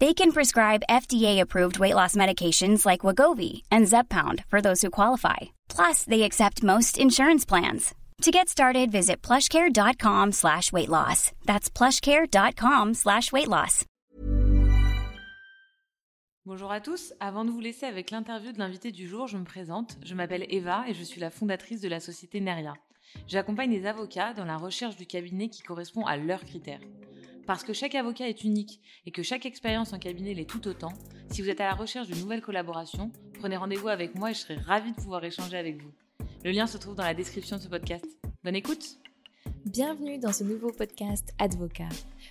They 0.00 0.12
can 0.12 0.32
prescribe 0.32 0.82
FDA-approved 0.90 1.78
weight 1.78 1.94
loss 1.94 2.16
medications 2.16 2.84
like 2.84 3.00
Wagovi 3.06 3.62
and 3.70 3.86
Zepbound 3.86 4.44
for 4.46 4.60
those 4.60 4.82
who 4.82 4.90
qualify. 4.90 5.54
Plus, 5.68 6.02
they 6.04 6.22
accept 6.22 6.64
most 6.64 6.98
insurance 6.98 7.44
plans. 7.44 7.94
To 8.22 8.30
get 8.30 8.48
started, 8.48 8.90
visit 8.90 9.22
plushcare.com 9.22 10.32
slash 10.32 10.72
weight 10.72 10.88
loss. 10.88 11.32
That's 11.44 11.68
plushcare.com 11.70 12.94
slash 12.94 13.32
weight 13.32 13.48
loss. 13.48 13.84
Bonjour 16.46 16.70
à 16.70 16.80
tous, 16.80 17.14
avant 17.20 17.46
de 17.46 17.50
vous 17.50 17.60
laisser 17.60 17.86
avec 17.86 18.10
l'interview 18.10 18.52
de 18.52 18.58
l'invité 18.58 18.92
du 18.92 19.08
jour, 19.08 19.26
je 19.26 19.38
me 19.38 19.44
présente. 19.44 19.96
Je 20.04 20.14
m'appelle 20.14 20.44
Eva 20.50 20.84
et 20.86 20.92
je 20.92 21.02
suis 21.02 21.20
la 21.20 21.30
fondatrice 21.30 21.80
de 21.80 21.88
la 21.88 22.00
société 22.00 22.40
Neria. 22.40 22.74
J'accompagne 23.26 23.70
les 23.70 23.86
avocats 23.86 24.34
dans 24.34 24.44
la 24.44 24.58
recherche 24.58 24.96
du 24.96 25.06
cabinet 25.06 25.48
qui 25.48 25.62
correspond 25.62 26.04
à 26.04 26.16
leurs 26.18 26.44
critères. 26.44 26.80
Parce 27.46 27.62
que 27.62 27.74
chaque 27.74 27.94
avocat 27.94 28.28
est 28.28 28.44
unique 28.44 28.80
et 29.04 29.10
que 29.10 29.22
chaque 29.22 29.44
expérience 29.44 29.92
en 29.92 29.98
cabinet 29.98 30.32
l'est 30.32 30.48
tout 30.48 30.66
autant, 30.66 30.92
si 31.30 31.42
vous 31.42 31.50
êtes 31.50 31.60
à 31.60 31.66
la 31.66 31.74
recherche 31.74 32.08
de 32.08 32.14
nouvelles 32.14 32.40
collaborations, 32.40 33.10
prenez 33.38 33.56
rendez-vous 33.56 33.88
avec 33.88 34.14
moi 34.14 34.30
et 34.30 34.34
je 34.34 34.40
serai 34.40 34.54
ravie 34.56 34.92
de 34.92 34.96
pouvoir 34.96 35.22
échanger 35.24 35.58
avec 35.58 35.82
vous. 35.82 35.90
Le 36.42 36.52
lien 36.52 36.66
se 36.66 36.78
trouve 36.78 36.94
dans 36.94 37.04
la 37.04 37.12
description 37.12 37.56
de 37.56 37.62
ce 37.62 37.68
podcast. 37.68 38.06
Bonne 38.42 38.56
écoute 38.56 38.98
Bienvenue 39.66 40.18
dans 40.18 40.32
ce 40.32 40.42
nouveau 40.42 40.72
podcast 40.72 41.34
Advocat. 41.38 41.88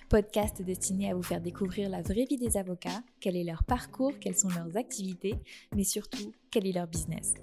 Podcast 0.08 0.62
destiné 0.62 1.10
à 1.10 1.14
vous 1.14 1.22
faire 1.22 1.40
découvrir 1.40 1.88
la 1.88 2.02
vraie 2.02 2.24
vie 2.24 2.36
des 2.36 2.56
avocats, 2.56 3.02
quel 3.20 3.36
est 3.36 3.44
leur 3.44 3.62
parcours, 3.62 4.12
quelles 4.20 4.36
sont 4.36 4.48
leurs 4.48 4.76
activités, 4.76 5.36
mais 5.76 5.84
surtout 5.84 6.32
quel 6.50 6.66
est 6.66 6.72
leur 6.72 6.88
business. 6.88 7.34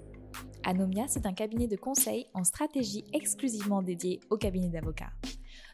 Anomia, 0.64 1.06
c'est 1.08 1.26
un 1.26 1.32
cabinet 1.32 1.68
de 1.68 1.76
conseil 1.76 2.26
en 2.34 2.44
stratégie 2.44 3.04
exclusivement 3.14 3.82
dédié 3.82 4.20
aux 4.30 4.36
cabinets 4.36 4.68
d'avocats. 4.68 5.12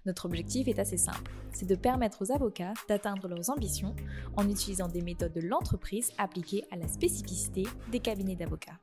Notre 0.09 0.25
objectif 0.25 0.69
est 0.69 0.79
assez 0.79 0.97
simple, 0.97 1.31
c'est 1.53 1.69
de 1.69 1.75
permettre 1.75 2.23
aux 2.23 2.33
avocats 2.33 2.73
d'atteindre 2.89 3.29
leurs 3.29 3.51
ambitions 3.51 3.95
en 4.39 4.49
utilisant 4.49 4.89
des 4.89 5.03
méthodes 5.03 5.35
de 5.35 5.43
l'entreprise 5.43 6.13
appliquées 6.17 6.65
à 6.71 6.77
la 6.77 6.89
spécificité 6.89 7.65
des 7.93 8.01
cabinets 8.01 8.35
d'avocats. 8.35 8.79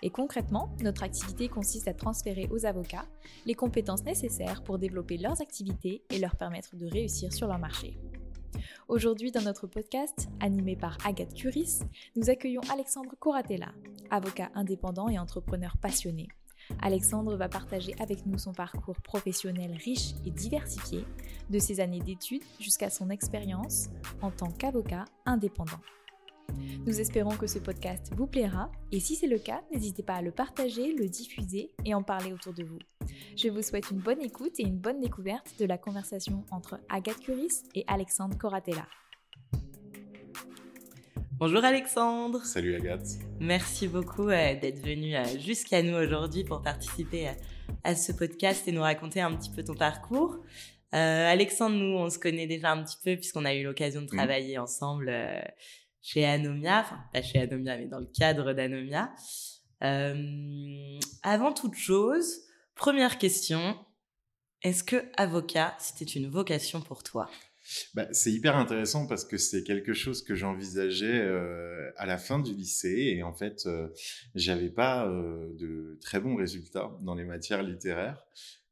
Et 0.00 0.10
concrètement, 0.10 0.70
notre 0.80 1.02
activité 1.02 1.48
consiste 1.48 1.88
à 1.88 1.92
transférer 1.92 2.48
aux 2.52 2.66
avocats 2.66 3.04
les 3.46 3.54
compétences 3.54 4.04
nécessaires 4.04 4.62
pour 4.62 4.78
développer 4.78 5.16
leurs 5.16 5.40
activités 5.40 6.04
et 6.08 6.20
leur 6.20 6.36
permettre 6.36 6.76
de 6.76 6.86
réussir 6.86 7.32
sur 7.32 7.48
leur 7.48 7.58
marché. 7.58 7.98
Aujourd'hui, 8.86 9.32
dans 9.32 9.42
notre 9.42 9.66
podcast, 9.66 10.28
animé 10.38 10.76
par 10.76 10.98
Agathe 11.04 11.34
Curis, 11.34 11.80
nous 12.14 12.30
accueillons 12.30 12.62
Alexandre 12.72 13.16
Coratella, 13.18 13.72
avocat 14.08 14.50
indépendant 14.54 15.08
et 15.08 15.18
entrepreneur 15.18 15.76
passionné. 15.78 16.28
Alexandre 16.80 17.36
va 17.36 17.48
partager 17.48 17.94
avec 18.00 18.26
nous 18.26 18.38
son 18.38 18.52
parcours 18.52 19.00
professionnel 19.00 19.72
riche 19.72 20.12
et 20.24 20.30
diversifié, 20.30 21.04
de 21.50 21.58
ses 21.58 21.80
années 21.80 22.00
d'études 22.00 22.42
jusqu'à 22.60 22.90
son 22.90 23.10
expérience 23.10 23.88
en 24.20 24.30
tant 24.30 24.50
qu'avocat 24.50 25.04
indépendant. 25.26 25.80
Nous 26.86 27.00
espérons 27.00 27.36
que 27.36 27.46
ce 27.46 27.58
podcast 27.58 28.10
vous 28.16 28.26
plaira 28.26 28.70
et 28.92 29.00
si 29.00 29.16
c'est 29.16 29.26
le 29.26 29.38
cas, 29.38 29.62
n'hésitez 29.72 30.02
pas 30.02 30.14
à 30.14 30.22
le 30.22 30.30
partager, 30.30 30.94
le 30.94 31.08
diffuser 31.08 31.70
et 31.84 31.94
en 31.94 32.02
parler 32.02 32.32
autour 32.32 32.54
de 32.54 32.64
vous. 32.64 32.78
Je 33.36 33.48
vous 33.48 33.62
souhaite 33.62 33.90
une 33.90 33.98
bonne 33.98 34.20
écoute 34.20 34.58
et 34.58 34.64
une 34.64 34.78
bonne 34.78 35.00
découverte 35.00 35.54
de 35.58 35.64
la 35.64 35.78
conversation 35.78 36.44
entre 36.50 36.80
Agathe 36.88 37.20
Curis 37.20 37.64
et 37.74 37.84
Alexandre 37.86 38.36
Coratella. 38.38 38.86
Bonjour 41.40 41.64
Alexandre. 41.64 42.44
Salut 42.44 42.74
Agathe. 42.74 43.06
Merci 43.38 43.86
beaucoup 43.86 44.28
euh, 44.28 44.58
d'être 44.58 44.84
venu 44.84 45.14
euh, 45.14 45.22
jusqu'à 45.38 45.84
nous 45.84 45.94
aujourd'hui 45.94 46.42
pour 46.42 46.62
participer 46.62 47.28
euh, 47.28 47.32
à 47.84 47.94
ce 47.94 48.10
podcast 48.10 48.66
et 48.66 48.72
nous 48.72 48.80
raconter 48.80 49.20
un 49.20 49.32
petit 49.36 49.50
peu 49.50 49.62
ton 49.62 49.74
parcours. 49.76 50.38
Alexandre, 50.90 51.76
nous, 51.76 51.96
on 51.96 52.10
se 52.10 52.18
connaît 52.18 52.48
déjà 52.48 52.72
un 52.72 52.82
petit 52.82 52.96
peu 53.04 53.14
puisqu'on 53.14 53.44
a 53.44 53.54
eu 53.54 53.62
l'occasion 53.62 54.02
de 54.02 54.08
travailler 54.08 54.58
ensemble 54.58 55.12
chez 56.02 56.24
Anomia, 56.24 56.80
enfin 56.80 56.98
pas 57.12 57.22
chez 57.22 57.38
Anomia, 57.38 57.76
mais 57.76 57.86
dans 57.86 58.00
le 58.00 58.06
cadre 58.06 58.52
d'Anomia. 58.52 59.14
Avant 59.80 61.52
toute 61.52 61.76
chose, 61.76 62.40
première 62.74 63.18
question, 63.18 63.76
est-ce 64.62 64.82
que 64.82 65.04
avocat, 65.16 65.76
c'était 65.78 66.10
une 66.10 66.30
vocation 66.30 66.80
pour 66.80 67.04
toi? 67.04 67.30
Bah, 67.94 68.06
C'est 68.12 68.32
hyper 68.32 68.56
intéressant 68.56 69.06
parce 69.06 69.24
que 69.24 69.36
c'est 69.36 69.62
quelque 69.62 69.92
chose 69.92 70.22
que 70.22 70.34
j'envisageais 70.34 71.20
euh, 71.20 71.90
à 71.96 72.06
la 72.06 72.18
fin 72.18 72.38
du 72.38 72.54
lycée 72.54 73.14
et 73.16 73.22
en 73.22 73.32
fait, 73.32 73.64
euh, 73.66 73.88
j'avais 74.34 74.70
pas 74.70 75.06
euh, 75.06 75.48
de 75.58 75.98
très 76.00 76.20
bons 76.20 76.36
résultats 76.36 76.90
dans 77.02 77.14
les 77.14 77.24
matières 77.24 77.62
littéraires. 77.62 78.24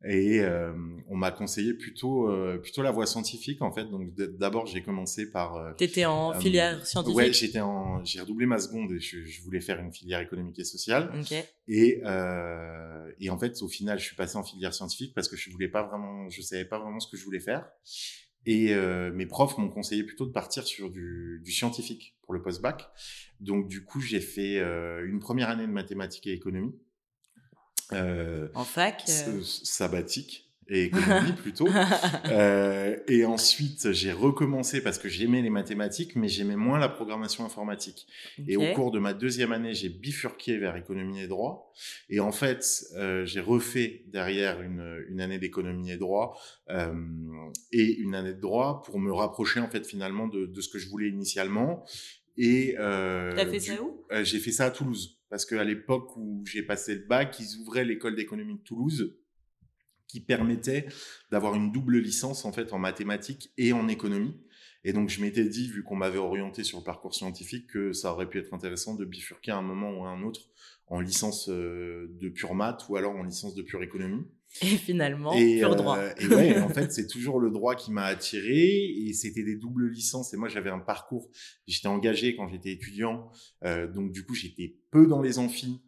Et 0.04 0.40
euh, 0.40 0.72
on 1.08 1.16
m'a 1.16 1.30
conseillé 1.30 1.72
plutôt 1.72 2.30
plutôt 2.62 2.82
la 2.82 2.90
voie 2.90 3.06
scientifique 3.06 3.62
en 3.62 3.72
fait. 3.72 3.86
Donc 3.86 4.14
d'abord 4.14 4.66
j'ai 4.66 4.82
commencé 4.82 5.30
par. 5.30 5.74
T'étais 5.76 6.04
en 6.04 6.38
filière 6.38 6.86
scientifique? 6.86 7.16
Ouais, 7.16 7.32
j'étais 7.32 7.60
en 7.60 8.04
j'ai 8.04 8.20
redoublé 8.20 8.44
ma 8.44 8.58
seconde 8.58 8.92
et 8.92 9.00
je, 9.00 9.24
je 9.24 9.42
voulais 9.42 9.62
faire 9.62 9.80
une 9.80 9.92
filière 9.92 10.20
économique 10.20 10.58
et 10.58 10.64
sociale. 10.64 11.10
Ok. 11.18 11.32
Et 11.68 12.02
et 13.18 13.30
en 13.30 13.38
fait 13.38 13.60
au 13.62 13.68
final 13.68 13.98
je 13.98 14.04
suis 14.04 14.16
passé 14.16 14.36
en 14.36 14.44
filière 14.44 14.74
scientifique 14.74 15.14
parce 15.14 15.28
que 15.28 15.36
je 15.36 15.50
voulais 15.50 15.68
pas 15.68 15.82
vraiment 15.82 16.28
je 16.28 16.42
savais 16.42 16.66
pas 16.66 16.78
vraiment 16.78 17.00
ce 17.00 17.10
que 17.10 17.16
je 17.16 17.24
voulais 17.24 17.40
faire. 17.40 17.66
Et 18.46 18.72
euh, 18.72 19.12
mes 19.12 19.26
profs 19.26 19.58
m'ont 19.58 19.68
conseillé 19.68 20.04
plutôt 20.04 20.24
de 20.24 20.30
partir 20.30 20.64
sur 20.66 20.90
du, 20.90 21.40
du 21.44 21.50
scientifique 21.50 22.16
pour 22.22 22.32
le 22.32 22.40
post-bac. 22.42 22.88
Donc 23.40 23.68
du 23.68 23.84
coup 23.84 24.00
j'ai 24.00 24.20
fait 24.20 24.58
euh, 24.58 25.04
une 25.04 25.18
première 25.18 25.50
année 25.50 25.66
de 25.66 25.72
mathématiques 25.72 26.28
et 26.28 26.32
économie. 26.32 26.74
Euh, 27.92 28.48
En 28.54 28.64
fac 28.64 29.02
sabbatique 29.06 30.45
et 30.68 30.84
économie 30.84 31.32
plutôt. 31.42 31.68
Euh, 32.26 32.96
et 33.08 33.24
ensuite, 33.24 33.92
j'ai 33.92 34.12
recommencé 34.12 34.82
parce 34.82 34.98
que 34.98 35.08
j'aimais 35.08 35.42
les 35.42 35.50
mathématiques, 35.50 36.16
mais 36.16 36.28
j'aimais 36.28 36.56
moins 36.56 36.78
la 36.78 36.88
programmation 36.88 37.44
informatique. 37.44 38.06
Et 38.48 38.56
au 38.56 38.74
cours 38.74 38.90
de 38.90 38.98
ma 38.98 39.14
deuxième 39.14 39.52
année, 39.52 39.74
j'ai 39.74 39.88
bifurqué 39.88 40.58
vers 40.58 40.76
économie 40.76 41.20
et 41.20 41.28
droit. 41.28 41.72
Et 42.08 42.20
en 42.20 42.32
fait, 42.32 42.64
euh, 42.96 43.24
j'ai 43.26 43.40
refait 43.40 44.04
derrière 44.08 44.60
une, 44.62 45.04
une 45.08 45.20
année 45.20 45.38
d'économie 45.38 45.90
et 45.90 45.96
droit 45.96 46.38
euh, 46.70 46.92
et 47.72 47.96
une 47.98 48.14
année 48.14 48.34
de 48.34 48.40
droit 48.40 48.82
pour 48.84 48.98
me 48.98 49.12
rapprocher 49.12 49.60
en 49.60 49.68
fait 49.68 49.86
finalement 49.86 50.26
de, 50.26 50.46
de 50.46 50.60
ce 50.60 50.68
que 50.68 50.78
je 50.78 50.88
voulais 50.88 51.08
initialement. 51.08 51.84
Et 52.38 52.74
euh, 52.78 53.34
T'as 53.34 53.46
fait 53.46 53.58
du- 53.58 53.60
ça 53.60 53.82
où? 53.82 54.04
euh, 54.12 54.24
J'ai 54.24 54.38
fait 54.40 54.52
ça 54.52 54.66
à 54.66 54.70
Toulouse 54.70 55.18
parce 55.30 55.44
qu'à 55.46 55.64
l'époque 55.64 56.16
où 56.16 56.44
j'ai 56.46 56.62
passé 56.62 56.94
le 56.94 57.00
bac, 57.06 57.36
ils 57.40 57.58
ouvraient 57.60 57.84
l'école 57.84 58.14
d'économie 58.14 58.54
de 58.56 58.62
Toulouse 58.62 59.16
qui 60.08 60.20
permettait 60.20 60.86
d'avoir 61.30 61.54
une 61.54 61.72
double 61.72 61.98
licence 61.98 62.44
en 62.44 62.52
fait 62.52 62.72
en 62.72 62.78
mathématiques 62.78 63.52
et 63.58 63.72
en 63.72 63.88
économie. 63.88 64.36
Et 64.84 64.92
donc 64.92 65.08
je 65.08 65.20
m'étais 65.20 65.44
dit, 65.44 65.68
vu 65.68 65.82
qu'on 65.82 65.96
m'avait 65.96 66.18
orienté 66.18 66.62
sur 66.62 66.78
le 66.78 66.84
parcours 66.84 67.14
scientifique, 67.14 67.66
que 67.66 67.92
ça 67.92 68.12
aurait 68.12 68.28
pu 68.28 68.38
être 68.38 68.54
intéressant 68.54 68.94
de 68.94 69.04
bifurquer 69.04 69.50
à 69.50 69.56
un 69.56 69.62
moment 69.62 69.90
ou 69.90 70.04
à 70.04 70.10
un 70.10 70.22
autre 70.22 70.42
en 70.88 71.00
licence 71.00 71.48
euh, 71.48 72.08
de 72.20 72.28
pure 72.28 72.54
maths 72.54 72.88
ou 72.88 72.96
alors 72.96 73.16
en 73.16 73.24
licence 73.24 73.54
de 73.54 73.62
pure 73.62 73.82
économie. 73.82 74.24
Et 74.62 74.76
finalement, 74.76 75.32
et, 75.34 75.58
pur 75.58 75.76
droit. 75.76 75.98
Euh, 75.98 76.14
et 76.18 76.28
ouais, 76.28 76.58
en 76.60 76.68
fait, 76.68 76.92
c'est 76.92 77.06
toujours 77.06 77.40
le 77.40 77.50
droit 77.50 77.74
qui 77.74 77.92
m'a 77.92 78.04
attiré. 78.04 78.84
Et 79.06 79.12
c'était 79.12 79.42
des 79.42 79.56
doubles 79.56 79.88
licences. 79.88 80.32
Et 80.32 80.36
moi, 80.36 80.48
j'avais 80.48 80.70
un 80.70 80.78
parcours. 80.78 81.28
J'étais 81.66 81.88
engagé 81.88 82.36
quand 82.36 82.48
j'étais 82.48 82.70
étudiant. 82.70 83.30
Euh, 83.64 83.90
donc, 83.90 84.12
du 84.12 84.24
coup, 84.24 84.34
j'étais 84.34 84.76
peu 84.90 85.06
dans 85.06 85.20
les 85.20 85.38
amphis 85.38 85.82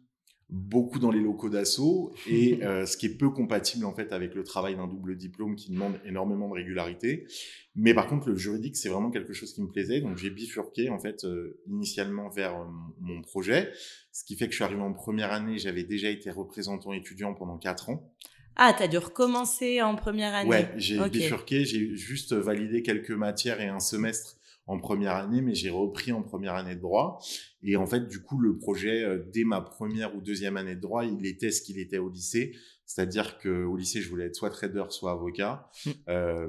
beaucoup 0.49 0.99
dans 0.99 1.11
les 1.11 1.19
locaux 1.19 1.49
d'assaut 1.49 2.13
et 2.27 2.63
euh, 2.63 2.85
ce 2.85 2.97
qui 2.97 3.05
est 3.05 3.17
peu 3.17 3.29
compatible 3.29 3.85
en 3.85 3.93
fait 3.93 4.11
avec 4.11 4.33
le 4.33 4.43
travail 4.43 4.75
d'un 4.75 4.87
double 4.87 5.15
diplôme 5.15 5.55
qui 5.55 5.71
demande 5.71 5.99
énormément 6.05 6.49
de 6.49 6.53
régularité. 6.55 7.27
Mais 7.75 7.93
par 7.93 8.07
contre, 8.07 8.29
le 8.29 8.35
juridique, 8.35 8.75
c'est 8.75 8.89
vraiment 8.89 9.11
quelque 9.11 9.31
chose 9.31 9.53
qui 9.53 9.61
me 9.61 9.67
plaisait. 9.67 10.01
Donc 10.01 10.17
j'ai 10.17 10.29
bifurqué 10.29 10.89
en 10.89 10.99
fait 10.99 11.23
euh, 11.23 11.59
initialement 11.67 12.29
vers 12.29 12.55
euh, 12.55 12.65
mon 12.99 13.21
projet, 13.21 13.71
ce 14.11 14.23
qui 14.25 14.35
fait 14.35 14.45
que 14.45 14.51
je 14.51 14.57
suis 14.57 14.63
arrivé 14.63 14.81
en 14.81 14.93
première 14.93 15.31
année, 15.31 15.59
j'avais 15.59 15.83
déjà 15.83 16.09
été 16.09 16.31
représentant 16.31 16.93
étudiant 16.93 17.33
pendant 17.33 17.57
quatre 17.57 17.89
ans. 17.89 18.11
Ah, 18.55 18.73
tu 18.75 18.83
as 18.83 18.87
dû 18.89 18.97
recommencer 18.97 19.81
en 19.81 19.95
première 19.95 20.33
année. 20.33 20.49
Ouais, 20.49 20.69
j'ai 20.75 20.99
bifurqué, 21.09 21.63
j'ai 21.63 21.95
juste 21.95 22.33
validé 22.33 22.81
quelques 22.81 23.11
matières 23.11 23.61
et 23.61 23.67
un 23.67 23.79
semestre 23.79 24.38
en 24.69 24.77
première 24.77 25.15
année, 25.15 25.41
mais 25.41 25.55
j'ai 25.55 25.71
repris 25.71 26.11
en 26.11 26.21
première 26.21 26.53
année 26.53 26.75
de 26.75 26.79
droit. 26.79 27.19
Et 27.63 27.75
en 27.75 27.87
fait, 27.87 28.07
du 28.07 28.21
coup, 28.21 28.37
le 28.37 28.55
projet, 28.55 29.03
euh, 29.03 29.17
dès 29.33 29.43
ma 29.43 29.61
première 29.61 30.15
ou 30.15 30.21
deuxième 30.21 30.57
année 30.57 30.75
de 30.75 30.79
droit, 30.79 31.05
il 31.05 31.25
était 31.25 31.49
ce 31.49 31.63
qu'il 31.63 31.79
était 31.79 31.97
au 31.97 32.07
lycée. 32.07 32.55
C'est-à-dire 32.85 33.39
qu'au 33.39 33.75
lycée, 33.75 33.99
je 33.99 34.09
voulais 34.09 34.25
être 34.25 34.35
soit 34.35 34.51
trader, 34.51 34.83
soit 34.89 35.11
avocat. 35.11 35.71
Mmh. 35.85 35.89
Euh, 36.09 36.47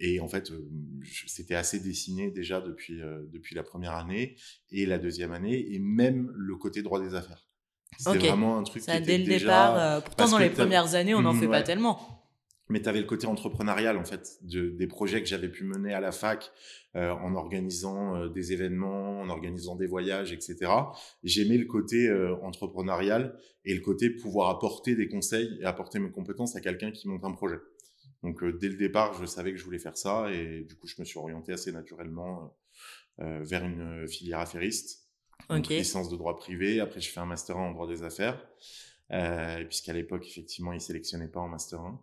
et 0.00 0.18
en 0.18 0.28
fait, 0.28 0.50
euh, 0.50 0.66
c'était 1.26 1.56
assez 1.56 1.78
dessiné 1.78 2.30
déjà 2.30 2.62
depuis, 2.62 3.02
depuis 3.30 3.54
la 3.54 3.62
première 3.62 3.92
année 3.92 4.36
et 4.70 4.86
la 4.86 4.98
deuxième 4.98 5.32
année, 5.32 5.74
et 5.74 5.78
même 5.78 6.32
le 6.34 6.56
côté 6.56 6.82
droit 6.82 7.00
des 7.00 7.14
affaires. 7.14 7.50
C'était 7.98 8.28
vraiment 8.28 8.58
un 8.58 8.62
truc 8.62 8.82
qui 8.82 8.90
était 8.90 9.00
dès 9.02 9.18
le 9.18 9.24
départ. 9.24 10.02
pourtant, 10.04 10.28
dans 10.30 10.38
les 10.38 10.50
premières 10.50 10.94
années, 10.94 11.14
on 11.14 11.22
n'en 11.22 11.34
fait 11.34 11.48
pas 11.48 11.62
tellement 11.62 12.17
mais 12.68 12.82
tu 12.82 12.88
avais 12.88 13.00
le 13.00 13.06
côté 13.06 13.26
entrepreneurial 13.26 13.96
en 13.96 14.04
fait 14.04 14.38
de, 14.42 14.68
des 14.68 14.86
projets 14.86 15.22
que 15.22 15.28
j'avais 15.28 15.48
pu 15.48 15.64
mener 15.64 15.92
à 15.94 16.00
la 16.00 16.12
fac 16.12 16.50
euh, 16.96 17.10
en 17.10 17.34
organisant 17.34 18.16
euh, 18.16 18.28
des 18.28 18.52
événements, 18.52 19.20
en 19.20 19.28
organisant 19.28 19.76
des 19.76 19.86
voyages, 19.86 20.32
etc. 20.32 20.70
J'aimais 21.24 21.56
le 21.56 21.66
côté 21.66 22.08
euh, 22.08 22.36
entrepreneurial 22.42 23.38
et 23.64 23.74
le 23.74 23.80
côté 23.80 24.10
pouvoir 24.10 24.50
apporter 24.50 24.94
des 24.94 25.08
conseils 25.08 25.58
et 25.60 25.64
apporter 25.64 25.98
mes 25.98 26.10
compétences 26.10 26.56
à 26.56 26.60
quelqu'un 26.60 26.90
qui 26.90 27.08
monte 27.08 27.24
un 27.24 27.32
projet. 27.32 27.58
Donc 28.22 28.44
dès 28.58 28.68
le 28.68 28.76
départ, 28.76 29.14
je 29.20 29.26
savais 29.26 29.52
que 29.52 29.58
je 29.58 29.64
voulais 29.64 29.78
faire 29.78 29.96
ça 29.96 30.30
et 30.32 30.64
du 30.64 30.74
coup, 30.74 30.88
je 30.88 30.96
me 30.98 31.04
suis 31.04 31.18
orienté 31.18 31.52
assez 31.52 31.70
naturellement 31.70 32.56
vers 33.18 33.64
une 33.64 34.08
filière 34.08 34.40
affairiste, 34.40 35.08
okay. 35.50 35.74
une 35.74 35.80
licence 35.80 36.08
de 36.08 36.16
droit 36.16 36.36
privé. 36.36 36.80
Après, 36.80 37.00
je 37.00 37.10
fais 37.10 37.20
un 37.20 37.26
master 37.26 37.56
1 37.56 37.60
en 37.60 37.70
droit 37.72 37.86
des 37.86 38.02
affaires. 38.02 38.44
Euh, 39.10 39.64
puisqu'à 39.64 39.92
l'époque, 39.92 40.26
effectivement, 40.26 40.72
ils 40.72 40.80
sélectionnaient 40.80 41.28
pas 41.28 41.40
en 41.40 41.48
Master 41.48 41.80
1. 41.80 42.00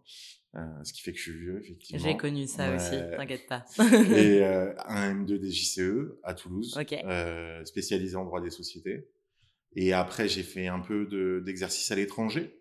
Euh, 0.56 0.84
ce 0.84 0.94
qui 0.94 1.02
fait 1.02 1.12
que 1.12 1.18
je 1.18 1.24
suis 1.24 1.38
vieux, 1.38 1.60
effectivement. 1.60 2.02
J'ai 2.02 2.16
connu 2.16 2.48
ça 2.48 2.74
aussi, 2.74 2.96
t'inquiète 3.18 3.46
pas. 3.48 3.66
et 3.80 4.42
euh, 4.44 4.74
un 4.86 5.14
M2 5.14 5.38
des 5.38 5.52
JCE 5.52 6.18
à 6.24 6.34
Toulouse, 6.34 6.80
euh, 7.06 7.66
spécialisé 7.66 8.16
en 8.16 8.24
droit 8.24 8.42
des 8.42 8.50
sociétés. 8.50 9.10
Et 9.76 9.92
après, 9.92 10.30
j'ai 10.30 10.44
fait 10.44 10.68
un 10.68 10.80
peu 10.80 11.42
d'exercice 11.44 11.92
à 11.92 11.96
l'étranger. 11.96 12.58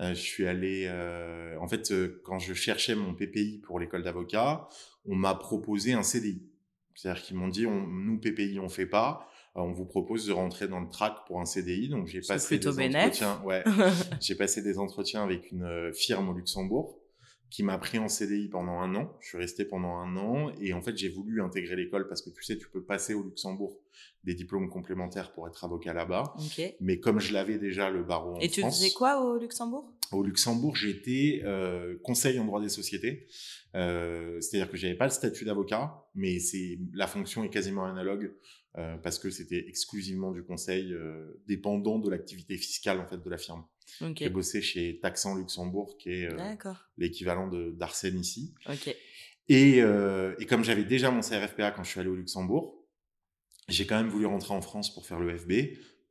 Euh, 0.00 0.10
je 0.10 0.20
suis 0.20 0.46
allé, 0.46 0.86
euh, 0.88 1.56
en 1.58 1.68
fait, 1.68 1.92
quand 2.22 2.38
je 2.38 2.52
cherchais 2.52 2.94
mon 2.94 3.14
PPI 3.14 3.62
pour 3.64 3.80
l'école 3.80 4.02
d'avocat, 4.02 4.68
on 5.06 5.14
m'a 5.14 5.34
proposé 5.34 5.94
un 5.94 6.02
CDI. 6.02 6.42
C'est-à-dire 6.94 7.22
qu'ils 7.22 7.36
m'ont 7.36 7.48
dit, 7.48 7.66
on, 7.66 7.86
nous 7.86 8.18
PPI, 8.18 8.58
on 8.60 8.68
fait 8.68 8.86
pas. 8.86 9.26
On 9.54 9.72
vous 9.72 9.86
propose 9.86 10.26
de 10.26 10.32
rentrer 10.32 10.68
dans 10.68 10.80
le 10.80 10.88
track 10.90 11.14
pour 11.26 11.40
un 11.40 11.46
CDI. 11.46 11.88
Donc 11.88 12.08
j'ai 12.08 12.20
passé 12.20 12.58
des 12.58 12.68
entretiens. 12.68 13.40
Ouais, 13.44 13.64
j'ai 14.20 14.34
passé 14.34 14.60
des 14.60 14.78
entretiens 14.78 15.22
avec 15.22 15.50
une 15.50 15.92
firme 15.94 16.28
au 16.28 16.34
Luxembourg 16.34 17.01
qui 17.52 17.62
m'a 17.62 17.76
pris 17.76 17.98
en 17.98 18.08
CDI 18.08 18.48
pendant 18.48 18.80
un 18.80 18.94
an. 18.94 19.14
Je 19.20 19.28
suis 19.28 19.38
resté 19.38 19.66
pendant 19.66 19.96
un 19.96 20.16
an 20.16 20.50
et 20.58 20.72
en 20.72 20.80
fait 20.80 20.96
j'ai 20.96 21.10
voulu 21.10 21.42
intégrer 21.42 21.76
l'école 21.76 22.08
parce 22.08 22.22
que 22.22 22.30
tu 22.30 22.42
sais 22.42 22.56
tu 22.56 22.66
peux 22.70 22.82
passer 22.82 23.12
au 23.12 23.22
Luxembourg 23.22 23.78
des 24.24 24.32
diplômes 24.32 24.70
complémentaires 24.70 25.34
pour 25.34 25.46
être 25.46 25.62
avocat 25.62 25.92
là-bas. 25.92 26.32
Mais 26.80 26.98
comme 26.98 27.20
je 27.20 27.34
l'avais 27.34 27.58
déjà 27.58 27.90
le 27.90 28.04
barreau 28.04 28.36
en 28.36 28.40
Et 28.40 28.48
tu 28.48 28.62
faisais 28.62 28.92
quoi 28.92 29.22
au 29.22 29.36
Luxembourg? 29.36 29.92
Au 30.12 30.22
Luxembourg 30.22 30.76
j'étais 30.76 31.42
euh, 31.44 31.98
conseil 32.02 32.38
en 32.38 32.46
droit 32.46 32.62
des 32.62 32.70
sociétés. 32.70 33.26
Euh, 33.74 34.40
C'est-à-dire 34.40 34.70
que 34.70 34.78
j'avais 34.78 34.96
pas 34.96 35.04
le 35.04 35.10
statut 35.10 35.44
d'avocat, 35.44 36.06
mais 36.14 36.38
c'est 36.38 36.78
la 36.94 37.06
fonction 37.06 37.44
est 37.44 37.50
quasiment 37.50 37.84
analogue 37.84 38.32
euh, 38.78 38.96
parce 38.96 39.18
que 39.18 39.28
c'était 39.28 39.68
exclusivement 39.68 40.32
du 40.32 40.42
conseil 40.42 40.94
euh, 40.94 41.42
dépendant 41.46 41.98
de 41.98 42.08
l'activité 42.08 42.56
fiscale 42.56 43.00
en 43.00 43.06
fait 43.06 43.22
de 43.22 43.28
la 43.28 43.36
firme. 43.36 43.64
J'ai 44.16 44.30
bossé 44.30 44.62
chez 44.62 44.98
Taxan 45.00 45.34
Luxembourg, 45.34 45.98
qui 45.98 46.10
est 46.10 46.32
euh, 46.32 46.54
l'équivalent 46.96 47.48
d'Arsène 47.48 48.18
ici. 48.18 48.54
Et, 49.48 49.78
et, 49.78 50.46
comme 50.46 50.64
j'avais 50.64 50.84
déjà 50.84 51.10
mon 51.10 51.20
CRFPA 51.20 51.72
quand 51.72 51.84
je 51.84 51.90
suis 51.90 52.00
allé 52.00 52.08
au 52.08 52.14
Luxembourg, 52.14 52.82
j'ai 53.68 53.86
quand 53.86 53.96
même 53.96 54.08
voulu 54.08 54.24
rentrer 54.24 54.54
en 54.54 54.62
France 54.62 54.92
pour 54.94 55.04
faire 55.04 55.20
le 55.20 55.36
FB 55.36 55.52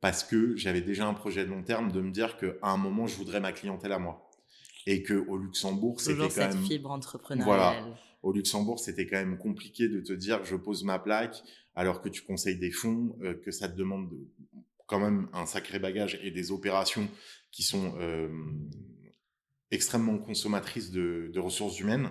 parce 0.00 0.22
que 0.22 0.56
j'avais 0.56 0.82
déjà 0.82 1.06
un 1.06 1.14
projet 1.14 1.44
de 1.44 1.50
long 1.50 1.62
terme 1.62 1.90
de 1.90 2.00
me 2.00 2.10
dire 2.10 2.36
qu'à 2.36 2.54
un 2.62 2.76
moment, 2.76 3.06
je 3.06 3.16
voudrais 3.16 3.40
ma 3.40 3.52
clientèle 3.52 3.92
à 3.92 3.98
moi. 3.98 4.30
Et 4.86 5.02
que 5.02 5.14
au 5.14 5.36
Luxembourg, 5.36 6.00
c'était 6.00 6.18
quand 6.18 6.30
cette 6.30 6.54
même... 6.54 6.64
fibre 6.64 6.90
entrepreneuriale. 6.90 7.82
Voilà. 7.82 7.98
Au 8.22 8.32
Luxembourg, 8.32 8.78
c'était 8.78 9.06
quand 9.06 9.16
même 9.16 9.38
compliqué 9.38 9.88
de 9.88 10.00
te 10.00 10.12
dire 10.12 10.44
je 10.44 10.54
pose 10.54 10.84
ma 10.84 10.98
plaque 10.98 11.42
alors 11.74 12.02
que 12.02 12.08
tu 12.08 12.22
conseilles 12.22 12.58
des 12.58 12.70
fonds, 12.70 13.16
euh, 13.22 13.34
que 13.34 13.50
ça 13.50 13.68
te 13.68 13.76
demande 13.76 14.10
quand 14.86 15.00
même 15.00 15.28
un 15.32 15.46
sacré 15.46 15.78
bagage 15.78 16.20
et 16.22 16.30
des 16.30 16.50
opérations 16.50 17.08
qui 17.50 17.62
sont 17.62 17.94
euh, 17.98 18.28
extrêmement 19.70 20.18
consommatrices 20.18 20.90
de, 20.90 21.30
de, 21.32 21.40
ressources 21.40 21.80
humaines. 21.80 22.10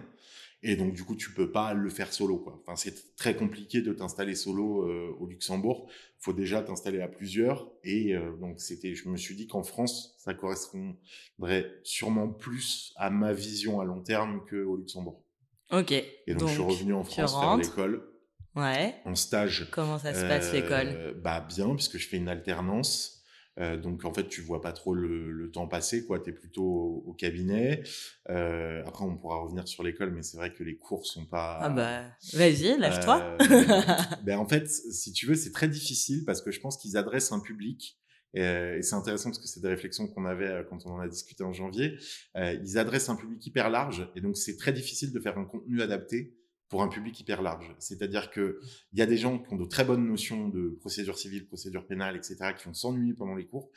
Et 0.63 0.75
donc, 0.75 0.93
du 0.93 1.03
coup, 1.03 1.15
tu 1.15 1.31
peux 1.33 1.51
pas 1.51 1.73
le 1.73 1.89
faire 1.89 2.13
solo, 2.13 2.37
quoi. 2.37 2.59
Enfin, 2.61 2.75
c'est 2.75 3.15
très 3.15 3.35
compliqué 3.35 3.81
de 3.81 3.93
t'installer 3.93 4.35
solo 4.35 4.87
euh, 4.87 5.15
au 5.19 5.25
Luxembourg. 5.27 5.89
Faut 6.19 6.33
déjà 6.33 6.61
t'installer 6.61 7.01
à 7.01 7.07
plusieurs. 7.07 7.71
Et 7.83 8.15
euh, 8.15 8.35
donc, 8.37 8.59
c'était, 8.59 8.93
je 8.93 9.09
me 9.09 9.17
suis 9.17 9.35
dit 9.35 9.47
qu'en 9.47 9.63
France, 9.63 10.15
ça 10.19 10.35
correspondrait 10.35 11.71
sûrement 11.83 12.29
plus 12.29 12.93
à 12.95 13.09
ma 13.09 13.33
vision 13.33 13.79
à 13.79 13.85
long 13.85 14.01
terme 14.01 14.43
qu'au 14.47 14.77
Luxembourg. 14.77 15.23
Ok. 15.71 15.91
Et 15.91 16.35
donc, 16.35 16.49
je 16.49 16.53
suis 16.53 16.61
revenu 16.61 16.93
en 16.93 17.03
France 17.03 17.31
faire 17.39 17.57
l'école. 17.57 18.10
Ouais. 18.55 18.95
En 19.05 19.15
stage. 19.15 19.67
Comment 19.71 19.97
ça 19.97 20.13
se 20.13 20.21
passe 20.21 20.51
l'école? 20.53 20.87
euh, 20.87 21.13
Bah 21.15 21.45
bien, 21.47 21.73
puisque 21.75 21.97
je 21.97 22.07
fais 22.07 22.17
une 22.17 22.27
alternance. 22.27 23.23
Euh, 23.59 23.77
donc 23.77 24.05
en 24.05 24.13
fait, 24.13 24.27
tu 24.27 24.41
vois 24.41 24.61
pas 24.61 24.71
trop 24.71 24.93
le, 24.93 25.49
temps 25.51 25.67
passer, 25.67 26.05
quoi. 26.05 26.19
T'es 26.19 26.31
plutôt 26.31 27.03
au, 27.05 27.13
cabinet. 27.13 27.83
Euh, 28.29 28.81
après, 28.85 29.05
on 29.05 29.17
pourra 29.17 29.37
revenir 29.37 29.67
sur 29.67 29.83
l'école, 29.83 30.11
mais 30.11 30.23
c'est 30.23 30.37
vrai 30.37 30.53
que 30.53 30.63
les 30.63 30.77
cours 30.77 31.05
sont 31.05 31.25
pas. 31.25 31.59
Ah 31.61 31.69
bah, 31.69 32.03
vas-y, 32.33 32.77
lève-toi. 32.77 33.37
ben 34.23 34.37
en 34.37 34.47
fait, 34.47 34.69
si 34.69 35.11
tu 35.13 35.25
veux, 35.25 35.35
c'est 35.35 35.51
très 35.51 35.67
difficile 35.67 36.23
parce 36.25 36.41
que 36.41 36.51
je 36.51 36.59
pense 36.59 36.77
qu'ils 36.77 36.97
adressent 36.97 37.31
un 37.31 37.39
public. 37.39 37.97
Et, 38.33 38.81
c'est 38.81 38.95
intéressant 38.95 39.29
parce 39.29 39.39
que 39.39 39.47
c'est 39.47 39.59
des 39.59 39.67
réflexions 39.67 40.07
qu'on 40.07 40.25
avait 40.25 40.65
quand 40.69 40.85
on 40.85 40.91
en 40.91 40.99
a 40.99 41.07
discuté 41.09 41.43
en 41.43 41.51
janvier. 41.51 41.97
ils 42.35 42.77
adressent 42.77 43.09
un 43.09 43.17
public 43.17 43.45
hyper 43.45 43.69
large 43.69 44.09
et 44.15 44.21
donc 44.21 44.37
c'est 44.37 44.55
très 44.55 44.71
difficile 44.71 45.11
de 45.11 45.19
faire 45.19 45.37
un 45.37 45.43
contenu 45.43 45.81
adapté 45.81 46.40
pour 46.71 46.81
un 46.81 46.87
public 46.87 47.19
hyper 47.19 47.41
large. 47.41 47.69
C'est-à-dire 47.79 48.31
que 48.31 48.61
il 48.93 48.99
y 48.99 49.01
a 49.01 49.05
des 49.05 49.17
gens 49.17 49.37
qui 49.37 49.53
ont 49.53 49.57
de 49.57 49.65
très 49.65 49.83
bonnes 49.83 50.07
notions 50.07 50.47
de 50.47 50.69
procédure 50.79 51.17
civile, 51.17 51.45
procédure 51.45 51.85
pénale, 51.85 52.15
etc., 52.15 52.37
qui 52.57 52.63
vont 52.63 52.73
s'ennuyer 52.73 53.13
pendant 53.13 53.35
les 53.35 53.45
cours, 53.45 53.69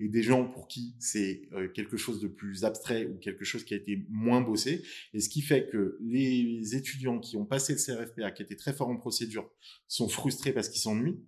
et 0.00 0.08
des 0.08 0.24
gens 0.24 0.44
pour 0.44 0.66
qui 0.66 0.96
c'est 0.98 1.42
euh, 1.52 1.68
quelque 1.68 1.96
chose 1.96 2.20
de 2.20 2.26
plus 2.26 2.64
abstrait 2.64 3.06
ou 3.06 3.18
quelque 3.18 3.44
chose 3.44 3.62
qui 3.62 3.72
a 3.72 3.76
été 3.76 4.04
moins 4.10 4.40
bossé. 4.40 4.82
Et 5.14 5.20
ce 5.20 5.28
qui 5.28 5.42
fait 5.42 5.68
que 5.68 5.96
les 6.00 6.74
étudiants 6.74 7.20
qui 7.20 7.36
ont 7.36 7.46
passé 7.46 7.74
le 7.74 7.78
CRFPA, 7.78 8.32
qui 8.32 8.42
étaient 8.42 8.56
très 8.56 8.72
forts 8.72 8.88
en 8.88 8.96
procédure, 8.96 9.48
sont 9.86 10.08
frustrés 10.08 10.52
parce 10.52 10.68
qu'ils 10.68 10.82
s'ennuient. 10.82 11.20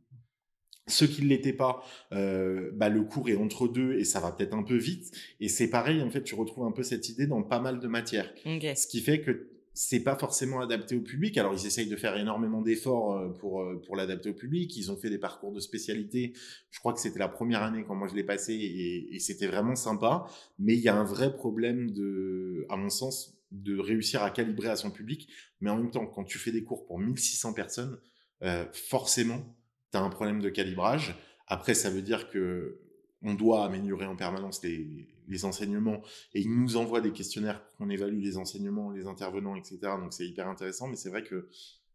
Ceux 0.88 1.07
qui 1.07 1.23
ne 1.23 1.29
l'étaient 1.29 1.52
pas, 1.52 1.85
euh, 2.11 2.73
bah, 2.75 2.88
le 2.88 3.05
cours 3.05 3.29
est 3.29 3.37
entre 3.37 3.69
deux 3.69 3.95
et 3.95 4.05
ça 4.05 4.19
va 4.19 4.33
peut-être 4.33 4.55
un 4.55 4.64
peu 4.64 4.76
vite. 4.76 5.12
Et 5.38 5.49
c'est 5.49 5.71
pareil, 5.71 6.02
en 6.02 6.11
fait, 6.11 6.25
tu 6.25 6.35
retrouves 6.35 6.64
un 6.64 6.73
peu 6.73 6.83
cette 6.83 7.09
idée 7.09 7.29
dans 7.29 7.45
pas 7.45 7.61
mal 7.61 7.79
de 7.79 7.87
matières. 7.87 8.35
Ce 8.45 8.88
qui 8.88 9.00
fait 9.00 9.21
que 9.21 9.51
c'est 9.75 10.00
pas 10.00 10.17
forcément 10.17 10.61
adapté 10.61 10.97
au 10.97 11.00
public. 11.00 11.38
Alors 11.38 11.55
ils 11.55 11.67
essayent 11.67 11.88
de 11.88 11.97
faire 11.97 12.17
énormément 12.17 12.61
d'efforts 12.61 13.17
euh, 13.17 13.29
pour 13.29 13.62
euh, 13.62 13.81
pour 13.85 13.97
l'adapter 13.97 14.31
au 14.31 14.35
public. 14.35 14.76
Ils 14.76 14.93
ont 14.93 14.97
fait 14.97 15.11
des 15.11 15.19
parcours 15.19 15.52
de 15.52 15.61
spécialité. 15.61 16.35
Je 16.71 16.79
crois 16.79 16.93
que 16.93 17.00
c'était 17.00 17.19
la 17.19 17.29
première 17.29 17.62
année 17.62 17.85
quand 17.87 17.95
moi 17.95 18.09
je 18.09 18.14
l'ai 18.14 18.25
passé 18.25 18.55
et, 18.55 19.19
c'était 19.19 19.47
vraiment 19.47 19.76
sympa. 19.76 20.26
Mais 20.59 20.75
il 20.75 20.81
y 20.81 20.88
a 20.88 20.97
un 20.97 21.05
vrai 21.05 21.35
problème 21.35 21.91
de, 21.93 22.67
à 22.69 22.76
mon 22.76 22.91
sens, 22.91 23.38
de 23.50 23.79
réussir 23.79 24.23
à 24.23 24.31
calibrer 24.31 24.69
à 24.69 24.76
son 24.76 24.91
public. 24.91 25.29
Mais 25.61 25.71
en 25.71 25.76
même 25.76 25.91
temps, 25.91 26.07
quand 26.07 26.25
tu 26.25 26.38
fais 26.38 26.52
des 26.52 26.64
cours 26.64 26.85
pour 26.87 26.99
1600 26.99 27.52
personnes, 27.52 27.99
euh, 28.43 28.64
forcément, 28.73 29.57
tu 29.93 29.99
as 29.99 30.02
un 30.02 30.11
problème 30.11 30.41
de 30.41 30.49
calibrage. 30.49 31.14
Après, 31.47 31.75
ça 31.75 31.91
veut 31.91 32.02
dire 32.02 32.29
que 32.31 32.81
on 33.23 33.35
doit 33.35 33.64
améliorer 33.64 34.07
en 34.07 34.17
permanence 34.17 34.62
les, 34.62 35.07
les 35.29 35.45
enseignements 35.45 36.02
et 36.35 36.41
ils 36.41 36.55
nous 36.55 36.76
envoient 36.76 37.00
des 37.00 37.12
questionnaires 37.12 37.64
pour 37.64 37.76
qu'on 37.76 37.91
évalue 37.91 38.21
les 38.21 38.37
enseignements, 38.37 38.91
les 38.91 39.07
intervenants, 39.07 39.57
etc. 39.57 39.79
Donc 40.00 40.12
c'est 40.12 40.26
hyper 40.26 40.49
intéressant, 40.49 40.88
mais 40.88 40.97
c'est 40.97 41.11
vrai 41.11 41.23
que 41.23 41.49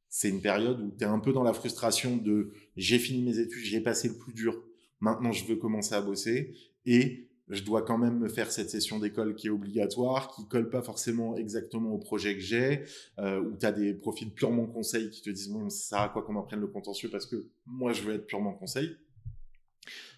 c'est 0.10 0.30
une 0.30 0.42
période 0.42 0.80
où 0.82 0.92
tu 0.98 1.04
es 1.04 1.08
un 1.08 1.20
peu 1.20 1.34
dans 1.34 1.44
la 1.44 1.54
frustration 1.54 2.18
de 2.18 2.52
j'ai 2.76 3.00
fini 3.00 3.22
mes 3.24 3.40
études, 3.40 3.64
j'ai 3.64 3.82
passé 3.82 4.08
le 4.08 4.16
plus 4.16 4.34
dur, 4.34 4.62
maintenant 5.00 5.32
je 5.32 5.46
veux 5.46 5.58
commencer 5.58 5.96
à 5.96 6.02
bosser 6.02 6.56
et 6.86 7.28
je 7.50 7.64
dois 7.64 7.82
quand 7.82 7.98
même 7.98 8.20
me 8.20 8.28
faire 8.28 8.52
cette 8.52 8.70
session 8.70 9.00
d'école 9.00 9.34
qui 9.36 9.48
est 9.48 9.50
obligatoire, 9.50 10.36
qui 10.36 10.46
colle 10.48 10.70
pas 10.70 10.82
forcément 10.82 11.38
exactement 11.38 11.94
au 11.94 11.98
projet 11.98 12.36
que 12.36 12.42
j'ai, 12.42 12.84
euh, 13.20 13.42
où 13.42 13.56
tu 13.58 13.66
as 13.66 13.72
des 13.72 13.94
profils 13.94 14.32
purement 14.32 14.66
conseil 14.66 15.10
qui 15.10 15.22
te 15.22 15.30
disent 15.30 15.50
bon, 15.50 15.70
ça 15.70 15.90
sert 15.90 16.00
à 16.00 16.10
quoi 16.10 16.24
qu'on 16.24 16.38
apprenne 16.38 16.60
le 16.60 16.68
contentieux 16.68 17.10
parce 17.10 17.26
que 17.26 17.48
moi 17.66 17.94
je 17.94 18.02
veux 18.04 18.16
être 18.16 18.28
purement 18.28 18.54
conseil. 18.54 18.98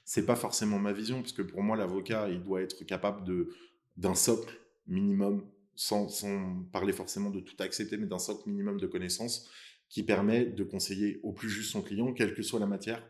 C'est 0.05 0.25
pas 0.25 0.35
forcément 0.35 0.79
ma 0.79 0.93
vision, 0.93 1.21
parce 1.21 1.33
que 1.33 1.41
pour 1.41 1.61
moi 1.61 1.77
l'avocat 1.77 2.29
il 2.29 2.41
doit 2.41 2.61
être 2.61 2.83
capable 2.85 3.23
de 3.25 3.49
d'un 3.97 4.15
socle 4.15 4.53
minimum, 4.87 5.45
sans, 5.75 6.07
sans 6.07 6.63
parler 6.71 6.93
forcément 6.93 7.29
de 7.29 7.41
tout 7.41 7.55
accepter, 7.59 7.97
mais 7.97 8.07
d'un 8.07 8.19
socle 8.19 8.47
minimum 8.49 8.79
de 8.79 8.87
connaissances 8.87 9.49
qui 9.89 10.03
permet 10.03 10.45
de 10.45 10.63
conseiller 10.63 11.19
au 11.23 11.33
plus 11.33 11.49
juste 11.49 11.71
son 11.71 11.81
client, 11.81 12.13
quelle 12.13 12.33
que 12.33 12.41
soit 12.41 12.59
la 12.59 12.65
matière, 12.65 13.05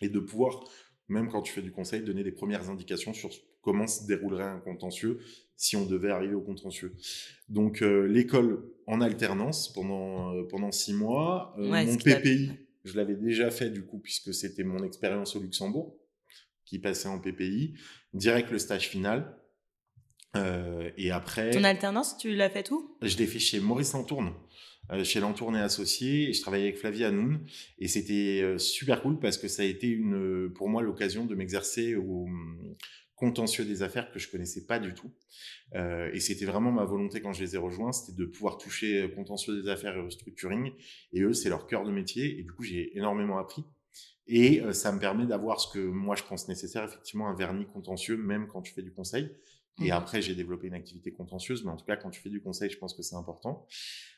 et 0.00 0.08
de 0.08 0.20
pouvoir 0.20 0.64
même 1.08 1.28
quand 1.28 1.42
tu 1.42 1.52
fais 1.52 1.62
du 1.62 1.70
conseil, 1.70 2.02
donner 2.02 2.24
des 2.24 2.32
premières 2.32 2.68
indications 2.68 3.12
sur 3.12 3.30
comment 3.62 3.86
se 3.86 4.06
déroulerait 4.06 4.44
un 4.44 4.58
contentieux 4.58 5.20
si 5.56 5.76
on 5.76 5.86
devait 5.86 6.10
arriver 6.10 6.34
au 6.34 6.40
contentieux. 6.40 6.94
Donc 7.48 7.82
euh, 7.82 8.06
l'école 8.06 8.64
en 8.86 9.00
alternance 9.00 9.72
pendant 9.72 10.34
euh, 10.34 10.44
pendant 10.48 10.72
six 10.72 10.94
mois, 10.94 11.54
euh, 11.58 11.84
mon 11.84 11.96
PPI, 11.96 12.50
je 12.86 12.96
l'avais 12.96 13.16
déjà 13.16 13.50
fait 13.50 13.70
du 13.70 13.84
coup 13.84 13.98
puisque 13.98 14.32
c'était 14.32 14.64
mon 14.64 14.82
expérience 14.84 15.36
au 15.36 15.40
Luxembourg 15.40 15.98
qui 16.64 16.78
passait 16.78 17.08
en 17.08 17.20
PPI, 17.20 17.74
direct 18.12 18.50
le 18.50 18.58
stage 18.58 18.88
final. 18.88 19.36
et 20.96 21.10
après. 21.10 21.50
Ton 21.50 21.64
alternance, 21.64 22.18
tu 22.18 22.34
l'as 22.34 22.50
fait 22.50 22.70
où? 22.70 22.98
Je 23.02 23.16
l'ai 23.16 23.26
fait 23.26 23.38
chez 23.38 23.60
Maurice 23.60 23.92
Lantourne. 23.92 24.34
Euh, 24.92 25.02
chez 25.02 25.18
Lantourne 25.18 25.56
et 25.56 25.60
Associés 25.60 26.28
et 26.28 26.32
je 26.32 26.40
travaillais 26.40 26.66
avec 26.66 26.78
Flavie 26.78 27.02
Hanoun 27.02 27.40
et 27.80 27.88
c'était 27.88 28.40
euh, 28.42 28.56
super 28.56 29.02
cool 29.02 29.18
parce 29.18 29.36
que 29.36 29.48
ça 29.48 29.62
a 29.62 29.64
été 29.64 29.88
une, 29.88 30.52
pour 30.54 30.68
moi 30.68 30.80
l'occasion 30.80 31.26
de 31.26 31.34
m'exercer 31.34 31.96
au 31.96 32.28
contentieux 33.16 33.64
des 33.64 33.82
affaires 33.82 34.10
que 34.12 34.18
je 34.18 34.30
connaissais 34.30 34.66
pas 34.66 34.78
du 34.78 34.94
tout. 34.94 35.10
Euh, 35.74 36.10
et 36.12 36.20
c'était 36.20 36.44
vraiment 36.44 36.70
ma 36.70 36.84
volonté 36.84 37.20
quand 37.20 37.32
je 37.32 37.42
les 37.42 37.54
ai 37.54 37.58
rejoints, 37.58 37.92
c'était 37.92 38.16
de 38.16 38.26
pouvoir 38.26 38.58
toucher 38.58 39.10
contentieux 39.14 39.60
des 39.60 39.68
affaires 39.68 39.96
et 39.96 40.00
restructuring. 40.00 40.72
Et 41.12 41.22
eux, 41.22 41.32
c'est 41.32 41.48
leur 41.48 41.66
cœur 41.66 41.84
de 41.84 41.90
métier. 41.90 42.38
Et 42.38 42.42
du 42.42 42.52
coup, 42.52 42.62
j'ai 42.62 42.96
énormément 42.96 43.38
appris. 43.38 43.64
Et 44.28 44.62
ça 44.72 44.92
me 44.92 44.98
permet 44.98 45.26
d'avoir 45.26 45.60
ce 45.60 45.72
que 45.72 45.78
moi 45.78 46.16
je 46.16 46.24
pense 46.24 46.48
nécessaire, 46.48 46.84
effectivement, 46.84 47.28
un 47.28 47.34
vernis 47.34 47.66
contentieux, 47.66 48.16
même 48.16 48.48
quand 48.48 48.60
tu 48.60 48.72
fais 48.72 48.82
du 48.82 48.92
conseil. 48.92 49.30
Et 49.80 49.88
mmh. 49.88 49.92
après, 49.92 50.22
j'ai 50.22 50.34
développé 50.34 50.68
une 50.68 50.74
activité 50.74 51.12
contentieuse, 51.12 51.64
mais 51.64 51.70
en 51.70 51.76
tout 51.76 51.84
cas, 51.84 51.96
quand 51.96 52.10
tu 52.10 52.20
fais 52.20 52.30
du 52.30 52.40
conseil, 52.40 52.70
je 52.70 52.78
pense 52.78 52.94
que 52.94 53.02
c'est 53.02 53.14
important. 53.14 53.66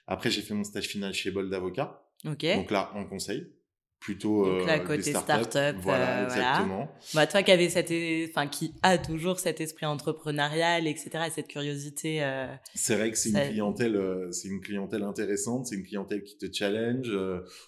Après, 0.07 0.31
j'ai 0.31 0.43
fait 0.43 0.55
mon 0.55 0.65
stage 0.65 0.87
final 0.87 1.13
chez 1.13 1.31
Bold 1.31 1.51
d'avocat. 1.51 2.09
Donc 2.57 2.71
là, 2.71 2.93
en 2.95 3.05
conseil. 3.05 3.53
Plutôt 4.01 4.47
Donc 4.47 4.67
là, 4.67 4.79
euh, 4.79 4.79
côté 4.79 5.13
start-up. 5.13 5.77
voilà, 5.81 6.21
euh, 6.21 6.25
exactement. 6.27 6.89
Bah, 7.15 7.27
toi 7.27 7.43
qui 7.43 7.51
avais 7.51 7.69
cette, 7.69 7.93
enfin, 8.31 8.47
qui 8.47 8.73
a 8.83 8.97
toujours 8.97 9.41
cet 9.41 9.61
esprit 9.61 9.87
entrepreneurial, 9.87 10.87
etc., 10.87 11.11
et 11.27 11.31
cette 11.31 11.49
curiosité. 11.49 12.23
Euh, 12.23 12.47
c'est 12.75 12.95
vrai 12.95 13.11
que 13.11 13.19
c'est 13.19 13.31
une 13.31 13.51
clientèle, 13.51 14.29
c'est 14.31 14.49
une 14.49 14.61
clientèle 14.61 15.03
intéressante, 15.03 15.67
c'est 15.67 15.75
une 15.75 15.85
clientèle 15.85 16.23
qui 16.23 16.39
te 16.39 16.47
challenge, 16.53 17.11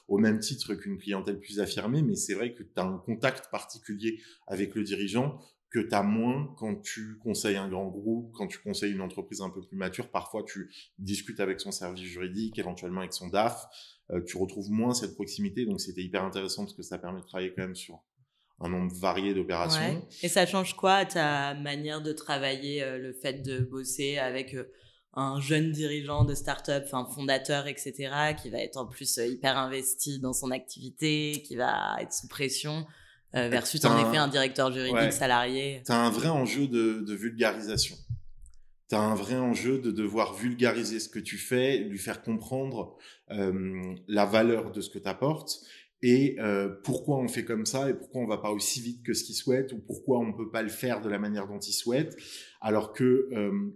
au 0.09 0.19
même 0.19 0.39
titre 0.39 0.75
qu'une 0.75 0.99
clientèle 0.99 1.39
plus 1.41 1.59
affirmée, 1.61 2.03
mais 2.03 2.15
c'est 2.15 2.35
vrai 2.35 2.55
que 2.55 2.63
tu 2.63 2.71
as 2.77 2.85
un 2.85 2.99
contact 2.99 3.51
particulier 3.51 4.21
avec 4.47 4.75
le 4.75 4.85
dirigeant 4.85 5.39
que 5.71 5.79
tu 5.79 5.95
as 5.95 6.03
moins 6.03 6.53
quand 6.57 6.83
tu 6.83 7.17
conseilles 7.19 7.57
un 7.57 7.69
grand 7.69 7.89
groupe, 7.89 8.33
quand 8.33 8.49
tu 8.49 8.59
conseilles 8.59 8.93
une 8.93 9.01
entreprise 9.01 9.41
un 9.41 9.51
peu 9.51 9.63
plus 9.63 9.77
mature. 9.77 10.11
Parfois, 10.11 10.43
tu 10.43 10.73
discutes 10.99 11.39
avec 11.39 11.61
son 11.61 11.71
service 11.71 12.05
juridique, 12.05 12.59
éventuellement 12.59 13.01
avec 13.01 13.13
son 13.13 13.29
DAF. 13.29 13.67
Euh, 14.11 14.21
tu 14.25 14.37
retrouves 14.37 14.71
moins 14.71 14.95
cette 14.95 15.15
proximité. 15.15 15.65
Donc, 15.67 15.81
c'était 15.81 16.03
hyper 16.03 16.25
intéressant 16.25 16.65
parce 16.65 16.75
que 16.75 16.83
ça 16.83 16.99
permet 16.99 17.21
de 17.21 17.27
travailler 17.27 17.53
quand 17.55 17.63
même 17.63 17.77
sur 17.77 18.03
un 18.59 18.69
nombre 18.69 18.93
varié 18.95 19.33
d'opérations. 19.33 20.05
Et 20.23 20.29
ça 20.29 20.45
change 20.45 20.77
quoi 20.77 21.07
ta 21.07 21.55
manière 21.55 22.03
de 22.03 22.13
travailler, 22.13 22.83
euh, 22.83 22.99
le 22.99 23.13
fait 23.13 23.35
de 23.35 23.61
bosser 23.61 24.19
avec 24.19 24.55
euh, 24.55 24.71
un 25.15 25.41
jeune 25.41 25.71
dirigeant 25.71 26.25
de 26.25 26.35
start-up, 26.35 26.85
un 26.93 27.07
fondateur, 27.07 27.69
etc., 27.69 28.35
qui 28.41 28.51
va 28.51 28.59
être 28.59 28.77
en 28.77 28.87
plus 28.87 29.19
hyper 29.19 29.57
investi 29.57 30.19
dans 30.19 30.33
son 30.33 30.51
activité, 30.51 31.43
qui 31.47 31.55
va 31.55 31.97
être 32.01 32.13
sous 32.13 32.29
pression? 32.29 32.87
Euh, 33.37 33.49
versus 33.49 33.85
en 33.85 33.97
effet 33.97 34.17
un 34.17 34.27
directeur 34.27 34.73
juridique 34.73 35.13
salarié. 35.13 35.83
Tu 35.87 35.93
as 35.93 36.05
un 36.05 36.11
vrai 36.11 36.29
enjeu 36.29 36.67
de, 36.67 37.01
de 37.01 37.15
vulgarisation. 37.15 37.97
Tu 38.89 38.97
as 38.97 39.01
un 39.01 39.15
vrai 39.15 39.37
enjeu 39.37 39.79
de 39.79 39.93
devoir 39.93 40.35
vulgariser 40.35 40.99
ce 40.99 41.09
que 41.09 41.21
tu 41.21 41.39
fais, 41.39 41.79
lui 41.79 41.99
faire 41.99 42.23
comprendre 42.23 42.97
euh, 43.31 43.95
la 44.09 44.27
valeur 44.27 44.73
de 44.73 44.81
ce 44.81 44.91
que 44.91 44.99
tu 44.99 45.09
apportes 45.09 45.61
et 46.03 46.41
euh, 46.41 46.69
pourquoi 46.83 47.19
on 47.19 47.29
fait 47.29 47.45
comme 47.45 47.67
ça 47.67 47.89
et 47.89 47.95
pourquoi 47.95 48.23
on 48.23 48.27
va 48.27 48.39
pas 48.39 48.51
aussi 48.51 48.81
vite 48.81 49.05
que 49.05 49.15
ce 49.15 49.23
qu'il 49.23 49.37
souhaite 49.37 49.73
ou 49.73 49.79
pourquoi 49.79 50.19
on 50.19 50.27
ne 50.27 50.33
peut 50.33 50.51
pas 50.51 50.63
le 50.63 50.71
faire 50.71 51.01
de 51.01 51.09
la 51.09 51.21
manière 51.21 51.47
dont 51.47 51.61
il 51.61 51.73
souhaite. 51.73 52.17
Alors 52.61 52.93
que 52.93 53.29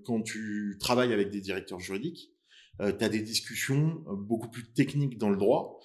quand 0.05 0.23
tu 0.23 0.79
travailles 0.81 1.13
avec 1.13 1.31
des 1.31 1.41
directeurs 1.41 1.81
juridiques, 1.81 2.33
tu 2.79 3.05
as 3.05 3.09
des 3.09 3.21
discussions 3.21 4.03
beaucoup 4.09 4.49
plus 4.49 4.65
techniques 4.73 5.19
dans 5.19 5.29
le 5.29 5.37
droit, 5.37 5.79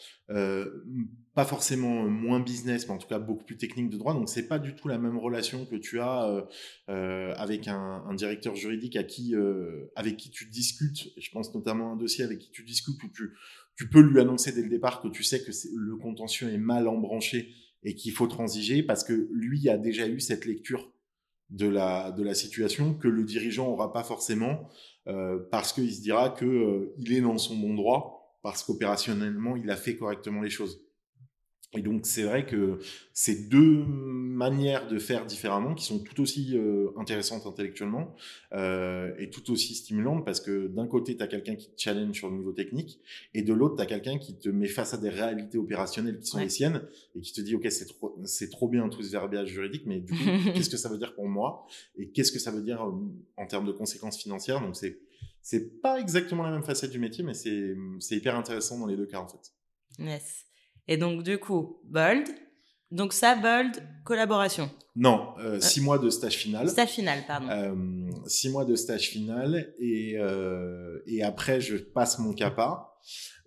pas 1.39 1.45
forcément 1.45 2.03
moins 2.09 2.41
business, 2.41 2.85
mais 2.85 2.93
en 2.93 2.97
tout 2.97 3.07
cas 3.07 3.17
beaucoup 3.17 3.45
plus 3.45 3.55
technique 3.55 3.89
de 3.89 3.95
droit. 3.95 4.13
Donc 4.13 4.27
c'est 4.27 4.49
pas 4.49 4.59
du 4.59 4.75
tout 4.75 4.89
la 4.89 4.97
même 4.97 5.17
relation 5.17 5.65
que 5.65 5.77
tu 5.77 6.01
as 6.01 6.45
euh, 6.89 7.33
avec 7.37 7.69
un, 7.69 8.13
directeur 8.13 8.57
juridique 8.57 8.97
à 8.97 9.03
qui, 9.03 9.33
avec 9.95 10.17
qui 10.17 10.31
tu 10.31 10.49
discutes. 10.49 11.13
Je 11.17 11.29
pense 11.31 11.55
notamment 11.55 11.91
à 11.91 11.93
un 11.93 11.95
dossier 11.95 12.25
avec 12.25 12.39
qui 12.39 12.51
tu 12.51 12.63
discutes 12.63 13.01
où 13.01 13.07
tu, 13.07 13.89
peux 13.89 14.01
lui 14.01 14.19
annoncer 14.19 14.51
dès 14.51 14.63
le 14.63 14.67
départ 14.67 15.01
que 15.01 15.07
tu 15.07 15.23
sais 15.23 15.41
que 15.41 15.51
le 15.77 15.95
contentieux 15.95 16.49
est 16.51 16.57
mal 16.57 16.89
embranché 16.89 17.53
et 17.83 17.95
qu'il 17.95 18.11
faut 18.11 18.27
transiger 18.27 18.83
parce 18.83 19.05
que 19.05 19.29
lui 19.31 19.69
a 19.69 19.77
déjà 19.77 20.09
eu 20.09 20.19
cette 20.19 20.43
lecture 20.43 20.91
de 21.49 21.69
la, 21.69 22.11
de 22.11 22.21
la 22.21 22.33
situation 22.33 22.93
que 22.93 23.07
le 23.07 23.23
dirigeant 23.23 23.67
aura 23.67 23.93
pas 23.93 24.03
forcément 24.03 24.69
euh, 25.07 25.39
parce 25.51 25.73
qu'il 25.73 25.91
se 25.93 26.01
dira 26.01 26.29
que 26.31 26.45
euh, 26.45 26.93
il 26.97 27.13
est 27.13 27.21
dans 27.21 27.37
son 27.37 27.55
bon 27.55 27.73
droit 27.73 28.37
parce 28.43 28.63
qu'opérationnellement 28.63 29.55
il 29.55 29.69
a 29.69 29.75
fait 29.75 29.95
correctement 29.95 30.41
les 30.41 30.49
choses. 30.49 30.81
Et 31.73 31.81
donc 31.83 32.07
c'est 32.07 32.23
vrai 32.23 32.47
que 32.47 32.79
c'est 33.13 33.47
deux 33.47 33.85
manières 33.85 34.87
de 34.87 34.97
faire 34.97 35.27
différemment 35.27 35.75
qui 35.75 35.85
sont 35.85 35.99
tout 35.99 36.19
aussi 36.19 36.57
euh, 36.57 36.89
intéressantes 36.97 37.45
intellectuellement 37.45 38.15
euh, 38.53 39.13
et 39.19 39.29
tout 39.29 39.51
aussi 39.51 39.75
stimulantes 39.75 40.25
parce 40.25 40.41
que 40.41 40.65
d'un 40.67 40.87
côté 40.87 41.15
tu 41.15 41.21
as 41.21 41.27
quelqu'un 41.27 41.55
qui 41.55 41.69
te 41.69 41.79
challenge 41.79 42.15
sur 42.15 42.31
le 42.31 42.37
niveau 42.37 42.53
technique 42.53 42.99
et 43.35 43.43
de 43.43 43.53
l'autre 43.53 43.75
tu 43.75 43.83
as 43.83 43.85
quelqu'un 43.85 44.17
qui 44.17 44.39
te 44.39 44.49
met 44.49 44.67
face 44.67 44.95
à 44.95 44.97
des 44.97 45.09
réalités 45.09 45.59
opérationnelles 45.59 46.19
qui 46.19 46.25
sont 46.25 46.39
les 46.39 46.49
siennes 46.49 46.87
et 47.15 47.21
qui 47.21 47.33
te 47.33 47.41
dit 47.41 47.53
ok 47.53 47.67
c'est 47.69 47.85
trop 47.85 48.19
c'est 48.25 48.49
trop 48.49 48.67
bien 48.67 48.89
tout 48.89 49.03
ce 49.03 49.11
verbiage 49.11 49.49
juridique 49.49 49.83
mais 49.85 49.99
du 49.99 50.13
coup 50.13 50.23
qu'est-ce 50.55 50.71
que 50.71 50.77
ça 50.77 50.89
veut 50.89 50.97
dire 50.97 51.13
pour 51.13 51.27
moi? 51.27 51.67
Et 51.97 52.09
qu'est-ce 52.09 52.31
que 52.31 52.39
ça 52.39 52.49
veut 52.49 52.63
dire 52.63 52.81
euh, 52.81 52.93
en 53.37 53.45
termes 53.45 53.67
de 53.67 53.73
conséquences 53.73 54.17
financières? 54.17 54.59
Donc 54.59 54.75
c'est 54.75 55.01
c'est 55.43 55.81
pas 55.81 55.99
exactement 55.99 56.41
la 56.41 56.51
même 56.51 56.63
facette 56.63 56.89
du 56.89 56.99
métier 56.99 57.23
mais 57.23 57.35
c'est 57.35 57.75
c'est 57.99 58.15
hyper 58.15 58.35
intéressant 58.35 58.79
dans 58.79 58.87
les 58.87 58.97
deux 58.97 59.05
cas 59.05 59.19
en 59.19 59.27
fait. 59.27 59.53
Yes. 59.99 60.48
Et 60.89 60.97
donc, 60.97 61.21
du 61.21 61.37
coup, 61.37 61.77
Bold. 61.83 62.27
Donc, 62.89 63.13
ça, 63.13 63.35
Bold, 63.35 63.87
collaboration. 64.03 64.71
Non, 64.95 65.35
euh, 65.37 65.57
euh, 65.57 65.59
six 65.59 65.81
mois 65.81 65.99
de 65.99 66.09
stage 66.09 66.35
final. 66.35 66.67
Stage 66.67 66.89
final, 66.89 67.23
pardon. 67.27 67.47
Euh, 67.47 68.09
six 68.25 68.49
mois 68.49 68.65
de 68.65 68.75
stage 68.75 69.09
final. 69.09 69.71
Et, 69.79 70.15
et 71.05 71.23
après, 71.23 71.61
je 71.61 71.77
passe 71.77 72.17
mon 72.17 72.33
CAPA. 72.33 72.97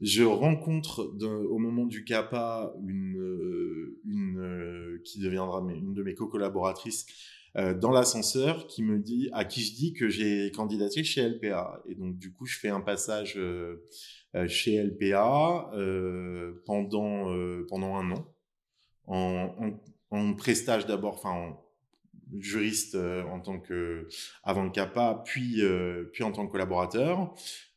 Je 0.01 0.23
rencontre 0.23 1.13
au 1.51 1.59
moment 1.59 1.85
du 1.85 2.05
CAPA 2.05 2.73
une, 2.87 3.91
une 4.07 5.01
qui 5.05 5.21
deviendra 5.21 5.61
une 5.75 5.95
de 5.95 6.03
mes 6.05 6.15
co-collaboratrices 6.15 7.07
dans 7.55 7.91
l'ascenseur 7.91 8.67
qui 8.67 8.83
me 8.83 8.99
dit 8.99 9.29
à 9.33 9.45
qui 9.45 9.61
je 9.61 9.75
dis 9.75 9.93
que 9.93 10.09
j'ai 10.09 10.51
candidaté 10.53 11.05
chez 11.05 11.29
LPA 11.29 11.83
et 11.87 11.95
donc 11.95 12.17
du 12.17 12.33
coup 12.33 12.47
je 12.47 12.59
fais 12.59 12.71
un 12.71 12.81
passage 12.81 13.35
euh, 13.37 13.85
chez 14.49 14.83
LPA 14.83 15.71
euh, 15.75 16.63
pendant 16.67 17.31
euh, 17.33 17.67
pendant 17.69 17.97
un 17.97 18.13
an 18.13 18.27
en, 19.07 19.55
en, 20.11 20.17
en 20.17 20.35
prestage 20.35 20.87
d'abord, 20.87 21.15
enfin 21.15 21.31
en 21.31 21.63
juriste 22.39 22.95
en 22.95 23.41
tant 23.41 23.59
que 23.61 24.09
avant 24.43 24.65
le 24.65 24.71
CAPA, 24.71 25.23
puis 25.25 25.63
puis 26.13 26.25
en 26.25 26.33
tant 26.33 26.47
que 26.47 26.53
collaborateur. 26.53 27.35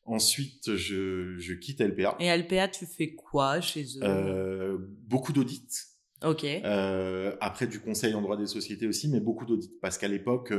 Ensuite, 0.08 0.76
je, 0.76 1.36
je 1.40 1.54
quitte 1.56 1.82
LPA. 1.82 2.16
Et 2.20 2.30
LPA, 2.38 2.68
tu 2.68 2.86
fais 2.86 3.16
quoi 3.16 3.60
chez 3.60 3.84
eux? 3.98 4.04
Euh, 4.04 4.78
Beaucoup 5.08 5.34
d'audits. 5.34 5.68
Ok. 6.24 6.44
Euh, 6.44 7.36
après 7.42 7.66
du 7.66 7.80
conseil 7.80 8.14
en 8.14 8.22
droit 8.22 8.38
des 8.38 8.46
sociétés 8.46 8.86
aussi, 8.86 9.10
mais 9.10 9.20
beaucoup 9.20 9.46
d'audits. 9.46 9.74
Parce 9.82 9.98
qu'à 9.98 10.08
l'époque, 10.08 10.54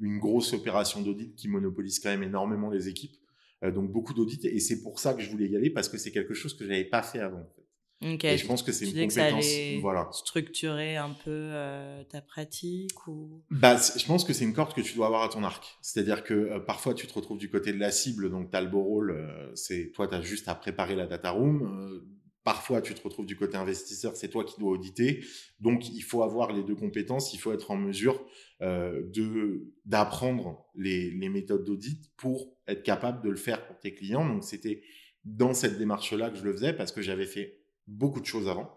une 0.00 0.18
grosse 0.18 0.52
opération 0.54 1.02
d'audit 1.02 1.36
qui 1.36 1.46
monopolise 1.46 2.00
quand 2.00 2.10
même 2.10 2.24
énormément 2.24 2.68
les 2.68 2.88
équipes. 2.88 3.14
Euh, 3.62 3.70
donc 3.70 3.92
beaucoup 3.92 4.14
d'audits 4.14 4.46
et 4.46 4.58
c'est 4.58 4.82
pour 4.82 4.98
ça 4.98 5.12
que 5.12 5.20
je 5.20 5.30
voulais 5.30 5.46
y 5.46 5.56
aller 5.56 5.70
parce 5.70 5.88
que 5.88 5.98
c'est 5.98 6.12
quelque 6.12 6.32
chose 6.34 6.56
que 6.56 6.64
j'avais 6.64 6.84
pas 6.84 7.02
fait 7.02 7.20
avant. 7.20 7.44
Fait. 7.54 7.62
Et 8.02 8.38
je 8.38 8.46
pense 8.46 8.62
que 8.62 8.72
c'est 8.72 8.86
une 8.86 9.08
compétence. 9.08 9.44
Que 9.44 9.80
voilà. 9.80 10.08
Structurer 10.12 10.96
un 10.96 11.10
peu 11.10 11.30
euh, 11.30 12.02
ta 12.04 12.22
pratique 12.22 13.06
ou? 13.06 13.42
Bah, 13.50 13.76
je 13.76 14.06
pense 14.06 14.24
que 14.24 14.32
c'est 14.32 14.44
une 14.44 14.54
corde 14.54 14.72
que 14.72 14.80
tu 14.80 14.94
dois 14.94 15.06
avoir 15.06 15.22
à 15.22 15.28
ton 15.28 15.44
arc. 15.44 15.76
C'est-à-dire 15.82 16.24
que 16.24 16.32
euh, 16.32 16.60
parfois 16.60 16.94
tu 16.94 17.06
te 17.06 17.12
retrouves 17.12 17.36
du 17.36 17.50
côté 17.50 17.74
de 17.74 17.78
la 17.78 17.90
cible, 17.90 18.30
donc 18.30 18.50
tu 18.50 18.56
as 18.56 18.62
le 18.62 18.68
beau 18.68 18.82
rôle, 18.82 19.52
c'est 19.54 19.92
toi 19.92 20.08
tu 20.08 20.14
as 20.14 20.22
juste 20.22 20.48
à 20.48 20.54
préparer 20.54 20.96
la 20.96 21.06
data 21.06 21.30
room. 21.30 22.02
Parfois 22.44 22.80
tu 22.80 22.94
te 22.94 23.02
retrouves 23.02 23.26
du 23.26 23.36
côté 23.36 23.56
investisseur, 23.56 24.16
c'est 24.16 24.28
toi 24.28 24.44
qui 24.44 24.58
dois 24.58 24.72
auditer. 24.72 25.24
Donc 25.60 25.88
il 25.90 26.00
faut 26.00 26.22
avoir 26.22 26.52
les 26.52 26.62
deux 26.62 26.74
compétences, 26.74 27.34
il 27.34 27.38
faut 27.38 27.52
être 27.52 27.70
en 27.70 27.76
mesure 27.76 28.24
euh, 28.62 29.02
de 29.14 29.72
d'apprendre 29.84 30.64
les, 30.74 31.10
les 31.10 31.28
méthodes 31.28 31.64
d'audit 31.64 32.10
pour 32.16 32.56
être 32.66 32.82
capable 32.82 33.22
de 33.22 33.30
le 33.30 33.36
faire 33.36 33.66
pour 33.66 33.78
tes 33.78 33.94
clients. 33.94 34.26
Donc 34.26 34.44
c'était 34.44 34.82
dans 35.24 35.52
cette 35.52 35.78
démarche-là 35.78 36.30
que 36.30 36.38
je 36.38 36.44
le 36.44 36.52
faisais 36.52 36.72
parce 36.72 36.92
que 36.92 37.02
j'avais 37.02 37.26
fait 37.26 37.58
beaucoup 37.86 38.20
de 38.20 38.26
choses 38.26 38.48
avant. 38.48 38.76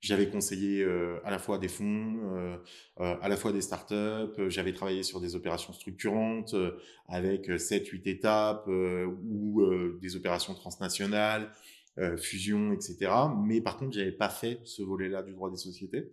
J'avais 0.00 0.30
conseillé 0.30 0.82
euh, 0.82 1.18
à 1.24 1.30
la 1.30 1.38
fois 1.38 1.58
des 1.58 1.68
fonds, 1.68 2.20
euh, 2.34 2.56
à 2.96 3.28
la 3.28 3.36
fois 3.36 3.52
des 3.52 3.60
startups. 3.60 4.48
J'avais 4.48 4.72
travaillé 4.72 5.02
sur 5.02 5.20
des 5.20 5.34
opérations 5.34 5.74
structurantes 5.74 6.54
avec 7.06 7.50
7-8 7.50 8.08
étapes 8.08 8.66
ou 8.66 9.62
des 10.00 10.16
opérations 10.16 10.54
transnationales, 10.54 11.52
fusion, 12.16 12.72
etc. 12.72 13.12
Mais 13.44 13.60
par 13.60 13.76
contre, 13.76 13.92
j'avais 13.92 14.12
pas 14.12 14.28
fait 14.28 14.60
ce 14.64 14.82
volet-là 14.82 15.22
du 15.22 15.32
droit 15.32 15.50
des 15.50 15.56
sociétés. 15.56 16.12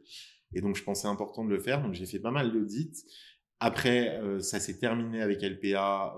Et 0.54 0.62
donc, 0.62 0.76
je 0.76 0.84
pensais 0.84 1.08
important 1.08 1.44
de 1.44 1.50
le 1.50 1.60
faire. 1.60 1.82
Donc, 1.82 1.94
j'ai 1.94 2.06
fait 2.06 2.20
pas 2.20 2.32
mal 2.32 2.52
d'audits. 2.52 3.06
Après, 3.60 4.22
ça 4.40 4.60
s'est 4.60 4.80
terminé 4.80 5.22
avec 5.22 5.42
LPA 5.42 6.16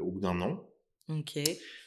au 0.00 0.10
bout 0.10 0.20
d'un 0.20 0.40
an. 0.40 0.68
Ok. 1.08 1.38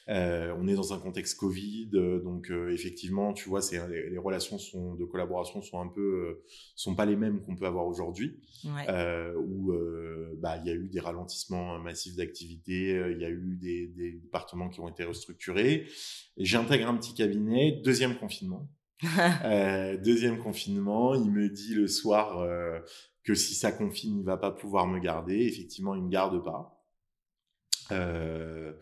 Euh, 0.10 0.54
on 0.60 0.68
est 0.68 0.76
dans 0.76 0.94
un 0.94 1.00
contexte 1.00 1.40
Covid, 1.40 1.90
euh, 1.94 2.20
donc 2.20 2.52
euh, 2.52 2.72
effectivement, 2.72 3.34
tu 3.34 3.50
vois, 3.50 3.62
c'est 3.62 3.80
les, 3.88 4.18
relations 4.18 4.58
sont, 4.58 4.94
de 4.96 5.06
collaboration 5.06 5.62
sont 5.62 5.80
un 5.80 5.88
peu, 5.88 6.44
sont 6.76 6.96
pas 6.96 7.06
les 7.06 7.16
mêmes 7.16 7.42
qu'on 7.42 7.56
peut 7.56 7.66
avoir 7.66 7.88
aujourd'hui, 7.88 8.40
où 8.66 9.74
bah 10.38 10.58
il 10.58 10.68
y 10.68 10.70
a 10.70 10.76
eu 10.76 10.90
des 10.90 11.00
ralentissements 11.00 11.80
massifs 11.80 12.16
d'activité, 12.16 12.90
il 13.12 13.22
y 13.22 13.26
a 13.26 13.30
eu 13.30 13.58
des, 13.60 13.88
des, 13.88 14.12
départements 14.14 14.70
qui 14.70 14.80
ont 14.82 14.90
été 14.90 15.04
restructurés. 15.04 15.88
J'intègre 16.38 16.90
un 16.90 16.98
petit 16.98 17.14
cabinet, 17.14 17.82
deuxième 17.84 18.18
confinement. 18.18 18.70
deuxième 20.04 20.38
confinement, 20.40 21.16
il 21.16 21.32
me 21.32 21.50
dit 21.50 21.74
le 21.74 21.88
soir 21.88 22.46
que 23.24 23.34
si 23.34 23.56
ça 23.56 23.72
confine, 23.72 24.20
il 24.20 24.26
va 24.26 24.38
pas 24.38 24.52
pouvoir 24.52 24.88
me 24.88 25.00
garder. 25.00 25.46
Effectivement, 25.46 25.96
il 25.96 26.04
me 26.04 26.10
garde 26.10 26.44
pas. 26.44 26.75
Euh, 27.92 28.74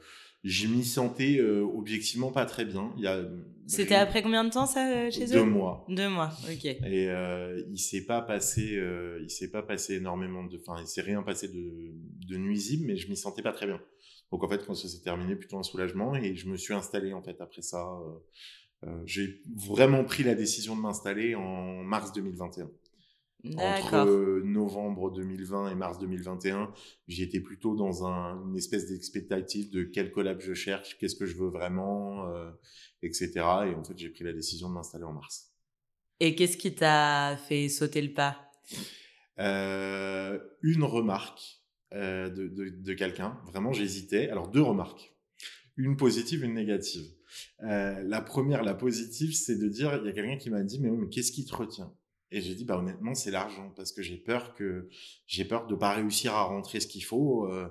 je 0.44 0.68
m'y 0.68 0.84
sentais 0.84 1.38
euh, 1.38 1.62
objectivement 1.62 2.32
pas 2.32 2.46
très 2.46 2.66
bien. 2.66 2.92
Il 2.98 3.04
y 3.04 3.08
a, 3.08 3.22
C'était 3.66 3.96
après 3.96 4.22
combien 4.22 4.44
de 4.44 4.50
temps 4.50 4.66
ça 4.66 4.90
euh, 4.90 5.10
chez 5.10 5.26
deux 5.26 5.38
eux? 5.38 5.40
Deux 5.40 5.46
mois. 5.46 5.86
Deux 5.88 6.10
mois, 6.10 6.32
ok. 6.52 6.66
Et 6.66 7.10
euh, 7.10 7.64
il 7.72 7.80
s'est 7.80 8.06
pas 8.06 8.22
passé, 8.22 8.76
euh, 8.76 9.20
il 9.24 9.30
s'est 9.30 9.50
pas 9.50 9.64
passé 9.64 9.96
énormément 9.96 10.44
de, 10.44 10.58
enfin, 10.58 10.82
il 10.82 10.88
s'est 10.88 11.02
rien 11.02 11.24
passé 11.24 11.48
de, 11.48 11.94
de 12.28 12.38
nuisible, 12.38 12.88
mais 12.88 12.98
je 12.98 13.10
m'y 13.10 13.16
sentais 13.16 13.42
pas 13.42 13.54
très 13.54 13.68
bien. 13.68 13.80
Donc 14.32 14.44
en 14.44 14.50
fait, 14.50 14.66
quand 14.66 14.74
ça 14.76 14.90
s'est 14.90 15.02
terminé, 15.02 15.36
plutôt 15.38 15.58
un 15.58 15.64
soulagement 15.64 16.14
et 16.16 16.36
je 16.36 16.50
me 16.50 16.58
suis 16.58 16.74
installé 16.74 17.14
en 17.14 17.22
fait 17.22 17.40
après 17.40 17.62
ça. 17.62 17.88
j'ai 19.06 19.42
vraiment 19.56 20.04
pris 20.04 20.24
la 20.24 20.36
décision 20.36 20.76
de 20.76 20.82
m'installer 20.82 21.36
en 21.36 21.84
mars 21.84 22.12
2021 22.12 22.70
entre 23.58 24.42
novembre 24.46 25.12
2020 25.12 25.72
et 25.72 25.76
mars 25.76 26.00
2021, 26.00 26.72
j'étais 27.08 27.42
plutôt 27.42 27.76
dans 27.76 28.06
un, 28.08 28.42
une 28.46 28.56
espèce 28.56 28.88
d'expectative 28.88 29.70
de 29.70 29.84
quel 29.84 30.12
collab 30.12 30.40
je 30.40 30.54
cherche, 30.54 30.98
qu'est-ce 30.98 31.16
que 31.16 31.26
je 31.26 31.36
veux 31.36 31.50
vraiment, 31.50 32.28
euh, 32.30 32.52
etc. 33.02 33.32
Et 33.36 33.76
en 33.76 33.84
fait, 33.84 33.98
j'ai 33.98 34.10
pris 34.10 34.24
la 34.24 34.34
décision 34.34 34.70
de 34.70 34.76
m'installer 34.76 35.04
en 35.04 35.14
mars. 35.14 35.52
Et 36.20 36.36
qu'est-ce 36.36 36.58
qui 36.58 36.74
t'a 36.74 37.38
fait 37.38 37.68
sauter 37.68 38.02
le 38.02 38.14
pas? 38.14 38.38
Euh, 39.40 40.40
Une 40.62 40.84
remarque 40.84 41.62
euh, 41.94 42.30
de, 42.30 42.48
de, 42.48 42.70
de 42.70 42.94
quelqu'un. 42.94 43.38
Vraiment, 43.46 43.74
j'hésitais. 43.74 44.30
Alors, 44.30 44.48
deux 44.50 44.62
remarques. 44.62 45.14
Une 45.76 45.98
positive, 45.98 46.44
une 46.44 46.54
négative. 46.54 47.12
La 47.60 48.22
première, 48.22 48.64
la 48.64 48.76
positive, 48.76 49.34
c'est 49.34 49.58
de 49.58 49.68
dire, 49.68 50.00
il 50.02 50.06
y 50.06 50.10
a 50.10 50.14
quelqu'un 50.14 50.38
qui 50.38 50.52
m'a 50.52 50.62
dit, 50.62 50.80
mais 50.80 50.92
qu'est-ce 51.10 51.32
qui 51.32 51.46
te 51.46 51.56
retient? 51.56 51.92
Et 52.34 52.42
j'ai 52.42 52.56
dit, 52.56 52.66
bah, 52.66 52.80
honnêtement, 52.80 53.14
c'est 53.14 53.30
l'argent 53.30 53.72
parce 53.76 53.92
que 53.92 54.02
j'ai 54.02 54.18
peur 54.18 54.56
que 54.56 54.90
j'ai 55.28 55.46
peur 55.46 55.68
de 55.68 55.76
pas 55.76 55.94
réussir 55.94 56.34
à 56.34 56.44
rentrer 56.44 56.80
ce 56.80 56.88
qu'il 56.88 57.04
faut 57.04 57.46
euh, 57.46 57.68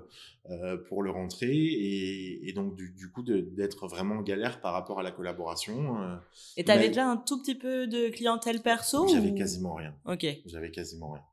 euh, 0.51 0.77
pour 0.89 1.03
le 1.03 1.11
rentrer 1.11 1.53
et, 1.53 2.49
et 2.49 2.53
donc 2.53 2.77
du, 2.77 2.93
du 2.93 3.11
coup 3.11 3.25
d'être 3.25 3.89
vraiment 3.89 4.19
en 4.19 4.23
galère 4.23 4.61
par 4.61 4.73
rapport 4.73 5.01
à 5.01 5.03
la 5.03 5.11
collaboration. 5.11 6.01
Euh. 6.01 6.17
Et 6.57 6.63
tu 6.63 6.71
avais 6.71 6.89
déjà 6.89 7.09
un 7.09 7.17
tout 7.17 7.43
petit 7.43 7.57
peu 7.57 7.89
de 7.89 8.09
clientèle 8.11 8.63
perso 8.63 9.09
J'avais 9.09 9.35
quasiment 9.35 9.75
rien. 9.75 9.97
Ok. 10.05 10.25
J'avais 10.47 10.71
quasiment 10.71 11.11
rien. 11.11 11.25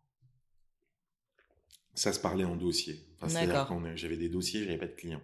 Ça 1.94 2.12
se 2.12 2.20
parlait 2.20 2.46
en 2.46 2.56
dossier. 2.56 3.06
Enfin. 3.22 3.46
J'avais 3.96 4.18
des 4.18 4.30
dossiers, 4.30 4.63
j'avais 4.63 4.80
pas 4.80 4.88
de 4.88 4.96
clients. 4.96 5.22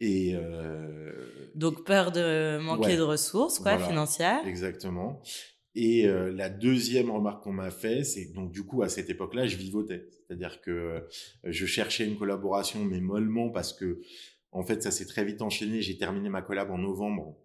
Et 0.00 0.34
euh... 0.34 1.12
donc 1.54 1.84
peur 1.84 2.10
de 2.10 2.58
manquer 2.58 2.96
de 2.96 3.02
ressources 3.02 3.58
quoi 3.58 3.78
financières. 3.78 4.46
Exactement. 4.46 5.22
Et 5.78 6.06
euh, 6.06 6.32
la 6.32 6.48
deuxième 6.48 7.10
remarque 7.10 7.44
qu'on 7.44 7.52
m'a 7.52 7.70
fait, 7.70 8.02
c'est 8.02 8.32
donc 8.32 8.50
du 8.50 8.64
coup 8.64 8.82
à 8.82 8.88
cette 8.88 9.10
époque-là, 9.10 9.46
je 9.46 9.58
vivotais, 9.58 10.08
c'est-à-dire 10.10 10.62
que 10.62 10.70
euh, 10.70 11.00
je 11.44 11.66
cherchais 11.66 12.06
une 12.06 12.16
collaboration, 12.16 12.82
mais 12.82 12.98
mollement 12.98 13.50
parce 13.50 13.74
que 13.74 14.00
en 14.52 14.62
fait 14.62 14.82
ça 14.82 14.90
s'est 14.90 15.04
très 15.04 15.22
vite 15.26 15.42
enchaîné. 15.42 15.82
J'ai 15.82 15.98
terminé 15.98 16.30
ma 16.30 16.40
collab 16.40 16.70
en 16.70 16.78
novembre. 16.78 17.36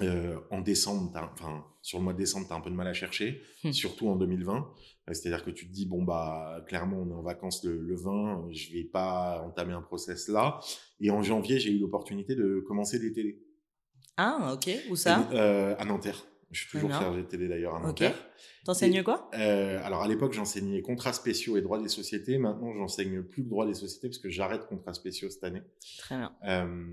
Euh, 0.00 0.38
en 0.50 0.60
décembre, 0.60 1.10
enfin 1.32 1.64
sur 1.82 1.98
le 1.98 2.04
mois 2.04 2.12
de 2.12 2.18
décembre, 2.18 2.46
t'as 2.48 2.54
un 2.54 2.60
peu 2.60 2.70
de 2.70 2.76
mal 2.76 2.86
à 2.86 2.92
chercher, 2.92 3.42
hum. 3.64 3.72
surtout 3.72 4.08
en 4.08 4.14
2020. 4.14 4.70
C'est-à-dire 5.10 5.44
que 5.44 5.50
tu 5.50 5.66
te 5.66 5.72
dis 5.72 5.86
bon 5.86 6.04
bah 6.04 6.62
clairement 6.68 6.98
on 7.00 7.10
est 7.10 7.14
en 7.14 7.22
vacances 7.22 7.64
le, 7.64 7.80
le 7.80 7.96
20, 7.96 8.48
je 8.52 8.72
vais 8.74 8.84
pas 8.84 9.42
entamer 9.42 9.72
un 9.72 9.82
process 9.82 10.28
là. 10.28 10.60
Et 11.00 11.10
en 11.10 11.22
janvier, 11.22 11.58
j'ai 11.58 11.72
eu 11.72 11.78
l'opportunité 11.78 12.36
de 12.36 12.62
commencer 12.68 13.00
des 13.00 13.12
télés. 13.12 13.42
Ah 14.18 14.52
ok, 14.52 14.70
où 14.90 14.96
ça? 14.96 15.16
À 15.78 15.84
Nanterre. 15.86 16.26
Je 16.50 16.60
suis 16.60 16.70
toujours 16.70 16.90
chargé 16.90 17.22
de 17.22 17.26
télé 17.26 17.46
d'ailleurs 17.48 17.74
à 17.74 17.80
Nanterre. 17.80 18.10
Ok. 18.12 18.64
T'enseignes 18.64 19.02
quoi? 19.02 19.30
euh, 19.34 19.80
Alors 19.84 20.02
à 20.02 20.08
l'époque, 20.08 20.32
j'enseignais 20.32 20.80
contrats 20.82 21.12
spéciaux 21.12 21.56
et 21.56 21.60
droits 21.62 21.80
des 21.80 21.88
sociétés. 21.88 22.38
Maintenant, 22.38 22.72
j'enseigne 22.74 23.22
plus 23.22 23.42
le 23.42 23.48
droit 23.48 23.66
des 23.66 23.74
sociétés 23.74 24.08
parce 24.08 24.18
que 24.18 24.30
j'arrête 24.30 24.66
contrats 24.66 24.94
spéciaux 24.94 25.28
cette 25.30 25.44
année. 25.44 25.62
Très 25.98 26.16
bien. 26.16 26.32
Euh, 26.44 26.86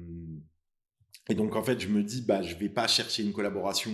et 1.29 1.35
donc 1.35 1.55
en 1.55 1.63
fait, 1.63 1.79
je 1.79 1.87
me 1.87 2.03
dis, 2.03 2.21
bah, 2.21 2.41
je 2.41 2.55
vais 2.55 2.69
pas 2.69 2.87
chercher 2.87 3.23
une 3.23 3.31
collaboration. 3.33 3.91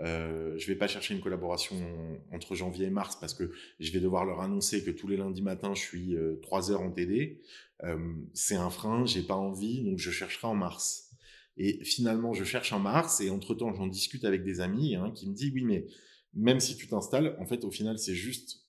Euh, 0.00 0.54
je 0.58 0.66
vais 0.66 0.74
pas 0.74 0.88
chercher 0.88 1.14
une 1.14 1.20
collaboration 1.20 1.76
entre 2.32 2.54
janvier 2.54 2.86
et 2.86 2.90
mars 2.90 3.16
parce 3.20 3.32
que 3.32 3.52
je 3.78 3.92
vais 3.92 4.00
devoir 4.00 4.24
leur 4.24 4.40
annoncer 4.40 4.82
que 4.82 4.90
tous 4.90 5.06
les 5.06 5.16
lundis 5.16 5.42
matins, 5.42 5.74
je 5.74 5.82
suis 5.82 6.16
euh, 6.16 6.40
3 6.42 6.72
heures 6.72 6.80
en 6.82 6.90
TD. 6.90 7.40
C'est 8.32 8.56
un 8.56 8.70
frein, 8.70 9.04
j'ai 9.04 9.22
pas 9.22 9.36
envie, 9.36 9.82
donc 9.84 9.98
je 9.98 10.10
chercherai 10.10 10.46
en 10.46 10.54
mars. 10.54 11.03
Et 11.56 11.84
finalement, 11.84 12.32
je 12.32 12.44
cherche 12.44 12.72
en 12.72 12.80
mars 12.80 13.20
et 13.20 13.30
entre-temps, 13.30 13.72
j'en 13.74 13.86
discute 13.86 14.24
avec 14.24 14.42
des 14.42 14.60
amis 14.60 14.96
hein, 14.96 15.12
qui 15.14 15.28
me 15.28 15.34
disent, 15.34 15.52
oui, 15.54 15.64
mais 15.64 15.86
même 16.34 16.60
si 16.60 16.76
tu 16.76 16.88
t'installes, 16.88 17.36
en 17.38 17.46
fait, 17.46 17.64
au 17.64 17.70
final, 17.70 17.98
c'est 17.98 18.14
juste 18.14 18.66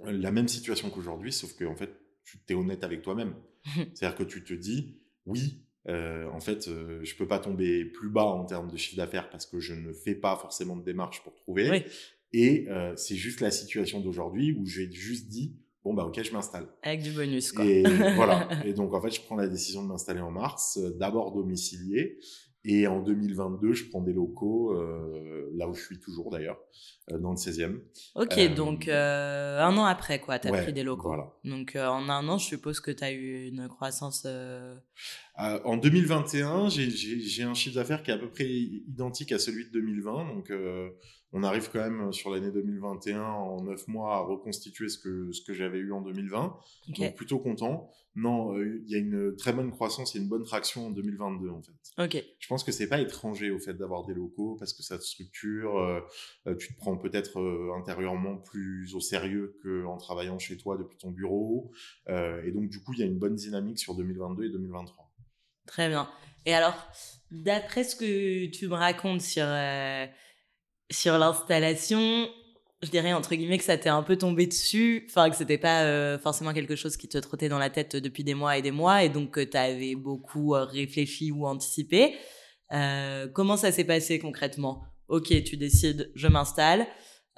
la 0.00 0.30
même 0.30 0.48
situation 0.48 0.90
qu'aujourd'hui, 0.90 1.32
sauf 1.32 1.54
que 1.54 1.64
en 1.64 1.76
fait, 1.76 1.90
tu 2.24 2.38
t'es 2.38 2.54
honnête 2.54 2.84
avec 2.84 3.02
toi-même. 3.02 3.34
C'est-à-dire 3.94 4.16
que 4.16 4.24
tu 4.24 4.44
te 4.44 4.54
dis, 4.54 4.98
oui, 5.26 5.64
euh, 5.88 6.28
en 6.30 6.40
fait, 6.40 6.68
euh, 6.68 7.00
je 7.02 7.14
peux 7.16 7.26
pas 7.26 7.38
tomber 7.38 7.84
plus 7.84 8.10
bas 8.10 8.24
en 8.24 8.44
termes 8.44 8.70
de 8.70 8.76
chiffre 8.76 8.96
d'affaires 8.96 9.30
parce 9.30 9.46
que 9.46 9.60
je 9.60 9.74
ne 9.74 9.92
fais 9.92 10.14
pas 10.14 10.36
forcément 10.36 10.76
de 10.76 10.84
démarche 10.84 11.22
pour 11.22 11.34
trouver. 11.34 11.84
Et 12.32 12.68
euh, 12.68 12.94
c'est 12.96 13.16
juste 13.16 13.40
la 13.40 13.50
situation 13.50 14.00
d'aujourd'hui 14.00 14.52
où 14.52 14.66
j'ai 14.66 14.90
juste 14.92 15.28
dit, 15.28 15.56
bon 15.84 15.94
bah 15.94 16.04
ok 16.04 16.22
je 16.22 16.32
m'installe. 16.32 16.66
Avec 16.82 17.02
du 17.02 17.12
bonus 17.12 17.52
quoi. 17.52 17.64
Et 17.64 17.82
voilà. 18.16 18.48
Et 18.64 18.72
donc 18.72 18.92
en 18.94 19.00
fait 19.00 19.10
je 19.10 19.20
prends 19.20 19.36
la 19.36 19.48
décision 19.48 19.82
de 19.82 19.88
m'installer 19.88 20.20
en 20.20 20.30
mars 20.30 20.78
euh, 20.78 20.96
d'abord 20.98 21.32
domicilié. 21.32 22.18
Et 22.64 22.88
en 22.88 23.00
2022 23.00 23.72
je 23.72 23.88
prends 23.88 24.02
des 24.02 24.12
locaux 24.12 24.74
euh, 24.74 25.48
là 25.54 25.68
où 25.68 25.74
je 25.74 25.80
suis 25.80 26.00
toujours 26.00 26.30
d'ailleurs 26.30 26.58
euh, 27.12 27.18
dans 27.18 27.30
le 27.30 27.36
16e 27.36 27.78
ok 28.16 28.54
donc 28.54 28.88
un 28.88 29.76
an 29.76 29.84
après 29.84 30.18
quoi 30.18 30.40
tu 30.40 30.48
as 30.48 30.62
pris 30.62 30.72
des 30.72 30.82
locaux. 30.82 31.06
voilà. 31.06 31.32
donc 31.44 31.76
en 31.76 32.08
un 32.08 32.28
an 32.28 32.36
je 32.36 32.46
suppose 32.46 32.80
que 32.80 32.90
tu 32.90 33.04
as 33.04 33.12
eu 33.12 33.46
une 33.46 33.68
croissance 33.68 34.26
en 35.36 35.76
2021 35.76 36.68
j'ai 36.68 37.44
un 37.44 37.54
chiffre 37.54 37.76
d'affaires 37.76 38.02
qui 38.02 38.10
est 38.10 38.14
à 38.14 38.18
peu 38.18 38.28
près 38.28 38.48
identique 38.48 39.30
à 39.30 39.38
celui 39.38 39.66
de 39.66 39.70
2020 39.70 40.34
donc 40.34 40.50
on 41.32 41.42
arrive 41.42 41.68
quand 41.70 41.80
même 41.80 42.12
sur 42.12 42.30
l'année 42.30 42.50
2021 42.50 43.22
en 43.22 43.62
neuf 43.62 43.86
mois 43.86 44.16
à 44.16 44.20
reconstituer 44.20 44.88
ce 44.88 44.98
que 44.98 45.30
ce 45.32 45.42
que 45.42 45.52
j'avais 45.52 45.78
eu 45.78 45.92
en 45.92 46.00
2020. 46.00 46.58
Donc 46.88 47.14
plutôt 47.16 47.38
content. 47.38 47.90
Non, 48.18 48.56
euh, 48.56 48.82
il 48.84 48.90
y 48.90 48.96
a 48.96 48.98
une 48.98 49.36
très 49.36 49.52
bonne 49.52 49.70
croissance 49.70 50.16
et 50.16 50.18
une 50.18 50.28
bonne 50.28 50.42
traction 50.42 50.88
en 50.88 50.90
2022 50.90 51.50
en 51.50 51.62
fait. 51.62 52.02
Ok. 52.02 52.24
Je 52.40 52.48
pense 52.48 52.64
que 52.64 52.72
c'est 52.72 52.88
pas 52.88 53.00
étranger 53.00 53.50
au 53.50 53.60
fait 53.60 53.74
d'avoir 53.74 54.04
des 54.06 54.14
locaux 54.14 54.56
parce 54.58 54.72
que 54.72 54.82
ça 54.82 54.98
te 54.98 55.04
structure. 55.04 55.78
Euh, 55.78 56.00
euh, 56.48 56.56
tu 56.56 56.74
te 56.74 56.78
prends 56.78 56.96
peut-être 56.96 57.40
intérieurement 57.78 58.36
plus 58.36 58.92
au 58.96 59.00
sérieux 59.00 59.56
qu'en 59.62 59.98
travaillant 59.98 60.38
chez 60.38 60.56
toi 60.56 60.76
depuis 60.76 60.98
ton 60.98 61.10
bureau. 61.10 61.70
et 62.08 62.50
donc 62.50 62.68
du 62.68 62.82
coup, 62.82 62.92
il 62.94 63.00
y 63.00 63.02
a 63.02 63.06
une 63.06 63.18
bonne 63.18 63.36
dynamique 63.36 63.78
sur 63.78 63.94
2022 63.94 64.46
et 64.46 64.50
2023. 64.50 65.10
Très 65.66 65.88
bien. 65.88 66.08
Et 66.44 66.54
alors, 66.54 66.90
d'après 67.30 67.84
ce 67.84 67.94
que 67.94 68.46
tu 68.46 68.66
me 68.66 68.74
racontes 68.74 69.20
sur 69.20 69.44
sur 70.90 71.18
l'installation, 71.18 72.28
je 72.82 72.90
dirais 72.90 73.12
entre 73.12 73.34
guillemets 73.34 73.58
que 73.58 73.64
ça 73.64 73.76
t'est 73.76 73.88
un 73.88 74.02
peu 74.02 74.16
tombé 74.16 74.46
dessus, 74.46 75.06
enfin 75.08 75.30
que 75.30 75.36
c'était 75.36 75.58
pas 75.58 75.82
euh, 75.82 76.18
forcément 76.18 76.52
quelque 76.52 76.76
chose 76.76 76.96
qui 76.96 77.08
te 77.08 77.18
trottait 77.18 77.48
dans 77.48 77.58
la 77.58 77.70
tête 77.70 77.96
depuis 77.96 78.24
des 78.24 78.34
mois 78.34 78.56
et 78.56 78.62
des 78.62 78.70
mois, 78.70 79.04
et 79.04 79.08
donc 79.08 79.32
que 79.32 79.40
tu 79.40 79.56
avais 79.56 79.94
beaucoup 79.94 80.54
euh, 80.54 80.64
réfléchi 80.64 81.30
ou 81.32 81.46
anticipé. 81.46 82.14
Euh, 82.72 83.26
comment 83.28 83.56
ça 83.56 83.72
s'est 83.72 83.84
passé 83.84 84.18
concrètement? 84.18 84.82
Ok, 85.08 85.42
tu 85.44 85.56
décides, 85.56 86.12
je 86.14 86.28
m'installe. 86.28 86.86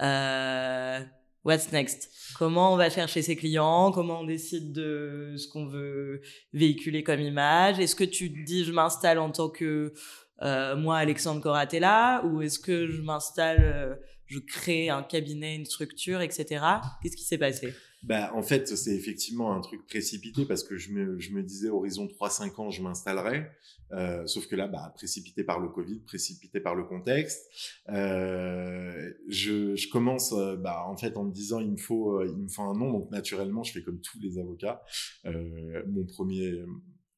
Euh, 0.02 1.00
what's 1.44 1.70
next? 1.72 2.10
Comment 2.36 2.72
on 2.72 2.76
va 2.76 2.90
chercher 2.90 3.22
ses 3.22 3.36
clients? 3.36 3.92
Comment 3.92 4.20
on 4.20 4.24
décide 4.24 4.72
de 4.72 5.34
ce 5.36 5.48
qu'on 5.48 5.66
veut 5.66 6.20
véhiculer 6.52 7.02
comme 7.02 7.20
image? 7.20 7.78
Est-ce 7.78 7.94
que 7.94 8.04
tu 8.04 8.28
dis 8.28 8.64
je 8.64 8.72
m'installe 8.72 9.18
en 9.18 9.30
tant 9.30 9.48
que 9.48 9.92
euh, 10.42 10.76
moi 10.76 10.96
Alexandre 10.98 11.40
Coratella 11.40 12.22
ou 12.24 12.42
est-ce 12.42 12.58
que 12.58 12.88
je 12.88 13.02
m'installe, 13.02 13.62
euh, 13.62 13.94
je 14.26 14.38
crée 14.38 14.88
un 14.88 15.02
cabinet, 15.02 15.56
une 15.56 15.66
structure, 15.66 16.20
etc. 16.20 16.64
Qu'est-ce 17.02 17.16
qui 17.16 17.24
s'est 17.24 17.38
passé? 17.38 17.74
Bah, 18.02 18.30
en 18.34 18.42
fait, 18.42 18.66
c'est 18.66 18.94
effectivement 18.94 19.52
un 19.52 19.60
truc 19.60 19.86
précipité 19.86 20.46
parce 20.46 20.62
que 20.62 20.78
je 20.78 20.90
me, 20.92 21.18
je 21.18 21.32
me 21.32 21.42
disais 21.42 21.68
horizon 21.68 22.06
3-5 22.06 22.56
ans, 22.56 22.70
je 22.70 22.82
m'installerai. 22.82 23.50
Euh, 23.92 24.26
sauf 24.26 24.46
que 24.46 24.56
là, 24.56 24.68
bah, 24.68 24.92
précipité 24.94 25.44
par 25.44 25.60
le 25.60 25.68
Covid, 25.68 26.00
précipité 26.00 26.60
par 26.60 26.74
le 26.74 26.84
contexte. 26.84 27.42
Euh, 27.90 29.12
je, 29.28 29.76
je 29.76 29.88
commence 29.90 30.32
euh, 30.32 30.56
bah, 30.56 30.84
en 30.86 30.96
fait 30.96 31.16
en 31.16 31.24
me 31.24 31.32
disant 31.32 31.60
il 31.60 31.72
me 31.72 31.76
faut, 31.76 32.20
euh, 32.20 32.26
il 32.26 32.44
me 32.44 32.48
faut 32.48 32.62
un 32.62 32.74
nom. 32.74 32.90
Donc 32.90 33.10
naturellement, 33.10 33.64
je 33.64 33.72
fais 33.72 33.82
comme 33.82 34.00
tous 34.00 34.18
les 34.20 34.38
avocats. 34.38 34.82
Euh, 35.26 35.82
mon 35.88 36.04
premier 36.04 36.64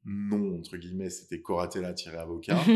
nom 0.05 0.59
entre 0.59 0.77
guillemets, 0.77 1.11
c'était 1.11 1.41
Coratella-avocat. 1.41 2.59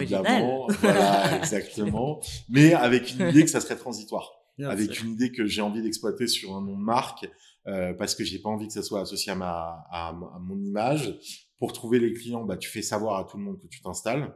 évidemment, 0.00 0.66
voilà, 0.80 1.36
exactement. 1.38 2.20
Mais 2.48 2.74
avec 2.74 3.12
une 3.12 3.28
idée 3.28 3.44
que 3.44 3.50
ça 3.50 3.60
serait 3.60 3.76
transitoire 3.76 4.36
avec 4.64 5.02
une 5.02 5.12
idée 5.12 5.32
que 5.32 5.46
j'ai 5.46 5.60
envie 5.60 5.82
d'exploiter 5.82 6.26
sur 6.26 6.54
un 6.54 6.62
nom 6.62 6.78
de 6.78 6.82
marque 6.82 7.28
euh, 7.66 7.92
parce 7.94 8.14
que 8.14 8.24
j'ai 8.24 8.38
pas 8.38 8.48
envie 8.48 8.66
que 8.66 8.72
ça 8.72 8.82
soit 8.82 9.00
associé 9.00 9.32
à 9.32 9.34
ma 9.34 9.86
à, 9.90 10.12
mon 10.40 10.58
image. 10.62 11.18
Pour 11.58 11.72
trouver 11.72 11.98
les 11.98 12.12
clients, 12.12 12.44
bah 12.44 12.56
tu 12.56 12.68
fais 12.68 12.82
savoir 12.82 13.18
à 13.18 13.24
tout 13.24 13.38
le 13.38 13.44
monde 13.44 13.58
que 13.58 13.66
tu 13.66 13.80
t'installes. 13.80 14.34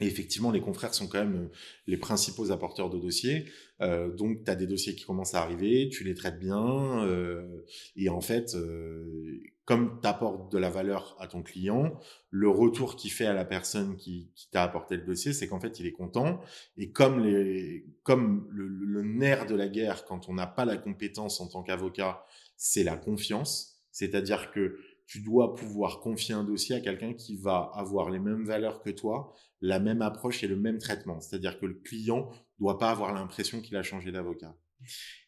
Et 0.00 0.06
effectivement, 0.06 0.50
les 0.50 0.60
confrères 0.60 0.94
sont 0.94 1.06
quand 1.06 1.18
même 1.18 1.36
euh, 1.36 1.48
les 1.86 1.96
principaux 1.96 2.50
apporteurs 2.50 2.90
de 2.90 2.98
dossiers. 2.98 3.44
Euh, 3.80 4.10
donc, 4.10 4.44
tu 4.44 4.50
as 4.50 4.54
des 4.54 4.66
dossiers 4.66 4.94
qui 4.94 5.04
commencent 5.04 5.34
à 5.34 5.42
arriver, 5.42 5.88
tu 5.90 6.02
les 6.04 6.14
traites 6.14 6.38
bien. 6.38 7.04
Euh, 7.04 7.64
et 7.96 8.08
en 8.08 8.20
fait, 8.20 8.54
euh, 8.54 9.40
comme 9.64 10.00
tu 10.00 10.08
apportes 10.08 10.50
de 10.50 10.58
la 10.58 10.70
valeur 10.70 11.16
à 11.20 11.26
ton 11.26 11.42
client, 11.42 11.98
le 12.30 12.48
retour 12.48 12.96
qu'il 12.96 13.12
fait 13.12 13.26
à 13.26 13.34
la 13.34 13.44
personne 13.44 13.96
qui, 13.96 14.30
qui 14.34 14.50
t'a 14.50 14.62
apporté 14.62 14.96
le 14.96 15.04
dossier, 15.04 15.32
c'est 15.32 15.46
qu'en 15.46 15.60
fait, 15.60 15.78
il 15.78 15.86
est 15.86 15.92
content. 15.92 16.40
Et 16.78 16.90
comme, 16.90 17.22
les, 17.22 17.84
comme 18.02 18.48
le, 18.50 18.66
le 18.66 19.02
nerf 19.02 19.46
de 19.46 19.54
la 19.54 19.68
guerre, 19.68 20.04
quand 20.04 20.28
on 20.28 20.34
n'a 20.34 20.46
pas 20.46 20.64
la 20.64 20.78
compétence 20.78 21.40
en 21.40 21.48
tant 21.48 21.62
qu'avocat, 21.62 22.24
c'est 22.56 22.82
la 22.82 22.96
confiance. 22.96 23.82
C'est-à-dire 23.90 24.50
que 24.52 24.78
tu 25.12 25.20
dois 25.20 25.54
pouvoir 25.54 26.00
confier 26.00 26.34
un 26.34 26.42
dossier 26.42 26.74
à 26.74 26.80
quelqu'un 26.80 27.12
qui 27.12 27.36
va 27.36 27.70
avoir 27.74 28.08
les 28.08 28.18
mêmes 28.18 28.44
valeurs 28.44 28.80
que 28.80 28.88
toi, 28.88 29.34
la 29.60 29.78
même 29.78 30.00
approche 30.00 30.42
et 30.42 30.46
le 30.46 30.56
même 30.56 30.78
traitement. 30.78 31.20
C'est-à-dire 31.20 31.60
que 31.60 31.66
le 31.66 31.74
client 31.74 32.30
doit 32.58 32.78
pas 32.78 32.90
avoir 32.90 33.12
l'impression 33.12 33.60
qu'il 33.60 33.76
a 33.76 33.82
changé 33.82 34.10
d'avocat. 34.10 34.56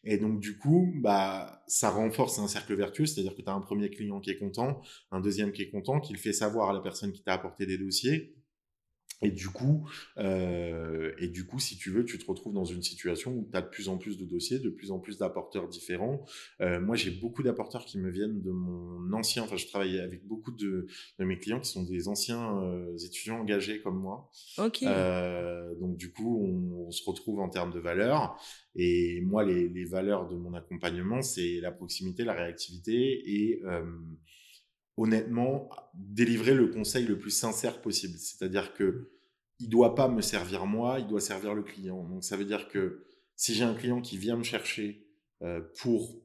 Et 0.03 0.17
donc, 0.17 0.39
du 0.39 0.57
coup, 0.57 0.91
bah, 1.03 1.61
ça 1.67 1.91
renforce 1.91 2.39
un 2.39 2.47
cercle 2.47 2.73
vertueux, 2.73 3.05
c'est-à-dire 3.05 3.35
que 3.35 3.43
tu 3.43 3.47
as 3.47 3.53
un 3.53 3.61
premier 3.61 3.91
client 3.91 4.19
qui 4.19 4.31
est 4.31 4.39
content, 4.39 4.81
un 5.11 5.21
deuxième 5.21 5.51
qui 5.51 5.61
est 5.61 5.69
content, 5.69 5.99
qui 5.99 6.13
le 6.13 6.19
fait 6.19 6.33
savoir 6.33 6.71
à 6.71 6.73
la 6.73 6.79
personne 6.79 7.11
qui 7.11 7.21
t'a 7.21 7.33
apporté 7.33 7.67
des 7.67 7.77
dossiers, 7.77 8.34
et 9.25 9.31
du 9.31 9.49
coup, 9.49 9.89
euh, 10.19 11.11
et 11.17 11.27
du 11.27 11.47
coup, 11.47 11.57
si 11.57 11.77
tu 11.77 11.89
veux, 11.89 12.05
tu 12.05 12.19
te 12.19 12.25
retrouves 12.27 12.53
dans 12.53 12.63
une 12.63 12.83
situation 12.83 13.31
où 13.31 13.49
tu 13.51 13.57
as 13.57 13.61
de 13.61 13.67
plus 13.67 13.89
en 13.89 13.97
plus 13.97 14.19
de 14.19 14.25
dossiers, 14.25 14.59
de 14.59 14.69
plus 14.69 14.91
en 14.91 14.99
plus 14.99 15.17
d'apporteurs 15.17 15.67
différents. 15.67 16.23
Euh, 16.61 16.79
moi, 16.79 16.95
j'ai 16.95 17.09
beaucoup 17.09 17.41
d'apporteurs 17.41 17.85
qui 17.85 17.97
me 17.97 18.11
viennent 18.11 18.43
de 18.43 18.51
mon 18.51 19.11
ancien. 19.13 19.41
Enfin, 19.41 19.57
je 19.57 19.65
travaille 19.65 19.99
avec 19.99 20.27
beaucoup 20.27 20.51
de, 20.51 20.85
de 21.17 21.25
mes 21.25 21.39
clients 21.39 21.59
qui 21.59 21.71
sont 21.71 21.83
des 21.83 22.07
anciens 22.07 22.61
euh, 22.61 22.95
étudiants 22.97 23.39
engagés 23.39 23.81
comme 23.81 23.97
moi. 23.97 24.29
Ok. 24.59 24.83
Donc, 24.83 25.97
du 25.97 26.11
coup, 26.11 26.45
on, 26.45 26.87
on, 26.87 26.91
se 26.91 27.03
retrouve 27.03 27.39
en 27.39 27.49
termes 27.49 27.73
de 27.73 27.79
valeurs. 27.79 28.39
Et 28.75 29.21
moi, 29.21 29.43
les, 29.43 29.67
les 29.67 29.85
valeurs 29.85 30.29
de 30.29 30.35
mon 30.35 30.53
accompagnement, 30.53 31.23
c'est 31.23 31.59
la 31.61 31.71
proximité, 31.71 32.23
la 32.23 32.33
réactivité 32.33 33.23
et 33.25 33.61
honnêtement, 34.97 35.69
délivrer 35.93 36.53
le 36.53 36.67
conseil 36.67 37.05
le 37.05 37.17
plus 37.17 37.31
sincère 37.31 37.81
possible. 37.81 38.17
C'est-à-dire 38.17 38.73
que 38.73 39.14
il 39.59 39.69
doit 39.69 39.95
pas 39.95 40.07
me 40.07 40.21
servir 40.21 40.65
moi, 40.65 40.99
il 40.99 41.07
doit 41.07 41.21
servir 41.21 41.53
le 41.53 41.63
client. 41.63 42.03
Donc 42.03 42.23
ça 42.23 42.37
veut 42.37 42.45
dire 42.45 42.67
que 42.67 43.05
si 43.35 43.53
j'ai 43.53 43.63
un 43.63 43.73
client 43.73 44.01
qui 44.01 44.17
vient 44.17 44.35
me 44.35 44.43
chercher 44.43 45.07
euh, 45.41 45.61
pour 45.81 46.21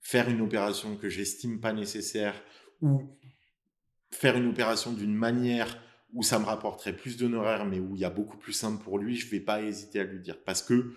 faire 0.00 0.28
une 0.28 0.40
opération 0.40 0.96
que 0.96 1.08
j'estime 1.08 1.60
pas 1.60 1.72
nécessaire 1.72 2.34
ou 2.82 3.16
faire 4.10 4.36
une 4.36 4.48
opération 4.48 4.92
d'une 4.92 5.14
manière 5.14 5.80
où 6.12 6.22
ça 6.22 6.38
me 6.38 6.44
rapporterait 6.44 6.94
plus 6.94 7.16
d'honoraires 7.16 7.64
mais 7.64 7.80
où 7.80 7.94
il 7.94 8.00
y 8.00 8.04
a 8.04 8.10
beaucoup 8.10 8.36
plus 8.36 8.52
simple 8.52 8.82
pour 8.82 8.98
lui, 8.98 9.16
je 9.16 9.28
vais 9.28 9.40
pas 9.40 9.62
hésiter 9.62 10.00
à 10.00 10.04
lui 10.04 10.20
dire 10.20 10.42
parce 10.44 10.62
que 10.62 10.94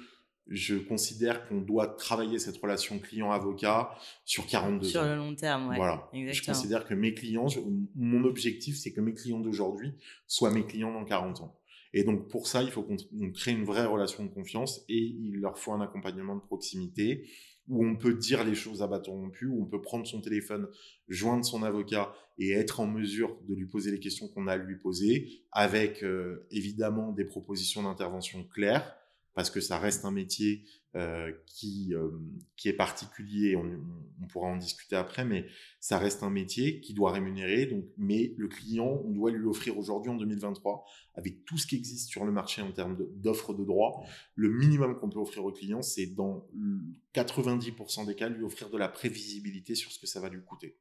je 0.49 0.75
considère 0.75 1.47
qu'on 1.47 1.61
doit 1.61 1.87
travailler 1.87 2.39
cette 2.39 2.57
relation 2.57 2.99
client-avocat 2.99 3.91
sur 4.25 4.47
42 4.47 4.87
sur 4.87 5.01
ans. 5.01 5.03
Sur 5.03 5.11
le 5.11 5.17
long 5.17 5.35
terme, 5.35 5.69
ouais. 5.69 5.75
Voilà. 5.75 6.09
Exactement. 6.13 6.33
Je 6.33 6.45
considère 6.45 6.85
que 6.85 6.93
mes 6.93 7.13
clients, 7.13 7.47
mon 7.95 8.23
objectif, 8.23 8.77
c'est 8.77 8.91
que 8.91 9.01
mes 9.01 9.13
clients 9.13 9.39
d'aujourd'hui 9.39 9.93
soient 10.25 10.51
mes 10.51 10.65
clients 10.65 10.93
dans 10.93 11.05
40 11.05 11.41
ans. 11.41 11.57
Et 11.93 12.03
donc, 12.03 12.27
pour 12.27 12.47
ça, 12.47 12.63
il 12.63 12.71
faut 12.71 12.83
qu'on 12.83 12.97
crée 13.33 13.51
une 13.51 13.63
vraie 13.63 13.85
relation 13.85 14.23
de 14.23 14.29
confiance 14.29 14.83
et 14.89 14.97
il 14.97 15.39
leur 15.39 15.57
faut 15.57 15.71
un 15.71 15.81
accompagnement 15.81 16.35
de 16.35 16.41
proximité 16.41 17.27
où 17.67 17.85
on 17.85 17.95
peut 17.95 18.13
dire 18.13 18.43
les 18.43 18.55
choses 18.55 18.81
à 18.81 18.87
bâton 18.87 19.11
rompu, 19.11 19.45
où 19.45 19.61
on 19.61 19.65
peut 19.65 19.81
prendre 19.81 20.07
son 20.07 20.21
téléphone, 20.21 20.67
joindre 21.09 21.45
son 21.45 21.63
avocat 21.63 22.13
et 22.39 22.51
être 22.51 22.79
en 22.79 22.87
mesure 22.87 23.37
de 23.47 23.55
lui 23.55 23.65
poser 23.65 23.91
les 23.91 23.99
questions 23.99 24.27
qu'on 24.27 24.47
a 24.47 24.53
à 24.53 24.57
lui 24.57 24.77
poser, 24.77 25.41
avec 25.51 26.03
euh, 26.03 26.47
évidemment 26.51 27.11
des 27.11 27.25
propositions 27.25 27.83
d'intervention 27.83 28.43
claires, 28.45 28.96
parce 29.37 29.51
que 29.51 29.61
ça 29.61 29.77
reste 29.77 30.03
un 30.03 30.09
métier 30.09 30.63
euh, 30.95 31.31
qui, 31.45 31.93
euh, 31.93 32.09
qui 32.55 32.69
est 32.69 32.73
particulier, 32.73 33.55
on, 33.55 33.69
on, 34.19 34.25
pourra 34.25 34.47
en 34.47 34.57
discuter 34.57 34.95
après, 34.95 35.25
mais 35.25 35.45
ça 35.79 35.99
reste 35.99 36.23
un 36.23 36.31
métier 36.31 36.81
qui 36.81 36.95
doit 36.95 37.11
rémunérer, 37.11 37.67
donc, 37.67 37.85
mais 37.97 38.33
le 38.35 38.47
client, 38.47 38.99
on 39.05 39.11
doit 39.11 39.29
lui 39.29 39.45
offrir 39.45 39.77
aujourd'hui 39.77 40.09
en 40.09 40.15
2023, 40.15 40.83
avec 41.13 41.45
tout 41.45 41.59
ce 41.59 41.67
qui 41.67 41.75
existe 41.75 42.09
sur 42.09 42.25
le 42.25 42.31
marché 42.31 42.63
en 42.63 42.71
termes 42.71 42.97
d'offres 43.13 43.53
de, 43.53 43.59
de 43.59 43.65
droits, 43.65 44.03
le 44.33 44.49
minimum 44.49 44.97
qu'on 44.97 45.11
peut 45.11 45.19
offrir 45.19 45.45
au 45.45 45.51
client, 45.51 45.83
c'est 45.83 46.07
dans 46.15 46.49
90% 47.13 48.07
des 48.07 48.15
cas, 48.15 48.29
lui 48.29 48.43
offrir 48.43 48.71
de 48.71 48.77
la 48.79 48.89
prévisibilité 48.89 49.75
sur 49.75 49.91
ce 49.91 49.99
que 49.99 50.07
ça 50.07 50.19
va 50.19 50.29
lui 50.29 50.43
coûter. 50.43 50.79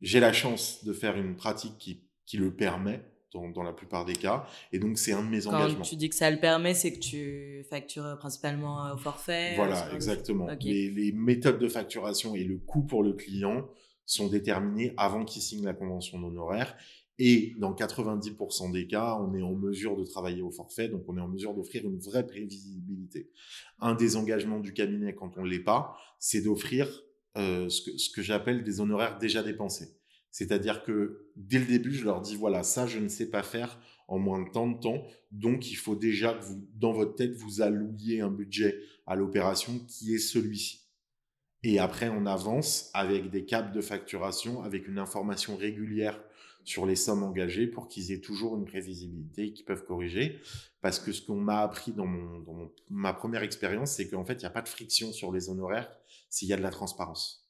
J'ai 0.00 0.18
la 0.18 0.32
chance 0.32 0.82
de 0.82 0.92
faire 0.92 1.16
une 1.16 1.36
pratique 1.36 1.78
qui, 1.78 2.08
qui 2.26 2.38
le 2.38 2.56
permet, 2.56 3.04
dans, 3.32 3.48
dans, 3.48 3.62
la 3.62 3.72
plupart 3.72 4.04
des 4.04 4.14
cas. 4.14 4.46
Et 4.72 4.78
donc, 4.78 4.98
c'est 4.98 5.12
un 5.12 5.22
de 5.22 5.28
mes 5.28 5.40
Quand 5.40 5.54
engagements. 5.54 5.82
tu 5.82 5.96
dis 5.96 6.08
que 6.08 6.14
ça 6.14 6.30
le 6.30 6.38
permet, 6.38 6.74
c'est 6.74 6.92
que 6.92 6.98
tu 6.98 7.64
factures 7.68 8.16
principalement 8.18 8.92
au 8.92 8.96
forfait 8.96 9.54
Voilà, 9.56 9.92
exactement. 9.94 10.46
Okay. 10.46 10.68
Les, 10.72 10.90
les, 10.90 11.12
méthodes 11.12 11.58
de 11.58 11.68
facturation 11.68 12.34
et 12.34 12.44
le 12.44 12.58
coût 12.58 12.82
pour 12.82 13.02
le 13.02 13.12
client 13.12 13.68
sont 14.06 14.28
déterminés 14.28 14.92
avant 14.96 15.24
qu'il 15.24 15.42
signe 15.42 15.64
la 15.64 15.74
convention 15.74 16.20
d'honoraires. 16.20 16.76
Et 17.18 17.54
dans 17.58 17.72
90% 17.72 18.72
des 18.72 18.86
cas, 18.86 19.16
on 19.20 19.34
est 19.34 19.42
en 19.42 19.54
mesure 19.54 19.96
de 19.96 20.04
travailler 20.04 20.42
au 20.42 20.50
forfait, 20.50 20.88
donc 20.88 21.04
on 21.08 21.16
est 21.16 21.20
en 21.20 21.28
mesure 21.28 21.54
d'offrir 21.54 21.84
une 21.84 21.98
vraie 21.98 22.26
prévisibilité. 22.26 23.30
Un 23.78 23.94
des 23.94 24.16
engagements 24.16 24.60
du 24.60 24.72
cabinet, 24.72 25.14
quand 25.14 25.36
on 25.36 25.44
ne 25.44 25.48
l'est 25.48 25.62
pas, 25.62 25.96
c'est 26.18 26.40
d'offrir 26.40 26.88
euh, 27.36 27.68
ce 27.68 27.82
que, 27.82 27.96
ce 27.98 28.10
que 28.10 28.22
j'appelle 28.22 28.64
des 28.64 28.80
honoraires 28.80 29.18
déjà 29.18 29.42
dépensés. 29.42 29.88
C'est-à-dire 30.32 30.82
que 30.82 31.28
dès 31.36 31.58
le 31.58 31.66
début, 31.66 31.92
je 31.92 32.04
leur 32.04 32.20
dis, 32.20 32.36
voilà, 32.36 32.62
ça, 32.64 32.86
je 32.86 32.98
ne 32.98 33.08
sais 33.08 33.30
pas 33.30 33.42
faire 33.42 33.78
en 34.08 34.18
moins 34.18 34.42
de 34.42 34.50
temps 34.50 34.66
de 34.66 34.80
temps. 34.80 35.06
Donc, 35.30 35.70
il 35.70 35.76
faut 35.76 35.94
déjà 35.94 36.34
que 36.34 36.44
dans 36.74 36.92
votre 36.92 37.14
tête, 37.14 37.34
vous 37.34 37.60
allouiez 37.60 38.20
un 38.20 38.30
budget 38.30 38.80
à 39.06 39.14
l'opération 39.14 39.78
qui 39.86 40.14
est 40.14 40.18
celui-ci. 40.18 40.80
Et 41.62 41.78
après, 41.78 42.08
on 42.08 42.26
avance 42.26 42.90
avec 42.94 43.30
des 43.30 43.44
câbles 43.44 43.72
de 43.72 43.80
facturation, 43.80 44.62
avec 44.62 44.88
une 44.88 44.98
information 44.98 45.56
régulière 45.56 46.20
sur 46.64 46.86
les 46.86 46.96
sommes 46.96 47.22
engagées 47.22 47.66
pour 47.66 47.88
qu'ils 47.88 48.12
aient 48.12 48.20
toujours 48.20 48.56
une 48.56 48.64
prévisibilité 48.64 49.46
et 49.46 49.52
qu'ils 49.52 49.64
peuvent 49.64 49.84
corriger. 49.84 50.40
Parce 50.80 50.98
que 50.98 51.12
ce 51.12 51.22
qu'on 51.22 51.36
m'a 51.36 51.60
appris 51.60 51.92
dans, 51.92 52.08
ma 52.88 53.12
première 53.12 53.42
expérience, 53.42 53.92
c'est 53.92 54.08
qu'en 54.08 54.24
fait, 54.24 54.34
il 54.34 54.40
n'y 54.40 54.46
a 54.46 54.50
pas 54.50 54.62
de 54.62 54.68
friction 54.68 55.12
sur 55.12 55.32
les 55.32 55.50
honoraires 55.50 55.92
s'il 56.28 56.48
y 56.48 56.52
a 56.52 56.56
de 56.56 56.62
la 56.62 56.70
transparence. 56.70 57.41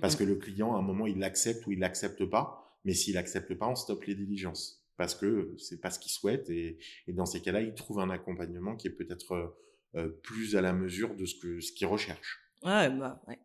Parce 0.00 0.16
que 0.16 0.24
le 0.24 0.34
client, 0.36 0.74
à 0.74 0.78
un 0.78 0.82
moment, 0.82 1.06
il 1.06 1.18
l'accepte 1.18 1.66
ou 1.66 1.72
il 1.72 1.78
l'accepte 1.78 2.24
pas. 2.24 2.62
Mais 2.84 2.94
s'il 2.94 3.16
accepte 3.16 3.54
pas, 3.54 3.68
on 3.68 3.74
stoppe 3.74 4.04
les 4.04 4.14
diligences. 4.14 4.84
Parce 4.96 5.14
que 5.14 5.54
c'est 5.58 5.80
pas 5.80 5.90
ce 5.90 5.98
qu'il 5.98 6.12
souhaite. 6.12 6.48
Et, 6.50 6.78
et, 7.06 7.12
dans 7.12 7.26
ces 7.26 7.40
cas-là, 7.40 7.60
il 7.60 7.74
trouve 7.74 8.00
un 8.00 8.10
accompagnement 8.10 8.76
qui 8.76 8.88
est 8.88 8.92
peut-être 8.92 9.56
euh, 9.94 10.08
plus 10.22 10.56
à 10.56 10.60
la 10.60 10.72
mesure 10.72 11.14
de 11.14 11.24
ce 11.24 11.34
que 11.34 11.60
ce 11.60 11.72
qu'il 11.72 11.86
recherche. 11.86 12.40
Ouais, 12.62 12.90
bah, 12.90 13.22
ouais. 13.28 13.38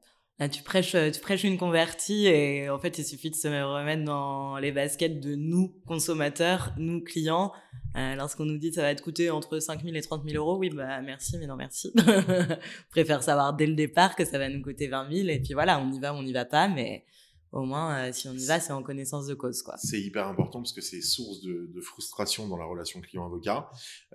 Tu 0.51 0.63
prêches, 0.63 0.95
tu 1.13 1.19
prêches 1.21 1.43
une 1.43 1.59
convertie 1.59 2.25
et 2.25 2.67
en 2.69 2.79
fait, 2.79 2.97
il 2.97 3.05
suffit 3.05 3.29
de 3.29 3.35
se 3.35 3.47
remettre 3.47 4.03
dans 4.03 4.57
les 4.57 4.71
baskets 4.71 5.19
de 5.19 5.35
nous, 5.35 5.75
consommateurs, 5.85 6.73
nous, 6.77 7.01
clients. 7.01 7.51
Euh, 7.95 8.15
Lorsqu'on 8.15 8.45
nous 8.45 8.57
dit 8.57 8.69
que 8.69 8.75
ça 8.75 8.81
va 8.81 8.95
te 8.95 9.01
coûter 9.01 9.29
entre 9.29 9.59
5 9.59 9.83
000 9.83 9.95
et 9.95 10.01
30 10.01 10.27
000 10.27 10.43
euros, 10.43 10.57
oui, 10.57 10.69
bah 10.69 11.01
merci, 11.01 11.37
mais 11.37 11.45
non 11.45 11.57
merci. 11.57 11.93
préfère 12.89 13.21
savoir 13.21 13.53
dès 13.53 13.67
le 13.67 13.75
départ 13.75 14.15
que 14.15 14.25
ça 14.25 14.37
va 14.37 14.49
nous 14.49 14.61
coûter 14.61 14.87
20 14.87 15.13
000 15.13 15.29
et 15.29 15.39
puis 15.39 15.53
voilà, 15.53 15.79
on 15.79 15.91
y 15.91 15.99
va, 15.99 16.13
on 16.13 16.23
n'y 16.23 16.33
va 16.33 16.45
pas, 16.45 16.67
mais 16.69 17.05
au 17.51 17.63
moins, 17.63 18.11
si 18.13 18.29
on 18.29 18.33
y 18.33 18.45
va, 18.45 18.61
c'est 18.61 18.71
en 18.71 18.81
connaissance 18.81 19.27
de 19.27 19.33
cause. 19.33 19.61
quoi. 19.61 19.75
C'est 19.77 20.01
hyper 20.01 20.27
important 20.27 20.59
parce 20.61 20.71
que 20.71 20.81
c'est 20.81 21.01
source 21.01 21.41
de, 21.41 21.69
de, 21.73 21.81
frustration 21.81 22.47
dans 22.47 22.55
la 22.55 22.63
relation 22.63 23.01
client-avocat. 23.01 23.69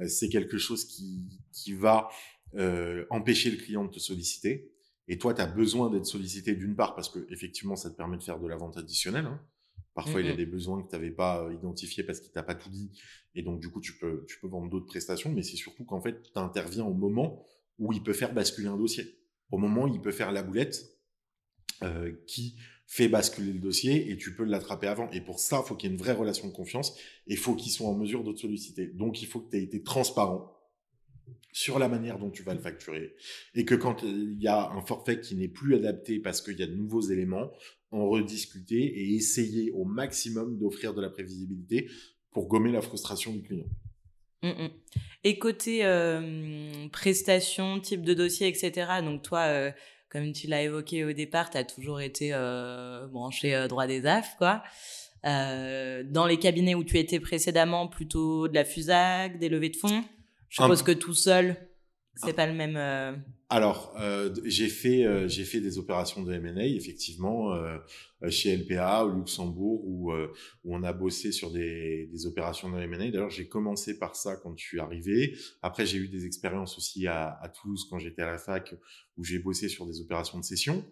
c'est 0.08 0.30
quelque 0.30 0.56
chose 0.56 0.86
qui, 0.86 1.28
qui 1.52 1.74
va 1.74 2.08
empêcher 3.10 3.50
le 3.50 3.58
client 3.58 3.84
de 3.84 3.90
te 3.90 3.98
solliciter. 3.98 4.72
Et 5.08 5.18
toi, 5.18 5.34
tu 5.34 5.40
as 5.40 5.46
besoin 5.46 5.90
d'être 5.90 6.06
sollicité 6.06 6.54
d'une 6.54 6.74
part 6.74 6.94
parce 6.94 7.08
que 7.08 7.26
effectivement, 7.30 7.76
ça 7.76 7.90
te 7.90 7.96
permet 7.96 8.16
de 8.16 8.22
faire 8.22 8.40
de 8.40 8.46
la 8.46 8.56
vente 8.56 8.76
additionnelle. 8.76 9.26
Hein. 9.26 9.40
Parfois, 9.94 10.20
il 10.20 10.26
y 10.26 10.30
a 10.30 10.36
des 10.36 10.46
besoins 10.46 10.82
que 10.82 10.88
tu 10.90 10.94
n'avais 10.94 11.10
pas 11.10 11.48
identifiés 11.52 12.02
parce 12.02 12.20
qu'il 12.20 12.30
t'a 12.30 12.42
pas 12.42 12.54
tout 12.54 12.68
dit. 12.68 12.90
Et 13.34 13.42
donc, 13.42 13.60
du 13.60 13.70
coup, 13.70 13.80
tu 13.80 13.96
peux, 13.96 14.26
tu 14.28 14.38
peux 14.40 14.46
vendre 14.46 14.68
d'autres 14.68 14.86
prestations. 14.86 15.32
Mais 15.32 15.42
c'est 15.42 15.56
surtout 15.56 15.84
qu'en 15.84 16.00
fait, 16.00 16.22
tu 16.22 16.38
interviens 16.38 16.84
au 16.84 16.92
moment 16.92 17.42
où 17.78 17.92
il 17.92 18.02
peut 18.02 18.12
faire 18.12 18.34
basculer 18.34 18.68
un 18.68 18.76
dossier. 18.76 19.18
Au 19.50 19.58
moment 19.58 19.84
où 19.84 19.88
il 19.88 20.00
peut 20.00 20.12
faire 20.12 20.32
la 20.32 20.42
boulette 20.42 20.98
euh, 21.82 22.12
qui 22.26 22.56
fait 22.86 23.08
basculer 23.08 23.52
le 23.52 23.58
dossier 23.58 24.10
et 24.10 24.16
tu 24.16 24.34
peux 24.34 24.44
l'attraper 24.44 24.86
avant. 24.86 25.10
Et 25.12 25.20
pour 25.20 25.40
ça, 25.40 25.62
il 25.64 25.68
faut 25.68 25.74
qu'il 25.74 25.88
y 25.88 25.92
ait 25.92 25.96
une 25.96 26.02
vraie 26.02 26.12
relation 26.12 26.46
de 26.46 26.52
confiance 26.52 26.96
et 27.26 27.32
il 27.32 27.38
faut 27.38 27.54
qu'ils 27.54 27.72
soient 27.72 27.88
en 27.88 27.94
mesure 27.94 28.22
de 28.22 28.32
te 28.32 28.40
solliciter. 28.40 28.88
Donc, 28.88 29.22
il 29.22 29.26
faut 29.26 29.40
que 29.40 29.50
tu 29.50 29.56
aies 29.56 29.62
été 29.62 29.82
transparent 29.82 30.52
sur 31.52 31.78
la 31.78 31.88
manière 31.88 32.18
dont 32.18 32.30
tu 32.30 32.42
vas 32.42 32.52
le 32.52 32.60
facturer 32.60 33.14
et 33.54 33.64
que 33.64 33.74
quand 33.74 34.02
il 34.02 34.40
y 34.42 34.46
a 34.46 34.70
un 34.70 34.82
forfait 34.82 35.20
qui 35.20 35.36
n'est 35.36 35.48
plus 35.48 35.74
adapté 35.74 36.18
parce 36.20 36.42
qu'il 36.42 36.58
y 36.58 36.62
a 36.62 36.66
de 36.66 36.74
nouveaux 36.74 37.00
éléments, 37.00 37.50
en 37.90 38.08
rediscuter 38.08 38.76
et 38.76 39.14
essayer 39.14 39.70
au 39.72 39.84
maximum 39.84 40.58
d'offrir 40.58 40.94
de 40.94 41.00
la 41.00 41.08
prévisibilité 41.08 41.88
pour 42.30 42.48
gommer 42.48 42.72
la 42.72 42.82
frustration 42.82 43.32
du 43.32 43.42
client. 43.42 43.66
Mmh, 44.42 44.48
mmh. 44.48 44.70
Et 45.24 45.38
côté 45.38 45.84
euh, 45.84 46.88
prestations, 46.92 47.80
type 47.80 48.02
de 48.02 48.14
dossier, 48.14 48.48
etc. 48.48 49.00
Donc 49.02 49.22
toi, 49.22 49.40
euh, 49.46 49.70
comme 50.10 50.32
tu 50.32 50.46
l'as 50.46 50.62
évoqué 50.62 51.04
au 51.04 51.12
départ, 51.12 51.50
tu 51.50 51.56
as 51.58 51.64
toujours 51.64 52.00
été 52.00 52.30
euh, 52.32 53.06
branché 53.06 53.66
droit 53.68 53.86
des 53.86 54.04
AF, 54.06 54.36
quoi. 54.36 54.62
dans 55.24 56.26
les 56.28 56.38
cabinets 56.38 56.74
où 56.74 56.84
tu 56.84 56.98
étais 56.98 57.18
précédemment, 57.18 57.88
plutôt 57.88 58.46
de 58.48 58.54
la 58.54 58.64
FUSAC, 58.64 59.38
des 59.38 59.48
levées 59.48 59.70
de 59.70 59.76
fonds? 59.76 60.04
Je 60.48 60.62
suppose 60.62 60.82
que 60.82 60.92
tout 60.92 61.14
seul, 61.14 61.56
c'est 62.16 62.32
pas 62.32 62.46
le 62.46 62.54
même. 62.54 62.76
Euh, 62.76 63.12
Alors, 63.50 63.94
euh, 64.00 64.34
j'ai 64.44 64.68
fait 64.68 65.04
euh, 65.04 65.28
j'ai 65.28 65.44
fait 65.44 65.60
des 65.60 65.78
opérations 65.78 66.22
de 66.22 66.32
M&A 66.32 66.64
effectivement 66.64 67.54
chez 68.30 68.56
LPA 68.56 69.04
au 69.04 69.10
Luxembourg 69.10 69.86
où 69.86 70.12
où 70.12 70.76
on 70.76 70.82
a 70.82 70.92
bossé 70.92 71.30
sur 71.32 71.50
des 71.50 72.08
des 72.10 72.26
opérations 72.26 72.70
de 72.70 72.78
M&A. 72.78 73.10
D'ailleurs, 73.10 73.30
j'ai 73.30 73.48
commencé 73.48 73.98
par 73.98 74.16
ça 74.16 74.36
quand 74.36 74.56
je 74.56 74.64
suis 74.64 74.80
arrivé. 74.80 75.36
Après, 75.62 75.84
j'ai 75.84 75.98
eu 75.98 76.08
des 76.08 76.24
expériences 76.24 76.78
aussi 76.78 77.06
à, 77.06 77.38
à 77.40 77.48
Toulouse 77.48 77.86
quand 77.90 77.98
j'étais 77.98 78.22
à 78.22 78.30
la 78.30 78.38
fac 78.38 78.74
où 79.16 79.24
j'ai 79.24 79.38
bossé 79.38 79.68
sur 79.68 79.86
des 79.86 80.00
opérations 80.00 80.38
de 80.38 80.44
cession. 80.44 80.84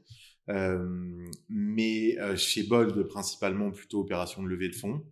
mais 1.49 2.17
chez 2.37 2.65
Bold, 2.65 3.03
principalement 3.05 3.71
plutôt 3.71 4.01
opérations 4.01 4.43
de 4.43 4.49
levée 4.49 4.69
de 4.69 4.77
fonds. 4.77 5.03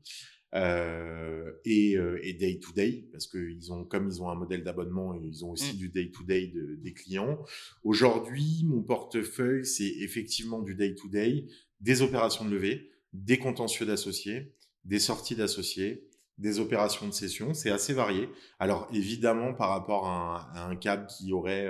Euh, 0.54 1.50
et, 1.64 1.96
euh, 1.96 2.18
et, 2.22 2.34
day 2.34 2.58
to 2.58 2.72
day 2.72 3.08
parce 3.10 3.26
que 3.26 3.38
ils 3.38 3.72
ont 3.72 3.84
comme 3.84 4.06
ils 4.08 4.20
ont 4.20 4.28
un 4.28 4.34
modèle 4.34 4.62
d'abonnement 4.62 5.14
ils 5.14 5.46
ont 5.46 5.52
aussi 5.52 5.72
mmh. 5.72 5.78
du 5.78 5.88
day 5.88 6.10
to 6.10 6.22
day 6.24 6.48
de, 6.48 6.74
des 6.74 6.92
clients. 6.92 7.42
Aujourd'hui, 7.84 8.62
mon 8.66 8.82
portefeuille 8.82 9.64
c'est 9.64 9.88
effectivement 10.00 10.60
du 10.60 10.74
day 10.74 10.94
to 10.94 11.08
day, 11.08 11.46
des 11.80 12.02
opérations 12.02 12.44
de 12.44 12.50
levée, 12.50 12.90
des 13.14 13.38
contentieux 13.38 13.86
d'associés, 13.86 14.52
des 14.84 14.98
sorties 14.98 15.36
d'associés, 15.36 16.06
des 16.36 16.60
opérations 16.60 17.08
de 17.08 17.14
cession, 17.14 17.54
c'est 17.54 17.70
assez 17.70 17.94
varié. 17.94 18.28
Alors 18.58 18.88
évidemment, 18.92 19.54
par 19.54 19.70
rapport 19.70 20.06
à 20.06 20.50
un, 20.54 20.60
à 20.60 20.68
un 20.68 20.76
CAB 20.76 21.06
qui 21.06 21.32
aurait 21.32 21.66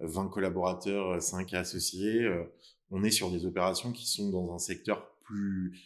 20 0.00 0.26
euh, 0.26 0.28
collaborateurs, 0.30 1.20
5 1.20 1.52
associés, 1.52 2.26
on 2.90 3.04
est 3.04 3.10
sur 3.10 3.30
des 3.30 3.44
opérations 3.44 3.92
qui 3.92 4.06
sont 4.06 4.30
dans 4.30 4.54
un 4.54 4.58
secteur 4.58 5.10
plus 5.24 5.78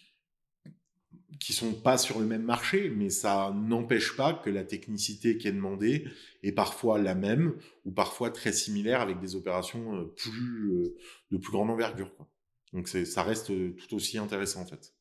qui 1.41 1.53
sont 1.53 1.75
pas 1.75 1.99
sur 1.99 2.19
le 2.19 2.27
même 2.27 2.43
marché, 2.43 2.91
mais 2.91 3.11
ça 3.11 3.55
n'empêche 3.55 4.17
pas 4.17 4.33
que 4.33 4.51
la 4.51 4.65
technicité 4.65 5.37
qui 5.37 5.49
est 5.49 5.53
demandée 5.53 6.07
est 6.43 6.53
parfois 6.53 6.99
la 6.99 7.15
même 7.15 7.55
ou 7.85 7.91
parfois 7.91 8.31
très 8.31 8.53
similaire 8.53 9.01
avec 9.01 9.21
des 9.21 9.37
opérations 9.37 9.97
euh, 9.97 10.05
plus 10.05 10.73
euh, 10.73 10.97
de 11.31 11.37
plus 11.37 11.53
grande 11.53 11.71
envergure. 11.71 12.15
Quoi. 12.17 12.27
Donc 12.73 12.89
ça 12.89 13.23
reste 13.23 13.51
euh, 13.51 13.77
tout 13.77 13.95
aussi 13.95 14.19
intéressant 14.19 14.63
en 14.63 14.67
fait. 14.67 14.95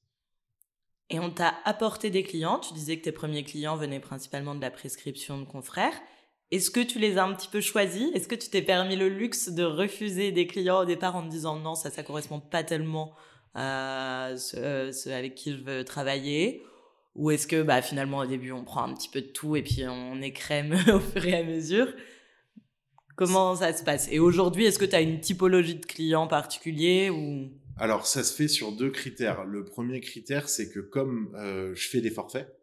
Et 1.10 1.20
on 1.20 1.30
t'a 1.30 1.56
apporté 1.64 2.10
des 2.10 2.24
clients. 2.24 2.60
Tu 2.60 2.74
disais 2.74 2.98
que 2.98 3.04
tes 3.04 3.14
premiers 3.14 3.44
clients 3.44 3.78
venaient 3.78 4.02
principalement 4.02 4.56
de 4.56 4.62
la 4.62 4.72
prescription 4.72 5.40
de 5.40 5.46
confrères. 5.46 5.98
Est-ce 6.52 6.70
que 6.70 6.82
tu 6.82 7.00
les 7.00 7.18
as 7.18 7.24
un 7.24 7.34
petit 7.34 7.48
peu 7.48 7.62
choisis? 7.62 8.10
Est-ce 8.14 8.28
que 8.28 8.36
tu 8.36 8.50
t'es 8.50 8.62
permis 8.62 8.98
le 8.98 9.08
luxe 9.08 9.50
de 9.50 9.64
refuser 9.64 10.32
des 10.32 10.48
clients 10.48 10.82
au 10.82 10.86
départ 10.86 11.16
en 11.16 11.24
te 11.24 11.30
disant 11.30 11.58
non, 11.58 11.76
ça, 11.76 11.90
ça 11.90 12.04
correspond 12.04 12.42
pas 12.42 12.64
tellement 12.64 13.14
ceux, 13.56 15.14
avec 15.14 15.36
qui 15.36 15.54
je 15.54 15.64
veux 15.64 15.84
travailler? 15.84 16.64
Ou 17.16 17.32
est-ce 17.32 17.48
que 17.48 17.64
bah, 17.64 17.82
finalement 17.82 18.20
au 18.20 18.26
début 18.26 18.52
on 18.52 18.64
prend 18.64 18.84
un 18.84 18.94
petit 18.94 19.10
peu 19.10 19.22
de 19.22 19.28
tout 19.28 19.56
et 19.56 19.64
puis 19.64 19.88
on 19.88 20.22
écrème 20.22 20.74
au 20.94 21.00
fur 21.00 21.26
et 21.26 21.36
à 21.36 21.44
mesure? 21.44 21.88
Comment 23.16 23.56
ça 23.56 23.74
se 23.74 23.84
passe? 23.84 24.08
Et 24.12 24.20
aujourd'hui, 24.20 24.66
est-ce 24.66 24.78
que 24.78 24.86
tu 24.86 24.96
as 24.96 25.02
une 25.02 25.20
typologie 25.20 25.76
de 25.76 25.86
clients 25.86 26.28
particulier 26.28 27.10
ou? 27.10 27.50
Alors 27.76 28.06
ça 28.06 28.24
se 28.24 28.34
fait 28.34 28.48
sur 28.48 28.72
deux 28.72 28.92
critères. 28.92 29.44
Le 29.46 29.66
premier 29.66 30.02
critère, 30.02 30.48
c'est 30.50 30.72
que 30.72 30.80
comme 30.80 31.36
euh, 31.36 31.74
je 31.74 31.88
fais 31.88 32.02
des 32.02 32.12
forfaits 32.12 32.56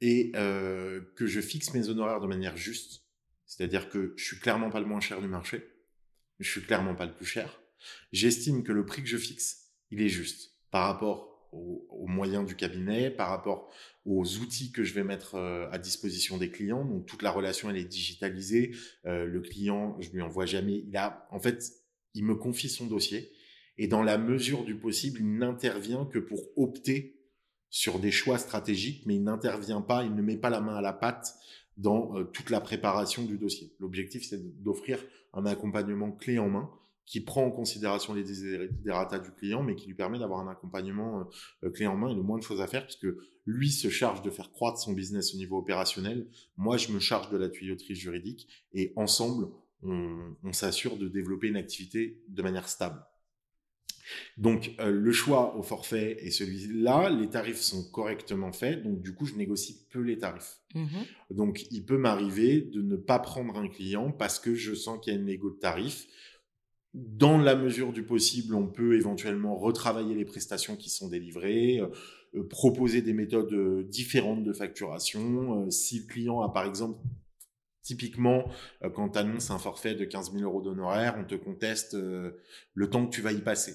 et 0.00 0.32
euh, 0.36 1.00
que 1.16 1.26
je 1.26 1.40
fixe 1.40 1.74
mes 1.74 1.88
honoraires 1.88 2.20
de 2.20 2.28
manière 2.28 2.56
juste, 2.56 3.02
c'est-à-dire 3.46 3.88
que 3.88 4.14
je 4.16 4.24
suis 4.24 4.38
clairement 4.38 4.70
pas 4.70 4.80
le 4.80 4.86
moins 4.86 5.00
cher 5.00 5.20
du 5.20 5.28
marché, 5.28 5.68
je 6.38 6.48
suis 6.48 6.62
clairement 6.62 6.94
pas 6.94 7.06
le 7.06 7.12
plus 7.12 7.26
cher, 7.26 7.60
j'estime 8.12 8.62
que 8.62 8.72
le 8.72 8.86
prix 8.86 9.02
que 9.02 9.08
je 9.08 9.18
fixe 9.18 9.59
il 9.90 10.00
est 10.00 10.08
juste 10.08 10.52
par 10.70 10.86
rapport 10.86 11.30
aux, 11.52 12.06
moyens 12.06 12.46
du 12.46 12.54
cabinet, 12.54 13.10
par 13.10 13.28
rapport 13.28 13.70
aux 14.04 14.24
outils 14.38 14.72
que 14.72 14.84
je 14.84 14.94
vais 14.94 15.04
mettre 15.04 15.34
euh, 15.34 15.68
à 15.70 15.78
disposition 15.78 16.38
des 16.38 16.50
clients. 16.50 16.84
Donc 16.84 17.06
toute 17.06 17.22
la 17.22 17.30
relation 17.30 17.70
elle 17.70 17.76
est 17.76 17.84
digitalisée. 17.84 18.72
Euh, 19.06 19.26
le 19.26 19.40
client, 19.40 19.96
je 20.00 20.10
lui 20.10 20.22
envoie 20.22 20.46
jamais. 20.46 20.84
Il 20.86 20.96
a, 20.96 21.26
en 21.30 21.40
fait, 21.40 21.64
il 22.14 22.24
me 22.24 22.34
confie 22.34 22.68
son 22.68 22.86
dossier 22.86 23.30
et 23.78 23.86
dans 23.86 24.02
la 24.02 24.18
mesure 24.18 24.64
du 24.64 24.76
possible, 24.76 25.20
il 25.20 25.38
n'intervient 25.38 26.04
que 26.04 26.18
pour 26.18 26.40
opter 26.56 27.16
sur 27.70 27.98
des 27.98 28.10
choix 28.10 28.38
stratégiques, 28.38 29.04
mais 29.06 29.14
il 29.14 29.22
n'intervient 29.22 29.80
pas, 29.80 30.04
il 30.04 30.14
ne 30.14 30.22
met 30.22 30.36
pas 30.36 30.50
la 30.50 30.60
main 30.60 30.76
à 30.76 30.80
la 30.80 30.92
pâte 30.92 31.34
dans 31.76 32.16
euh, 32.16 32.24
toute 32.24 32.50
la 32.50 32.60
préparation 32.60 33.24
du 33.24 33.38
dossier. 33.38 33.74
L'objectif, 33.78 34.24
c'est 34.28 34.62
d'offrir 34.62 34.98
un 35.32 35.46
accompagnement 35.46 36.10
clé 36.12 36.38
en 36.38 36.48
main 36.48 36.70
qui 37.10 37.20
prend 37.20 37.44
en 37.44 37.50
considération 37.50 38.14
les 38.14 38.22
desiderata 38.22 39.18
du 39.18 39.32
client, 39.32 39.64
mais 39.64 39.74
qui 39.74 39.88
lui 39.88 39.96
permet 39.96 40.20
d'avoir 40.20 40.46
un 40.46 40.48
accompagnement 40.48 41.28
euh, 41.64 41.70
clé 41.70 41.88
en 41.88 41.96
main 41.96 42.08
et 42.08 42.14
le 42.14 42.22
moins 42.22 42.38
de 42.38 42.44
choses 42.44 42.60
à 42.60 42.68
faire, 42.68 42.84
puisque 42.84 43.08
lui 43.46 43.68
se 43.72 43.88
charge 43.88 44.22
de 44.22 44.30
faire 44.30 44.52
croître 44.52 44.78
son 44.78 44.92
business 44.92 45.34
au 45.34 45.36
niveau 45.36 45.58
opérationnel. 45.58 46.28
Moi, 46.56 46.76
je 46.76 46.92
me 46.92 47.00
charge 47.00 47.28
de 47.30 47.36
la 47.36 47.48
tuyauterie 47.48 47.96
juridique 47.96 48.46
et 48.72 48.92
ensemble, 48.94 49.48
on, 49.82 50.52
s'assure 50.52 50.98
de 50.98 51.08
développer 51.08 51.48
une 51.48 51.56
activité 51.56 52.22
de 52.28 52.42
manière 52.42 52.68
stable. 52.68 53.02
Donc 54.36 54.72
euh, 54.78 54.90
le 54.90 55.12
choix 55.12 55.56
au 55.56 55.62
forfait 55.62 56.16
est 56.20 56.30
celui-là, 56.30 57.10
les 57.10 57.28
tarifs 57.28 57.60
sont 57.60 57.90
correctement 57.90 58.52
faits, 58.52 58.82
donc 58.82 59.00
du 59.00 59.14
coup 59.14 59.24
je 59.24 59.34
négocie 59.34 59.86
peu 59.88 60.00
les 60.00 60.18
tarifs. 60.18 60.58
Mmh 60.74 60.86
donc 61.30 61.64
il 61.70 61.84
peut 61.84 61.96
m'arriver 61.96 62.60
de 62.60 62.82
ne 62.82 62.96
pas 62.96 63.20
prendre 63.20 63.56
un 63.56 63.68
client 63.68 64.10
parce 64.10 64.40
que 64.40 64.54
je 64.54 64.74
sens 64.74 64.98
qu'il 65.00 65.12
y 65.12 65.16
a 65.16 65.18
une 65.18 65.26
négo 65.26 65.50
de 65.50 65.58
tarifs, 65.58 66.08
dans 66.94 67.38
la 67.38 67.54
mesure 67.54 67.92
du 67.92 68.02
possible, 68.02 68.54
on 68.54 68.66
peut 68.66 68.96
éventuellement 68.96 69.56
retravailler 69.56 70.14
les 70.14 70.24
prestations 70.24 70.76
qui 70.76 70.90
sont 70.90 71.08
délivrées, 71.08 71.78
euh, 71.78 71.88
euh, 72.34 72.46
proposer 72.48 73.02
des 73.02 73.12
méthodes 73.12 73.52
euh, 73.52 73.84
différentes 73.84 74.42
de 74.42 74.52
facturation. 74.52 75.70
si 75.70 76.00
le 76.00 76.06
client 76.06 76.40
a 76.42 76.52
par 76.52 76.66
exemple 76.66 76.98
Typiquement, 77.82 78.44
quand 78.94 79.08
tu 79.08 79.18
annonces 79.18 79.50
un 79.50 79.58
forfait 79.58 79.94
de 79.94 80.04
15 80.04 80.32
000 80.34 80.44
euros 80.44 80.60
d'honoraires, 80.60 81.16
on 81.18 81.24
te 81.24 81.34
conteste 81.34 81.94
le 81.94 82.90
temps 82.90 83.06
que 83.06 83.10
tu 83.10 83.22
vas 83.22 83.32
y 83.32 83.40
passer. 83.40 83.74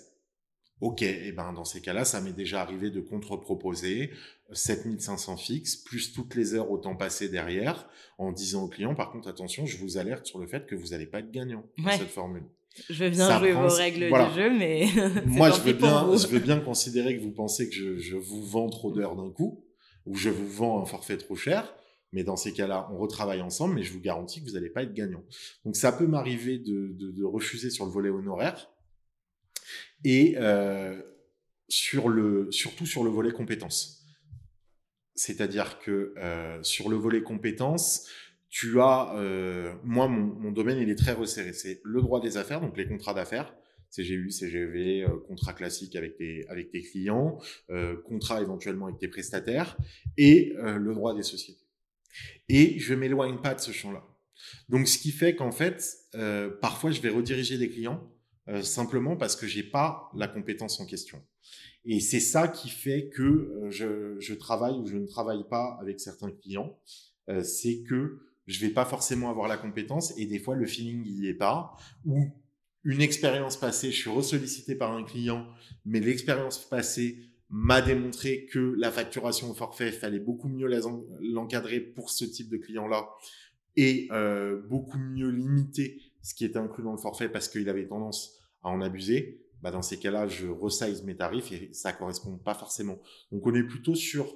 Ok, 0.80 1.02
et 1.02 1.30
eh 1.30 1.32
ben 1.32 1.52
dans 1.54 1.66
ces 1.66 1.82
cas-là, 1.82 2.06
ça 2.06 2.22
m'est 2.22 2.32
déjà 2.32 2.62
arrivé 2.62 2.92
de 2.92 3.02
contre-proposer 3.02 4.12
7500 4.52 5.38
fixes, 5.38 5.76
plus 5.76 6.14
toutes 6.14 6.36
les 6.36 6.54
heures 6.54 6.70
au 6.70 6.78
temps 6.78 6.96
passé 6.96 7.30
derrière, 7.30 7.90
en 8.20 8.32
disant 8.32 8.64
au 8.64 8.68
client, 8.68 8.94
par 8.94 9.12
contre, 9.12 9.28
attention, 9.28 9.66
je 9.66 9.78
vous 9.78 9.98
alerte 9.98 10.28
sur 10.28 10.40
le 10.40 10.48
fait 10.48 10.68
que 10.68 10.76
vous 10.76 10.90
n'allez 10.90 11.08
pas 11.08 11.20
être 11.20 11.32
gagnant 11.32 11.66
dans 11.78 11.92
cette 11.92 12.10
formule. 12.10 12.44
Je 12.90 13.04
veux 13.06 13.10
bien 13.10 13.40
jouer 13.40 13.54
vos 13.54 13.68
règles 13.68 14.10
du 14.12 14.36
jeu, 14.36 14.50
mais 14.58 14.88
moi 15.26 15.52
je 15.52 15.62
veux 15.62 15.74
bien, 15.74 16.16
je 16.16 16.28
veux 16.28 16.40
bien 16.40 16.60
considérer 16.60 17.18
que 17.18 17.22
vous 17.22 17.32
pensez 17.32 17.70
que 17.70 17.76
je, 17.76 17.98
je 17.98 18.16
vous 18.18 18.44
vends 18.44 18.70
trop 18.70 18.92
d'heures 18.92 19.16
d'un 19.16 19.30
coup, 19.30 19.66
ou 20.06 20.16
je 20.16 20.30
vous 20.30 20.48
vends 20.48 20.82
un 20.82 20.86
forfait 20.86 21.18
trop 21.18 21.36
cher. 21.36 21.74
Mais 22.12 22.24
dans 22.24 22.38
ces 22.38 22.54
cas-là, 22.54 22.88
on 22.94 22.98
retravaille 22.98 23.42
ensemble, 23.42 23.76
mais 23.76 23.84
je 23.84 23.92
vous 23.92 24.00
garantis 24.00 24.40
que 24.42 24.48
vous 24.48 24.54
n'allez 24.54 24.70
pas 24.70 24.84
être 24.84 24.94
gagnant. 24.94 25.24
Donc 25.66 25.76
ça 25.76 25.92
peut 25.92 26.08
m'arriver 26.08 26.58
de, 26.58 26.94
de, 26.94 27.12
de, 27.12 27.24
refuser 27.26 27.70
sur 27.70 27.86
le 27.86 27.92
volet 27.92 28.10
honoraire 28.10 28.70
et 30.06 30.36
euh, 30.38 31.02
sur 31.68 32.08
le, 32.08 32.50
surtout 32.52 32.86
sur 32.86 33.04
le 33.04 33.10
volet 33.10 33.32
compétences. 33.32 34.06
C'est-à-dire 35.16 35.80
que 35.80 36.14
euh, 36.18 36.62
sur 36.64 36.90
le 36.90 36.96
volet 36.96 37.22
compétences, 37.22 38.08
tu 38.56 38.80
as, 38.80 39.14
euh, 39.18 39.74
moi, 39.84 40.08
mon, 40.08 40.28
mon, 40.28 40.52
domaine, 40.54 40.78
il 40.78 40.90
est 40.90 40.96
très 40.96 41.12
resserré. 41.12 41.52
C'est 41.52 41.82
le 41.84 42.02
droit 42.02 42.22
des 42.22 42.38
affaires, 42.38 42.62
donc 42.62 42.78
les 42.78 42.88
contrats 42.88 43.14
d'affaires. 43.14 43.54
CGU, 43.92 44.32
CGV, 44.32 45.04
euh, 45.04 45.10
contrat 45.28 45.52
classique 45.52 45.98
avec 45.98 46.16
tes, 46.16 46.48
avec 46.48 46.72
tes 46.72 46.82
clients, 46.82 47.38
euh, 47.70 47.98
contrat 48.04 48.42
éventuellement 48.42 48.86
avec 48.86 48.98
tes 48.98 49.10
prestataires, 49.10 49.76
et 50.16 50.54
euh, 50.60 50.78
le 50.78 50.94
droit 50.94 51.14
des 51.14 51.24
sociétés. 51.24 51.66
Et 52.48 52.80
je 52.80 52.94
m'éloigne 52.94 53.42
pas 53.42 53.56
de 53.56 53.60
ce 53.60 53.74
champ-là. 53.74 54.06
Donc, 54.70 54.88
ce 54.88 55.00
qui 55.00 55.12
fait 55.12 55.36
qu'en 55.36 55.52
fait, 55.52 55.84
parfois, 56.62 56.92
je 56.92 57.02
vais 57.02 57.10
rediriger 57.10 57.58
des 57.58 57.70
clients 57.70 58.10
simplement 58.62 59.18
parce 59.18 59.36
que 59.36 59.48
j'ai 59.48 59.64
pas 59.64 60.10
la 60.16 60.30
compétence 60.30 60.80
en 60.80 60.86
question. 60.86 61.22
Et 61.84 62.00
c'est 62.00 62.22
ça 62.22 62.48
qui 62.48 62.70
fait 62.70 63.10
que 63.10 63.68
je, 63.70 64.18
je, 64.20 64.34
travaille 64.34 64.76
ou 64.76 64.86
je 64.86 64.96
ne 64.98 65.08
travaille 65.08 65.46
pas 65.50 65.78
avec 65.82 66.00
certains 66.00 66.32
clients. 66.32 66.80
c'est 67.44 67.84
que 67.84 68.25
je 68.48 68.60
vais 68.60 68.72
pas 68.72 68.86
forcément 68.86 69.30
avoir 69.30 69.48
la 69.48 69.58
compétence 69.58 70.14
et 70.18 70.26
des 70.26 70.40
fois 70.40 70.56
le 70.56 70.66
feeling 70.66 71.04
n'y 71.04 71.28
est 71.28 71.34
pas 71.34 71.76
ou 72.06 72.30
une 72.86 73.02
expérience 73.02 73.58
passée, 73.58 73.92
je 73.92 73.98
suis 73.98 74.12
ressollicité 74.12 74.76
par 74.76 74.94
un 74.94 75.04
client, 75.04 75.48
mais 75.86 76.00
l'expérience 76.00 76.60
passée 76.70 77.18
m'a 77.50 77.82
démontré 77.82 78.46
que 78.46 78.76
la 78.78 78.92
facturation 78.92 79.50
au 79.50 79.54
forfait, 79.56 79.92
fallait 79.92 80.20
beaucoup 80.20 80.48
mieux 80.48 80.68
l'encadrer 81.22 81.80
pour 81.80 82.12
ce 82.12 82.26
type 82.26 82.50
de 82.50 82.58
client-là 82.58 83.10
et 83.76 84.08
euh, 84.12 84.62
beaucoup 84.62 85.00
mieux 85.00 85.30
limiter 85.30 86.00
ce 86.22 86.36
qui 86.36 86.46
était 86.46 86.60
inclus 86.60 86.84
dans 86.84 86.92
le 86.92 86.98
forfait 86.98 87.30
parce 87.30 87.50
qu'il 87.50 87.68
avait 87.70 87.88
tendance 87.88 88.40
à 88.64 88.70
en 88.70 88.82
abuser. 88.82 89.42
Bah 89.62 89.72
dans 89.72 89.82
ces 89.82 89.98
cas-là, 89.98 90.28
je 90.28 90.48
resize 90.48 91.04
mes 91.04 91.16
tarifs 91.16 91.52
et 91.52 91.70
ça 91.74 91.92
correspond 91.92 92.38
pas 92.38 92.54
forcément. 92.54 93.00
Donc 93.32 93.46
on 93.48 93.56
est 93.56 93.64
plutôt 93.64 93.96
sur 93.96 94.32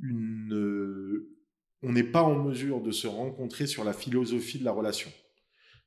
une, 0.00 0.54
euh, 0.54 1.28
on 1.82 1.92
n'est 1.92 2.04
pas 2.04 2.22
en 2.22 2.36
mesure 2.42 2.80
de 2.80 2.90
se 2.90 3.06
rencontrer 3.06 3.66
sur 3.66 3.84
la 3.84 3.92
philosophie 3.92 4.58
de 4.58 4.64
la 4.64 4.72
relation. 4.72 5.10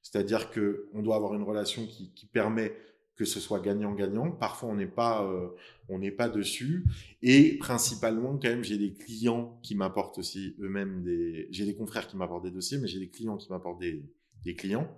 C'est-à-dire 0.01 0.51
que 0.51 0.89
on 0.93 1.01
doit 1.01 1.15
avoir 1.15 1.34
une 1.34 1.43
relation 1.43 1.86
qui, 1.86 2.12
qui 2.13 2.25
permet 2.25 2.73
que 3.15 3.25
ce 3.25 3.39
soit 3.39 3.60
gagnant-gagnant. 3.60 4.32
Parfois, 4.32 4.69
on 4.69 4.75
n'est 4.75 4.88
pas, 4.88 5.23
euh, 5.23 5.49
on 5.88 5.99
n'est 5.99 6.12
pas 6.12 6.29
dessus. 6.29 6.84
Et 7.21 7.58
principalement, 7.58 8.38
quand 8.38 8.49
même, 8.49 8.63
j'ai 8.63 8.77
des 8.77 8.93
clients 8.93 9.60
qui 9.62 9.75
m'apportent 9.75 10.17
aussi 10.17 10.56
eux-mêmes 10.60 11.03
des, 11.03 11.47
j'ai 11.51 11.65
des 11.65 11.75
confrères 11.75 12.08
qui 12.08 12.17
m'apportent 12.17 12.43
des 12.43 12.51
dossiers, 12.51 12.79
mais 12.79 12.88
j'ai 12.88 12.99
des 12.99 13.10
clients 13.10 13.38
qui 13.38 13.51
m'apportent 13.51 13.79
des, 13.79 14.03
des 14.43 14.56
clients. 14.56 14.89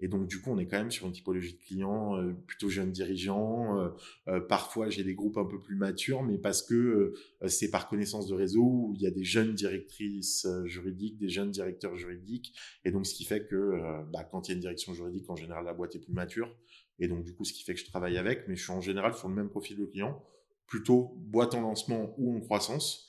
Et 0.00 0.08
donc, 0.08 0.28
du 0.28 0.40
coup, 0.40 0.50
on 0.50 0.58
est 0.58 0.66
quand 0.66 0.78
même 0.78 0.90
sur 0.90 1.06
une 1.06 1.12
typologie 1.12 1.54
de 1.54 1.58
clients 1.58 2.16
euh, 2.16 2.32
plutôt 2.46 2.68
jeunes 2.68 2.92
dirigeants. 2.92 3.78
Euh, 3.78 3.88
euh, 4.28 4.40
parfois, 4.40 4.90
j'ai 4.90 5.02
des 5.02 5.14
groupes 5.14 5.38
un 5.38 5.44
peu 5.44 5.58
plus 5.58 5.74
matures, 5.74 6.22
mais 6.22 6.38
parce 6.38 6.62
que 6.62 7.14
c'est 7.46 7.70
par 7.70 7.88
connaissance 7.88 8.28
de 8.28 8.34
réseau 8.34 8.62
où 8.62 8.92
il 8.94 9.02
y 9.02 9.06
a 9.06 9.10
des 9.10 9.24
jeunes 9.24 9.54
directrices 9.54 10.46
juridiques, 10.64 11.18
des 11.18 11.28
jeunes 11.28 11.50
directeurs 11.50 11.96
juridiques. 11.96 12.54
Et 12.84 12.92
donc, 12.92 13.06
ce 13.06 13.14
qui 13.14 13.24
fait 13.24 13.46
que 13.46 14.04
bah, 14.12 14.24
quand 14.24 14.48
il 14.48 14.52
y 14.52 14.52
a 14.52 14.54
une 14.54 14.60
direction 14.60 14.94
juridique, 14.94 15.28
en 15.28 15.36
général, 15.36 15.64
la 15.64 15.74
boîte 15.74 15.96
est 15.96 16.00
plus 16.00 16.12
mature. 16.12 16.54
Et 17.00 17.08
donc, 17.08 17.24
du 17.24 17.34
coup, 17.34 17.44
ce 17.44 17.52
qui 17.52 17.64
fait 17.64 17.74
que 17.74 17.80
je 17.80 17.86
travaille 17.86 18.18
avec, 18.18 18.46
mais 18.48 18.56
je 18.56 18.62
suis 18.62 18.72
en 18.72 18.80
général 18.80 19.14
sur 19.14 19.28
le 19.28 19.34
même 19.34 19.48
profil 19.48 19.76
de 19.76 19.84
client, 19.84 20.22
plutôt 20.66 21.14
boîte 21.16 21.54
en 21.54 21.60
lancement 21.60 22.14
ou 22.18 22.36
en 22.36 22.40
croissance, 22.40 23.08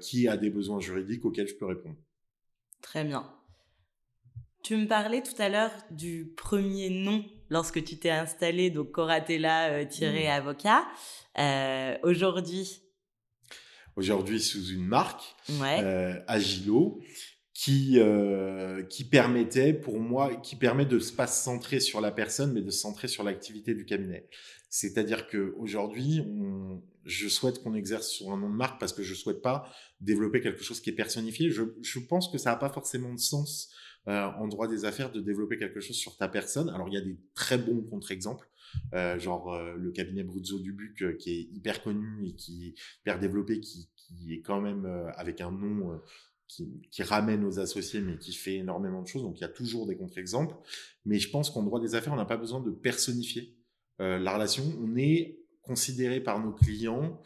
qui 0.00 0.28
a 0.28 0.36
des 0.36 0.50
besoins 0.50 0.80
juridiques 0.80 1.24
auxquels 1.24 1.48
je 1.48 1.54
peux 1.54 1.66
répondre. 1.66 1.96
Très 2.80 3.04
bien. 3.04 3.26
Tu 4.64 4.76
me 4.78 4.88
parlais 4.88 5.22
tout 5.22 5.34
à 5.40 5.50
l'heure 5.50 5.72
du 5.90 6.32
premier 6.38 6.88
nom 6.88 7.22
lorsque 7.50 7.84
tu 7.84 7.98
t'es 7.98 8.08
installé, 8.08 8.70
donc 8.70 8.92
Coratella-avocat. 8.92 10.86
Euh, 11.36 11.42
euh, 11.42 11.98
aujourd'hui? 12.02 12.80
Aujourd'hui, 13.94 14.40
sous 14.40 14.68
une 14.68 14.86
marque, 14.86 15.36
euh, 15.50 16.18
Agilo, 16.26 16.98
qui, 17.52 17.98
qui 18.88 19.04
permettait 19.04 19.74
pour 19.74 20.00
moi, 20.00 20.34
qui 20.36 20.56
permet 20.56 20.86
de 20.86 20.98
pas 21.14 21.26
se 21.26 21.44
centrer 21.44 21.78
sur 21.78 22.00
la 22.00 22.10
personne, 22.10 22.54
mais 22.54 22.62
de 22.62 22.70
se 22.70 22.80
centrer 22.80 23.06
sur 23.06 23.22
l'activité 23.22 23.74
du 23.74 23.84
cabinet. 23.84 24.30
C'est-à-dire 24.70 25.26
qu'aujourd'hui, 25.26 26.22
je 27.04 27.28
souhaite 27.28 27.62
qu'on 27.62 27.74
exerce 27.74 28.08
sur 28.08 28.32
un 28.32 28.38
nom 28.38 28.48
de 28.48 28.56
marque 28.56 28.80
parce 28.80 28.94
que 28.94 29.02
je 29.02 29.12
souhaite 29.12 29.42
pas 29.42 29.68
développer 30.00 30.40
quelque 30.40 30.64
chose 30.64 30.80
qui 30.80 30.88
est 30.88 30.94
personnifié. 30.94 31.50
Je, 31.50 31.64
je 31.82 31.98
pense 31.98 32.30
que 32.32 32.38
ça 32.38 32.52
n'a 32.52 32.56
pas 32.56 32.70
forcément 32.70 33.12
de 33.12 33.20
sens 33.20 33.70
euh, 34.06 34.26
en 34.36 34.48
droit 34.48 34.68
des 34.68 34.84
affaires 34.84 35.10
de 35.10 35.20
développer 35.20 35.56
quelque 35.56 35.80
chose 35.80 35.96
sur 35.96 36.16
ta 36.16 36.28
personne. 36.28 36.68
Alors 36.68 36.88
il 36.88 36.94
y 36.94 36.98
a 36.98 37.00
des 37.00 37.16
très 37.34 37.56
bons 37.56 37.80
contre-exemples, 37.82 38.46
euh, 38.92 39.18
genre 39.18 39.54
euh, 39.54 39.74
le 39.76 39.90
cabinet 39.92 40.22
Bruzzo 40.22 40.58
Dubuc 40.58 41.16
qui 41.16 41.30
est 41.30 41.42
hyper 41.54 41.82
connu 41.82 42.26
et 42.26 42.34
qui 42.34 42.66
est 42.66 42.98
hyper 42.98 43.18
développé, 43.18 43.60
qui, 43.60 43.88
est 44.30 44.42
quand 44.42 44.60
même 44.60 44.84
avec 45.16 45.40
un 45.40 45.50
nom 45.50 45.98
qui, 46.46 46.68
qui, 46.90 47.02
ramène 47.02 47.44
aux 47.44 47.58
associés, 47.58 48.00
mais 48.00 48.18
qui 48.18 48.34
fait 48.34 48.56
énormément 48.56 49.00
de 49.00 49.08
choses. 49.08 49.22
Donc 49.22 49.38
il 49.38 49.40
y 49.40 49.44
a 49.44 49.48
toujours 49.48 49.86
des 49.86 49.96
contre-exemples. 49.96 50.54
Mais 51.06 51.18
je 51.18 51.30
pense 51.30 51.50
qu'en 51.50 51.62
droit 51.62 51.80
des 51.80 51.94
affaires, 51.94 52.12
on 52.12 52.16
n'a 52.16 52.26
pas 52.26 52.36
besoin 52.36 52.60
de 52.60 52.70
personnifier 52.70 53.56
la 53.98 54.34
relation. 54.34 54.64
On 54.80 54.96
est 54.96 55.40
considéré 55.62 56.20
par 56.20 56.44
nos 56.44 56.52
clients 56.52 57.20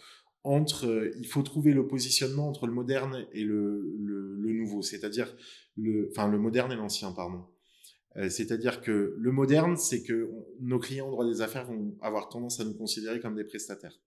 entre, 0.49 1.13
il 1.19 1.27
faut 1.27 1.43
trouver 1.43 1.73
le 1.73 1.87
positionnement 1.87 2.49
entre 2.49 2.67
le 2.67 2.73
moderne 2.73 3.27
et 3.33 3.45
le, 3.45 3.95
nouveau, 4.39 4.83
c'est-à-dire 4.83 5.37
le 5.77 6.39
moderne 6.39 6.73
et 6.73 6.77
l'ancien, 6.77 7.13
pardon. 7.13 7.45
Euh, 8.17 8.29
c'est-à-dire 8.29 8.81
que 8.81 9.15
le 9.17 9.33
moderne, 9.33 9.77
c'est 9.77 10.03
que 10.03 10.31
nos 10.61 10.79
clients 10.79 11.07
en 11.07 11.11
droit 11.11 11.27
des 11.27 11.41
affaires 11.41 11.67
vont 11.67 11.97
avoir 12.01 12.29
tendance 12.29 12.61
à 12.61 12.65
nous 12.65 12.75
considérer 12.75 13.21
comme 13.21 13.37
des 13.37 13.45
prestataires. 13.45 14.01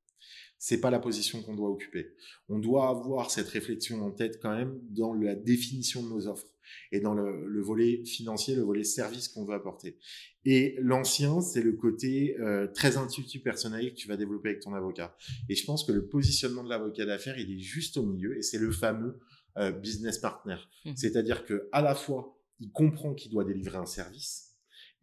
C'est 0.58 0.82
pas 0.82 0.92
la 0.92 1.00
position 1.00 1.42
qu'on 1.42 1.56
doit 1.56 1.70
occuper. 1.70 2.14
On 2.50 2.60
doit 2.60 2.90
avoir 2.90 3.32
cette 3.32 3.48
réflexion 3.48 4.04
en 4.04 4.12
tête 4.12 4.40
quand 4.42 4.56
même 4.56 4.80
dans 4.90 5.14
la 5.14 5.36
définition 5.36 6.04
de 6.04 6.10
nos 6.10 6.28
offres 6.28 6.51
et 6.92 7.00
dans 7.00 7.14
le, 7.14 7.62
volet 7.62 8.04
financier, 8.06 8.56
le 8.56 8.62
volet 8.62 8.84
service 8.84 9.28
qu'on 9.28 9.46
veut 9.46 9.54
apporter. 9.54 9.98
Et 10.46 10.76
l'ancien, 10.80 11.42
c'est 11.42 11.62
le 11.62 11.74
côté 11.74 12.36
euh, 12.40 12.68
très 12.68 12.98
intuitif 12.98 13.44
personnel 13.44 13.92
que 13.92 13.96
tu 13.96 14.08
vas 14.08 14.18
développer 14.18 14.50
avec 14.50 14.62
ton 14.62 14.74
avocat. 14.74 15.16
Et 15.50 15.56
je 15.56 15.66
pense 15.66 15.84
que 15.84 15.92
le 15.92 16.08
positionnement 16.08 16.64
de 16.64 16.70
l'avocat 16.70 17.06
d'affaires, 17.06 17.38
il 17.38 17.52
est 17.52 17.60
juste 17.60 17.98
au 17.98 18.04
milieu 18.04 18.38
et 18.38 18.42
c'est 18.42 18.58
le 18.58 18.72
fameux 18.72 19.20
euh, 19.58 19.72
business 19.72 20.18
partner. 20.18 20.58
Mmh. 20.86 20.92
C'est-à-dire 20.96 21.46
que 21.46 21.70
à 21.72 21.82
la 21.82 21.96
fois, 21.96 22.38
il 22.60 22.72
comprend 22.72 23.14
qu'il 23.14 23.32
doit 23.32 23.44
délivrer 23.44 23.78
un 23.78 23.86
service 23.86 24.52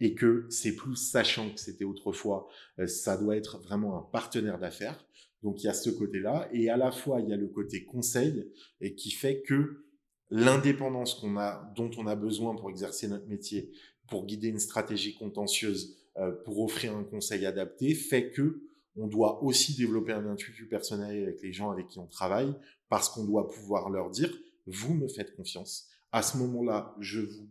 et 0.01 0.15
que 0.15 0.47
c'est 0.49 0.75
plus 0.75 0.97
sachant 0.97 1.51
que 1.53 1.61
c'était 1.61 1.85
autrefois, 1.85 2.49
euh, 2.79 2.87
ça 2.87 3.17
doit 3.17 3.37
être 3.37 3.59
vraiment 3.59 3.99
un 3.99 4.03
partenaire 4.03 4.59
d'affaires. 4.59 5.05
Donc 5.43 5.63
il 5.63 5.67
y 5.67 5.69
a 5.69 5.75
ce 5.75 5.91
côté-là 5.91 6.49
et 6.53 6.69
à 6.69 6.77
la 6.77 6.91
fois 6.91 7.21
il 7.21 7.29
y 7.29 7.33
a 7.33 7.37
le 7.37 7.49
côté 7.49 7.85
conseil 7.85 8.51
et 8.81 8.95
qui 8.95 9.11
fait 9.11 9.43
que 9.43 9.85
l'indépendance 10.31 11.15
qu'on 11.15 11.37
a, 11.39 11.73
dont 11.77 11.91
on 11.99 12.07
a 12.07 12.15
besoin 12.17 12.55
pour 12.55 12.71
exercer 12.71 13.09
notre 13.09 13.27
métier, 13.29 13.71
pour 14.09 14.27
guider 14.27 14.49
une 14.49 14.59
stratégie 14.59 15.15
contentieuse, 15.15 15.97
euh, 16.17 16.33
pour 16.45 16.61
offrir 16.61 16.97
un 16.97 17.05
conseil 17.05 17.47
adapté, 17.47 17.95
fait 17.95 18.31
que 18.31 18.63
on 18.97 19.07
doit 19.07 19.43
aussi 19.45 19.77
développer 19.77 20.13
un 20.13 20.27
intuitu 20.27 20.67
personnel 20.67 21.23
avec 21.23 21.41
les 21.43 21.53
gens 21.53 21.71
avec 21.71 21.89
qui 21.89 21.99
on 22.01 22.07
travaille 22.07 22.53
parce 22.89 23.09
qu'on 23.09 23.25
doit 23.25 23.49
pouvoir 23.49 23.91
leur 23.91 24.11
dire, 24.11 24.37
vous 24.67 24.95
me 24.95 25.09
faites 25.09 25.37
confiance. 25.37 25.89
À 26.11 26.23
ce 26.23 26.37
moment-là, 26.39 26.97
je 26.99 27.21
vous 27.21 27.49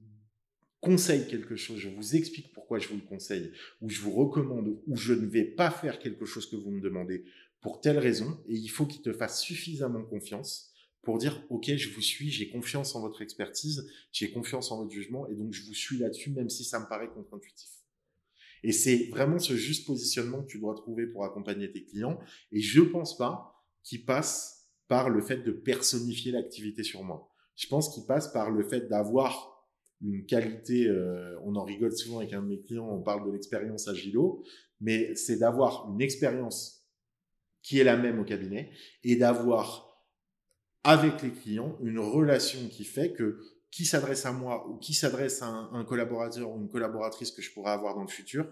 conseille 0.82 1.28
quelque 1.28 1.56
chose, 1.56 1.78
je 1.78 1.90
vous 1.90 2.16
explique 2.16 2.52
pourquoi 2.54 2.80
je 2.80 2.90
vous 2.90 2.96
le 2.96 3.02
conseille, 3.02 3.52
ou 3.82 3.90
je 3.90 4.02
vous 4.02 4.12
recommande, 4.12 4.78
ou 4.88 4.96
je 4.96 5.14
ne 5.14 5.26
vais 5.26 5.46
pas 5.46 5.72
faire 5.72 6.00
quelque 6.00 6.26
chose 6.26 6.50
que 6.50 6.56
vous 6.56 6.72
me 6.72 6.82
demandez 6.82 7.24
pour 7.62 7.82
telle 7.82 7.98
raison, 7.98 8.38
et 8.48 8.54
il 8.54 8.68
faut 8.68 8.86
qu'il 8.86 9.02
te 9.02 9.14
fasse 9.14 9.42
suffisamment 9.42 10.04
confiance 10.04 10.74
pour 11.02 11.18
dire, 11.18 11.42
OK, 11.50 11.74
je 11.76 11.94
vous 11.94 12.02
suis, 12.02 12.30
j'ai 12.30 12.50
confiance 12.50 12.96
en 12.96 13.02
votre 13.02 13.22
expertise, 13.22 13.90
j'ai 14.12 14.32
confiance 14.32 14.72
en 14.72 14.78
votre 14.78 14.92
jugement, 14.92 15.28
et 15.28 15.36
donc 15.36 15.54
je 15.54 15.64
vous 15.66 15.74
suis 15.74 15.98
là-dessus, 15.98 16.32
même 16.32 16.50
si 16.50 16.64
ça 16.64 16.80
me 16.80 16.88
paraît 16.88 17.10
contre-intuitif. 17.10 17.70
Et 18.64 18.72
c'est 18.72 19.08
vraiment 19.10 19.40
ce 19.40 19.56
juste 19.56 19.86
positionnement 19.86 20.42
que 20.42 20.48
tu 20.48 20.60
dois 20.60 20.76
trouver 20.76 21.08
pour 21.08 21.24
accompagner 21.24 21.72
tes 21.72 21.84
clients. 21.84 22.20
Et 22.52 22.60
je 22.60 22.82
pense 22.82 23.18
pas 23.18 23.64
qu'il 23.84 24.06
passe 24.06 24.68
par 24.88 25.10
le 25.10 25.22
fait 25.22 25.38
de 25.38 25.52
personnifier 25.52 26.32
l'activité 26.32 26.84
sur 26.84 27.04
moi. 27.04 27.30
Je 27.56 27.68
pense 27.68 27.94
qu'il 27.94 28.06
passe 28.06 28.32
par 28.32 28.52
le 28.52 28.64
fait 28.64 28.88
d'avoir 28.90 29.58
une 30.02 30.26
qualité, 30.26 30.88
euh, 30.88 31.40
on 31.44 31.56
en 31.56 31.64
rigole 31.64 31.96
souvent 31.96 32.20
avec 32.20 32.34
un 32.34 32.42
de 32.42 32.48
mes 32.48 32.62
clients, 32.62 32.88
on 32.88 33.02
parle 33.02 33.26
de 33.26 33.32
l'expérience 33.32 33.88
Agilo, 33.88 34.44
mais 34.80 35.16
c'est 35.16 35.38
d'avoir 35.38 35.90
une 35.92 36.02
expérience 36.02 36.88
qui 37.64 37.80
est 37.80 37.84
la 37.84 37.98
même 37.98 38.20
au 38.20 38.24
cabinet 38.24 38.72
et 39.04 39.16
d'avoir 39.16 39.87
avec 40.88 41.22
les 41.22 41.32
clients 41.32 41.78
une 41.84 42.00
relation 42.00 42.60
qui 42.70 42.86
fait 42.86 43.12
que 43.12 43.42
qui 43.72 43.86
s'adresse 43.86 44.26
à 44.26 44.32
moi 44.32 44.66
ou 44.70 44.78
qui 44.78 44.94
s'adresse 44.94 45.42
à 45.42 45.48
un, 45.48 45.84
collaborateur 45.84 46.50
ou 46.50 46.62
une 46.62 46.70
collaboratrice 46.70 47.32
que 47.32 47.42
je 47.42 47.52
pourrais 47.52 47.72
avoir 47.72 47.94
dans 47.94 48.04
le 48.04 48.08
futur, 48.08 48.48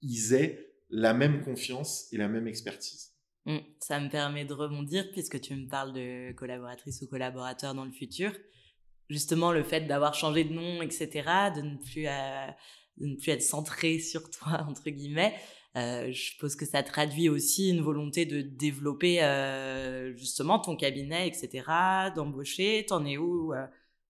ils 0.00 0.32
aient 0.32 0.72
la 0.88 1.12
même 1.12 1.44
confiance 1.44 2.10
et 2.12 2.16
la 2.16 2.28
même 2.28 2.48
expertise. 2.48 3.12
Mmh, 3.44 3.58
ça 3.78 4.00
me 4.00 4.08
permet 4.08 4.46
de 4.46 4.54
rebondir 4.54 5.04
puisque 5.12 5.38
tu 5.40 5.54
me 5.54 5.68
parles 5.68 5.92
de 5.92 6.32
collaboratrice 6.32 7.02
ou 7.02 7.08
collaborateur 7.08 7.74
dans 7.74 7.84
le 7.84 7.92
futur. 7.92 8.32
Justement, 9.10 9.52
le 9.52 9.62
fait 9.62 9.82
d'avoir 9.82 10.14
changé 10.14 10.44
de 10.44 10.54
nom, 10.54 10.80
etc., 10.80 11.10
de 11.54 11.60
ne 11.60 11.76
plus, 11.76 12.08
euh, 12.08 12.46
de 12.96 13.06
ne 13.06 13.16
plus 13.16 13.32
être 13.32 13.42
centré 13.42 13.98
sur 13.98 14.30
toi, 14.30 14.64
entre 14.68 14.88
guillemets, 14.88 15.34
euh, 15.76 16.10
je 16.12 16.30
suppose 16.30 16.56
que 16.56 16.66
ça 16.66 16.82
traduit 16.82 17.28
aussi 17.28 17.70
une 17.70 17.82
volonté 17.82 18.26
de 18.26 18.40
développer 18.40 19.22
euh, 19.22 20.14
justement 20.16 20.58
ton 20.58 20.76
cabinet, 20.76 21.28
etc., 21.28 21.64
d'embaucher. 22.14 22.84
T'en 22.88 23.04
es 23.04 23.18
où 23.18 23.52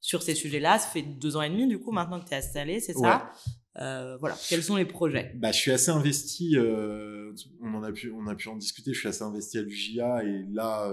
sur 0.00 0.22
ces 0.22 0.34
sujets-là? 0.34 0.78
Ça 0.78 0.88
fait 0.88 1.02
deux 1.02 1.36
ans 1.36 1.42
et 1.42 1.50
demi, 1.50 1.66
du 1.66 1.78
coup, 1.78 1.92
maintenant 1.92 2.20
que 2.20 2.28
tu 2.28 2.34
es 2.34 2.36
installé, 2.36 2.80
c'est 2.80 2.94
ça? 2.94 3.32
Euh, 3.78 4.16
voilà, 4.18 4.36
quels 4.48 4.62
sont 4.62 4.76
les 4.76 4.86
projets? 4.86 5.32
Bah, 5.36 5.52
Je 5.52 5.58
suis 5.58 5.70
assez 5.70 5.90
investi, 5.90 6.56
euh, 6.56 7.32
on, 7.60 7.74
en 7.74 7.82
a 7.82 7.92
pu, 7.92 8.10
on 8.10 8.26
a 8.26 8.34
pu 8.34 8.48
en 8.48 8.56
discuter, 8.56 8.94
je 8.94 8.98
suis 8.98 9.08
assez 9.08 9.22
investi 9.22 9.58
à 9.58 9.62
l'UJA 9.62 10.24
et 10.24 10.46
là, 10.50 10.88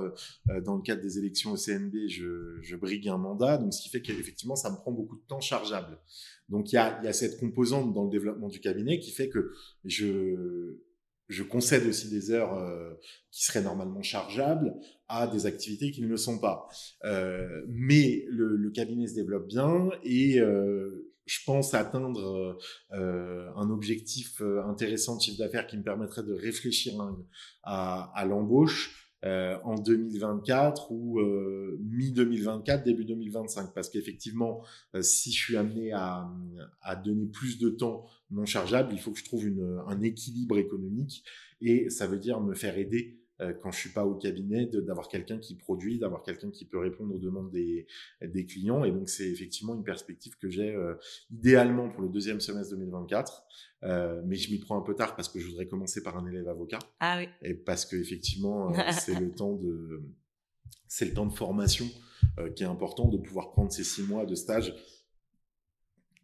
euh, 0.49 0.61
dans 0.61 0.75
le 0.75 0.81
cadre 0.81 1.01
des 1.01 1.17
élections 1.17 1.51
au 1.51 1.57
CNB, 1.57 2.09
je, 2.09 2.57
je 2.61 2.75
brigue 2.75 3.07
un 3.07 3.17
mandat, 3.17 3.57
donc 3.57 3.73
ce 3.73 3.81
qui 3.81 3.89
fait 3.89 4.01
qu'effectivement, 4.01 4.57
ça 4.57 4.69
me 4.69 4.75
prend 4.75 4.91
beaucoup 4.91 5.15
de 5.15 5.23
temps 5.27 5.39
chargeable. 5.39 5.97
Donc 6.53 6.71
il 6.71 6.75
y 6.75 6.77
a, 6.77 7.13
cette 7.13 7.39
composante 7.39 7.95
dans 7.95 8.03
le 8.03 8.11
développement 8.11 8.47
du 8.47 8.59
cabinet 8.59 8.99
qui 8.99 9.09
fait 9.09 9.27
que 9.27 9.53
je, 9.85 10.77
je 11.27 11.41
concède 11.41 11.87
aussi 11.87 12.11
des 12.11 12.29
heures 12.29 12.53
euh, 12.53 12.93
qui 13.31 13.43
seraient 13.43 13.63
normalement 13.63 14.03
chargeables 14.03 14.75
à 15.07 15.25
des 15.25 15.47
activités 15.47 15.89
qui 15.89 16.03
ne 16.03 16.07
le 16.07 16.15
sont 16.15 16.37
pas. 16.37 16.67
Euh, 17.05 17.65
mais 17.69 18.23
le, 18.29 18.69
cabinet 18.69 19.07
se 19.07 19.15
développe 19.15 19.47
bien 19.47 19.89
et 20.03 20.39
euh, 20.39 21.11
je 21.25 21.39
pense 21.43 21.73
atteindre 21.73 22.59
un 22.91 23.69
objectif 23.71 24.41
intéressant 24.41 25.15
de 25.15 25.21
chiffre 25.21 25.39
d'affaires 25.39 25.65
qui 25.65 25.77
me 25.77 25.83
permettrait 25.83 26.23
de 26.23 26.33
réfléchir 26.33 26.93
à 27.63 28.25
l'embauche 28.27 29.02
euh, 29.23 29.57
en 29.63 29.75
2024 29.75 30.91
ou 30.91 31.19
euh, 31.19 31.79
mi-2024, 31.81 32.83
début 32.83 33.05
2025. 33.05 33.73
Parce 33.73 33.89
qu'effectivement, 33.89 34.63
euh, 34.95 35.01
si 35.01 35.31
je 35.31 35.37
suis 35.37 35.57
amené 35.57 35.93
à, 35.93 36.29
à, 36.81 36.95
donner 36.95 37.27
plus 37.27 37.57
de 37.57 37.69
temps 37.69 38.05
non 38.31 38.45
chargeable, 38.45 38.89
il 38.91 38.99
faut 38.99 39.11
que 39.11 39.19
je 39.19 39.23
trouve 39.23 39.47
une, 39.47 39.81
un 39.87 40.01
équilibre 40.01 40.57
économique 40.57 41.23
et 41.61 41.89
ça 41.89 42.05
veut 42.05 42.17
dire 42.17 42.41
me 42.41 42.53
faire 42.53 42.77
aider 42.77 43.22
quand 43.61 43.71
je 43.71 43.79
suis 43.79 43.89
pas 43.89 44.05
au 44.05 44.15
cabinet, 44.15 44.65
d'avoir 44.65 45.07
quelqu'un 45.07 45.39
qui 45.39 45.55
produit, 45.55 45.99
d'avoir 45.99 46.23
quelqu'un 46.23 46.49
qui 46.51 46.65
peut 46.65 46.77
répondre 46.77 47.15
aux 47.15 47.19
demandes 47.19 47.51
des, 47.51 47.87
des 48.21 48.45
clients. 48.45 48.83
Et 48.83 48.91
donc, 48.91 49.09
c'est 49.09 49.29
effectivement 49.29 49.75
une 49.75 49.83
perspective 49.83 50.37
que 50.37 50.49
j'ai 50.49 50.73
euh, 50.73 50.95
idéalement 51.31 51.89
pour 51.89 52.01
le 52.01 52.09
deuxième 52.09 52.39
semestre 52.39 52.75
2024. 52.75 53.43
Euh, 53.83 54.21
mais 54.25 54.35
je 54.35 54.51
m'y 54.51 54.59
prends 54.59 54.77
un 54.77 54.83
peu 54.83 54.95
tard 54.95 55.15
parce 55.15 55.29
que 55.29 55.39
je 55.39 55.47
voudrais 55.47 55.67
commencer 55.67 56.01
par 56.01 56.17
un 56.17 56.25
élève 56.25 56.47
avocat. 56.47 56.79
Ah 56.99 57.17
oui. 57.19 57.27
Et 57.41 57.53
parce 57.53 57.85
que 57.85 57.95
effectivement, 57.95 58.73
c'est 58.91 59.19
le 59.19 59.31
temps 59.31 59.53
de, 59.53 60.03
c'est 60.87 61.05
le 61.05 61.13
temps 61.13 61.25
de 61.25 61.33
formation 61.33 61.85
qui 62.55 62.63
est 62.63 62.67
important 62.67 63.09
de 63.09 63.17
pouvoir 63.17 63.51
prendre 63.51 63.71
ces 63.71 63.83
six 63.83 64.01
mois 64.01 64.25
de 64.25 64.33
stage 64.33 64.73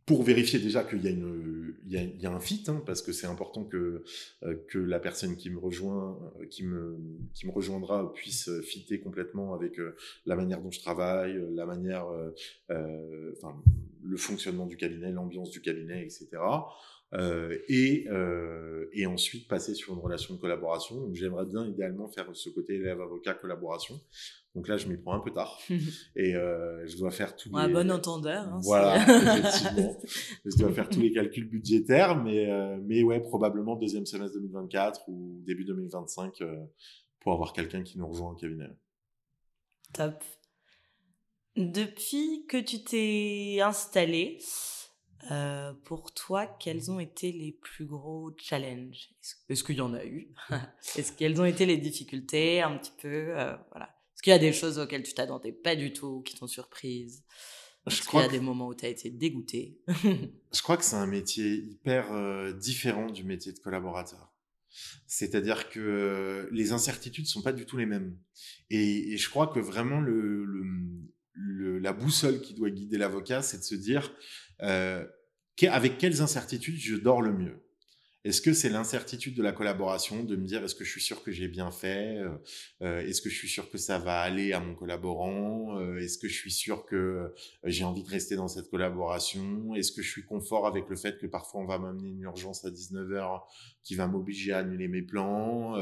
pour 0.10 0.24
vérifier 0.24 0.58
déjà 0.58 0.84
qu'il 0.84 1.04
y 1.04 1.08
a 1.08 1.12
une 1.12 1.76
il 1.86 2.22
y 2.22 2.26
a, 2.26 2.32
un 2.32 2.40
fit 2.40 2.64
hein, 2.68 2.82
parce 2.84 3.04
que 3.04 3.12
c'est 3.12 3.28
important 3.28 3.64
que 3.64 4.04
euh, 4.42 4.56
que 4.68 4.80
la 4.80 5.00
personne 5.00 5.36
qui 5.36 5.52
me 5.52 5.60
rejoint 5.60 6.18
euh, 6.40 6.48
qui 6.48 6.64
me 6.64 6.98
qui 7.36 7.46
me 7.46 7.52
rejoindra 7.52 8.12
puisse 8.12 8.50
fitter 8.62 9.00
complètement 9.00 9.54
avec 9.54 9.80
euh, 9.80 9.96
la 10.26 10.36
manière 10.36 10.62
dont 10.62 10.72
je 10.72 10.80
travaille 10.80 11.40
la 11.52 11.68
manière 11.68 12.08
euh, 12.72 13.34
enfin 13.38 13.56
le 14.04 14.18
fonctionnement 14.18 14.66
du 14.66 14.78
cabinet 14.78 15.12
l'ambiance 15.12 15.52
du 15.52 15.62
cabinet 15.62 16.02
etc 16.04 16.40
euh, 17.16 17.58
et, 17.68 18.06
euh, 18.10 18.88
et 18.94 19.08
ensuite 19.08 19.48
passer 19.48 19.74
sur 19.74 19.94
une 19.94 20.00
relation 20.00 20.36
de 20.36 20.40
collaboration. 20.40 21.12
J'aimerais 21.14 21.46
bien 21.46 21.66
idéalement 21.66 22.08
faire 22.08 22.28
ce 22.34 22.50
côté 22.50 22.76
élève-avocat 22.76 23.34
collaboration. 23.34 24.00
Donc 24.56 24.68
là, 24.68 24.78
je 24.78 24.88
m'y 24.88 24.98
prends 24.98 25.14
un 25.14 25.20
peu 25.20 25.32
tard 25.32 25.60
et 26.16 26.36
euh, 26.36 26.86
je 26.88 26.98
dois 26.98 27.12
faire 27.12 27.36
tous 27.36 27.50
les... 27.50 27.56
Un 27.56 27.70
bon 27.70 27.92
entendeur. 27.92 28.48
Hein, 28.48 28.60
voilà, 28.64 28.98
effectivement. 29.04 29.98
je 30.46 30.58
dois 30.58 30.74
faire 30.74 30.90
tous 30.90 31.02
les 31.02 31.12
calculs 31.12 31.48
budgétaires, 31.48 32.22
mais, 32.22 32.50
euh, 32.50 32.78
mais 32.82 33.04
ouais, 33.04 33.20
probablement 33.20 33.76
deuxième 33.76 34.06
semestre 34.06 34.38
2024 34.40 35.08
ou 35.08 35.42
début 35.46 35.66
2025 35.66 36.42
euh, 36.42 36.66
pour 37.20 37.34
avoir 37.34 37.54
quelqu'un 37.54 37.84
qui 37.84 37.98
nous 37.98 38.08
rejoint 38.08 38.32
au 38.32 38.36
cabinet. 38.36 38.70
Top. 39.94 40.24
Depuis 41.56 42.46
que 42.48 42.58
tu 42.58 42.84
t'es 42.84 43.60
installé, 43.62 44.40
euh, 45.32 45.74
pour 45.84 46.14
toi, 46.14 46.48
quels 46.48 46.90
ont 46.92 47.00
été 47.00 47.32
les 47.32 47.52
plus 47.52 47.86
gros 47.86 48.32
challenges? 48.38 49.10
Est-ce 49.50 49.64
qu'il 49.64 49.76
y 49.76 49.82
en 49.82 49.94
a 49.94 50.06
eu? 50.06 50.34
Est-ce 50.96 51.12
qu'elles 51.12 51.42
ont 51.42 51.46
été 51.46 51.66
les 51.66 51.78
difficultés 51.78 52.62
un 52.62 52.78
petit 52.78 52.94
peu 53.02 53.38
euh, 53.38 53.56
Voilà. 53.72 53.99
Est-ce 54.20 54.24
qu'il 54.26 54.32
y 54.32 54.36
a 54.36 54.40
des 54.40 54.52
choses 54.52 54.80
auxquelles 54.80 55.04
tu 55.04 55.14
t'attendais 55.14 55.54
pas 55.54 55.78
du 55.78 55.94
tout, 55.94 56.22
qui 56.24 56.36
t'ont 56.36 56.46
surprise 56.46 57.24
Est-ce 57.90 58.02
qu'il 58.02 58.20
y 58.20 58.22
a 58.22 58.28
des 58.28 58.42
moments 58.42 58.68
où 58.68 58.76
tu 58.76 58.84
as 58.84 58.90
été 58.90 59.10
dégoûté 59.10 59.80
Je 59.88 60.62
crois 60.62 60.76
que 60.76 60.84
c'est 60.84 60.98
un 60.98 61.08
métier 61.08 61.54
hyper 61.54 62.12
euh, 62.12 62.52
différent 62.52 63.10
du 63.10 63.24
métier 63.24 63.54
de 63.54 63.60
collaborateur. 63.60 64.34
C'est-à-dire 65.08 65.70
que 65.70 65.80
euh, 65.80 66.50
les 66.52 66.74
incertitudes 66.74 67.28
sont 67.28 67.42
pas 67.42 67.54
du 67.54 67.66
tout 67.66 67.78
les 67.78 67.86
mêmes. 67.86 68.20
Et, 68.70 69.14
et 69.14 69.18
je 69.18 69.30
crois 69.30 69.48
que 69.48 69.62
vraiment 69.62 70.02
le, 70.02 70.44
le, 70.44 70.64
le, 71.32 71.80
la 71.80 71.94
boussole 71.94 72.42
qui 72.42 72.54
doit 72.54 72.72
guider 72.72 72.98
l'avocat, 72.98 73.42
c'est 73.42 73.60
de 73.60 73.64
se 73.64 73.76
dire 73.76 74.14
euh, 74.64 75.08
avec 75.62 75.98
quelles 75.98 76.22
incertitudes 76.22 76.78
je 76.78 76.98
dors 76.98 77.22
le 77.22 77.32
mieux? 77.32 77.64
Est-ce 78.26 78.42
que 78.42 78.52
c'est 78.52 78.70
l'incertitude 78.70 79.36
de 79.36 79.42
la 79.42 79.54
collaboration, 79.54 80.24
de 80.24 80.36
me 80.36 80.46
dire 80.46 80.62
est-ce 80.64 80.76
que 80.76 80.84
je 80.84 80.92
suis 80.92 81.02
sûr 81.02 81.24
que 81.24 81.32
j'ai 81.32 81.48
bien 81.48 81.72
fait 81.72 82.18
euh, 82.18 82.30
euh, 82.82 83.00
Est-ce 83.00 83.22
que 83.22 83.30
je 83.30 83.36
suis 83.36 83.48
sûr 83.48 83.70
que 83.70 83.78
ça 83.78 83.98
va 83.98 84.20
aller 84.20 84.52
à 84.52 84.60
mon 84.60 84.76
collaborant 84.76 85.80
euh, 85.80 86.00
Est-ce 86.00 86.18
que 86.18 86.28
je 86.28 86.34
suis 86.34 86.52
sûr 86.52 86.86
que 86.86 87.34
j'ai 87.64 87.86
envie 87.86 88.04
de 88.04 88.10
rester 88.10 88.36
dans 88.36 88.50
cette 88.50 88.70
collaboration 88.70 89.74
Est-ce 89.74 89.94
que 89.94 90.02
je 90.02 90.10
suis 90.10 90.26
confort 90.26 90.68
avec 90.68 90.90
le 90.90 90.98
fait 90.98 91.18
que 91.18 91.28
parfois 91.28 91.62
on 91.62 91.66
va 91.66 91.80
m'amener 91.80 92.10
une 92.10 92.22
urgence 92.24 92.66
à 92.66 92.72
19h 92.72 93.42
qui 93.90 93.96
va 93.96 94.06
m'obliger 94.06 94.54
à 94.54 94.60
annuler 94.60 94.88
mes 94.88 95.02
plans 95.02 95.76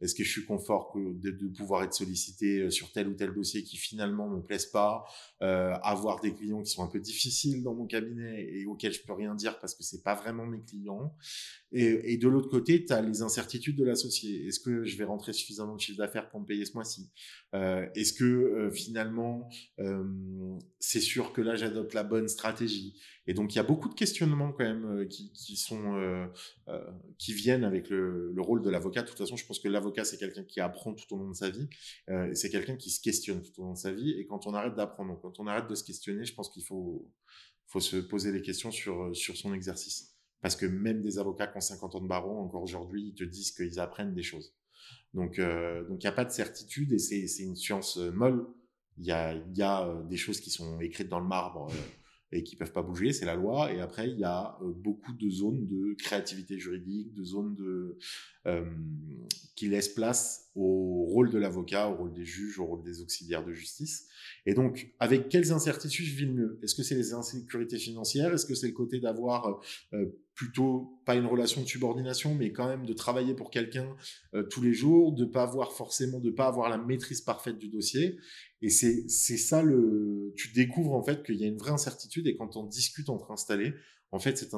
Est-ce 0.00 0.14
que 0.14 0.24
je 0.24 0.30
suis 0.30 0.46
confort 0.46 0.96
de, 0.96 1.30
pouvoir 1.48 1.82
être 1.82 1.92
sollicité 1.92 2.70
sur 2.70 2.90
tel 2.90 3.06
ou 3.08 3.12
tel 3.12 3.34
dossier 3.34 3.62
qui 3.62 3.76
finalement 3.76 4.30
me 4.30 4.40
plaise 4.40 4.64
pas 4.64 5.04
Avoir 5.40 6.20
des 6.20 6.32
clients 6.32 6.62
qui 6.62 6.70
sont 6.70 6.82
un 6.82 6.86
peu 6.86 7.00
difficiles 7.00 7.62
dans 7.62 7.74
mon 7.74 7.86
cabinet 7.86 8.48
et 8.50 8.64
auxquels 8.64 8.94
je 8.94 9.02
peux 9.02 9.12
rien 9.12 9.34
dire 9.34 9.60
parce 9.60 9.74
que 9.74 9.82
c'est 9.82 10.02
pas 10.02 10.14
vraiment 10.14 10.46
mes 10.46 10.62
clients. 10.62 11.14
Et, 11.72 12.14
et 12.14 12.16
de 12.16 12.28
l'autre 12.28 12.48
côté, 12.48 12.82
tu 12.84 12.94
as 12.94 13.02
les 13.02 13.20
incertitudes 13.20 13.76
de 13.76 13.84
l'associé. 13.84 14.46
Est-ce 14.46 14.58
que 14.58 14.84
je 14.84 14.96
vais 14.96 15.04
rentrer 15.04 15.32
suffisamment 15.34 15.76
de 15.76 15.80
chiffre 15.80 15.98
d'affaires 15.98 16.30
pour 16.30 16.40
me 16.40 16.46
payer 16.46 16.64
ce 16.64 16.72
mois-ci? 16.72 17.10
Euh, 17.54 17.86
Est-ce 17.94 18.12
que 18.12 18.24
euh, 18.24 18.70
finalement, 18.70 19.48
euh, 19.80 20.04
c'est 20.78 21.00
sûr 21.00 21.32
que 21.32 21.40
là, 21.40 21.56
j'adopte 21.56 21.94
la 21.94 22.02
bonne 22.04 22.28
stratégie? 22.28 23.00
Et 23.30 23.34
donc, 23.34 23.54
il 23.54 23.56
y 23.56 23.60
a 23.60 23.64
beaucoup 23.64 23.88
de 23.88 23.94
questionnements 23.94 24.52
quand 24.52 24.64
même 24.64 24.84
euh, 24.84 25.04
qui, 25.04 25.32
qui, 25.32 25.56
sont 25.56 25.94
euh, 25.94 26.26
qui 27.16 27.32
viennent 27.32 27.64
avec 27.64 27.88
le, 27.88 28.32
le 28.32 28.42
rôle 28.42 28.60
de 28.60 28.70
l'avocat. 28.70 29.02
De 29.02 29.08
toute 29.08 29.18
façon, 29.18 29.36
je 29.36 29.46
pense 29.46 29.60
que 29.60 29.68
l'avocat, 29.68 30.04
c'est 30.04 30.18
quelqu'un 30.18 30.42
qui 30.44 30.60
apprend 30.60 30.94
tout 30.94 31.14
au 31.14 31.18
long 31.18 31.28
de 31.30 31.36
sa 31.36 31.50
vie. 31.50 31.68
c'est 32.34 32.50
quelqu'un 32.50 32.76
qui 32.76 32.90
se 32.90 33.00
questionne 33.00 33.42
tout 33.42 33.60
au 33.60 33.64
long 33.64 33.72
de 33.74 33.78
sa 33.78 33.92
vie. 33.92 34.10
Et 34.18 34.26
quand 34.26 34.46
on 34.46 34.54
arrête 34.54 34.74
d'apprendre, 34.74 35.18
quand 35.20 35.38
on 35.38 35.46
arrête 35.46 35.68
de 35.68 35.74
se 35.74 35.84
questionner, 35.84 36.24
je 36.24 36.34
pense 36.34 36.48
qu'il 36.50 36.64
faut 36.64 37.08
faut 37.66 37.80
se 37.80 37.96
poser 37.98 38.32
des 38.32 38.42
questions 38.42 38.72
sur 38.72 39.14
sur 39.14 39.36
son 39.36 39.54
exercice. 39.54 40.16
Parce 40.40 40.56
que 40.56 40.66
même 40.66 41.02
des 41.02 41.18
avocats 41.18 41.46
qui 41.46 41.58
ont 41.58 41.60
50 41.60 41.94
ans 41.96 42.00
de 42.00 42.08
barreau, 42.08 42.38
encore 42.38 42.62
aujourd'hui, 42.62 43.08
ils 43.08 43.14
te 43.14 43.24
disent 43.24 43.52
qu'ils 43.52 43.78
apprennent 43.78 44.14
des 44.14 44.22
choses. 44.22 44.54
Donc, 45.12 45.38
euh, 45.38 45.86
donc 45.88 46.02
il 46.02 46.06
n'y 46.06 46.08
a 46.08 46.12
pas 46.12 46.24
de 46.24 46.30
certitude 46.30 46.92
et 46.92 46.98
c'est, 46.98 47.42
une 47.42 47.56
science 47.56 47.98
euh, 47.98 48.10
molle. 48.10 48.46
Il 48.98 49.04
y 49.04 49.12
a, 49.12 49.34
y 49.54 49.62
a 49.62 49.86
euh, 49.86 50.02
des 50.04 50.16
choses 50.16 50.40
qui 50.40 50.50
sont 50.50 50.80
écrites 50.80 51.08
dans 51.08 51.20
le 51.20 51.26
marbre 51.26 51.68
euh, 51.70 51.74
et 52.32 52.44
qui 52.44 52.56
peuvent 52.56 52.72
pas 52.72 52.82
bouger, 52.82 53.12
c'est 53.12 53.26
la 53.26 53.34
loi. 53.34 53.72
Et 53.72 53.80
après, 53.80 54.08
il 54.08 54.18
y 54.18 54.24
a 54.24 54.58
beaucoup 54.62 55.12
de 55.12 55.28
zones 55.28 55.66
de 55.66 55.94
créativité 55.94 56.58
juridique, 56.58 57.12
de 57.12 57.24
zones 57.24 57.56
euh, 58.46 58.64
qui 59.56 59.68
laissent 59.68 59.88
place 59.88 60.50
au 60.54 61.04
rôle 61.04 61.30
de 61.30 61.38
l'avocat, 61.38 61.88
au 61.88 61.96
rôle 61.96 62.12
des 62.12 62.24
juges, 62.24 62.58
au 62.58 62.66
rôle 62.66 62.82
des 62.82 63.02
auxiliaires 63.02 63.44
de 63.44 63.52
justice. 63.52 64.08
Et 64.46 64.54
donc, 64.54 64.92
avec 64.98 65.28
quelles 65.28 65.52
incertitudes 65.52 66.06
je 66.06 66.16
vis 66.16 66.26
le 66.26 66.32
mieux? 66.32 66.60
Est-ce 66.62 66.74
que 66.74 66.82
c'est 66.82 66.94
les 66.94 67.12
insécurités 67.12 67.78
financières? 67.78 68.32
Est-ce 68.32 68.46
que 68.46 68.54
c'est 68.54 68.68
le 68.68 68.72
côté 68.72 69.00
d'avoir 69.00 69.60
euh, 69.92 70.06
plutôt 70.34 71.00
pas 71.04 71.16
une 71.16 71.26
relation 71.26 71.62
de 71.62 71.66
subordination, 71.66 72.34
mais 72.34 72.52
quand 72.52 72.66
même 72.66 72.86
de 72.86 72.92
travailler 72.92 73.34
pour 73.34 73.50
quelqu'un 73.50 73.94
euh, 74.34 74.42
tous 74.44 74.62
les 74.62 74.72
jours, 74.72 75.12
de 75.12 75.24
pas 75.24 75.42
avoir 75.42 75.72
forcément, 75.72 76.20
de 76.20 76.30
pas 76.30 76.46
avoir 76.46 76.70
la 76.70 76.78
maîtrise 76.78 77.20
parfaite 77.20 77.58
du 77.58 77.68
dossier? 77.68 78.18
Et 78.62 78.70
c'est 78.70 79.08
c'est 79.08 79.36
ça 79.36 79.62
le. 79.62 80.32
Tu 80.36 80.52
découvres 80.52 80.94
en 80.94 81.02
fait 81.02 81.22
qu'il 81.24 81.36
y 81.36 81.44
a 81.44 81.46
une 81.46 81.58
vraie 81.58 81.72
incertitude 81.72 82.26
et 82.26 82.36
quand 82.36 82.56
on 82.56 82.64
discute 82.64 83.08
entre 83.08 83.30
installés, 83.30 83.74
en 84.12 84.18
fait 84.18 84.36
cette, 84.36 84.54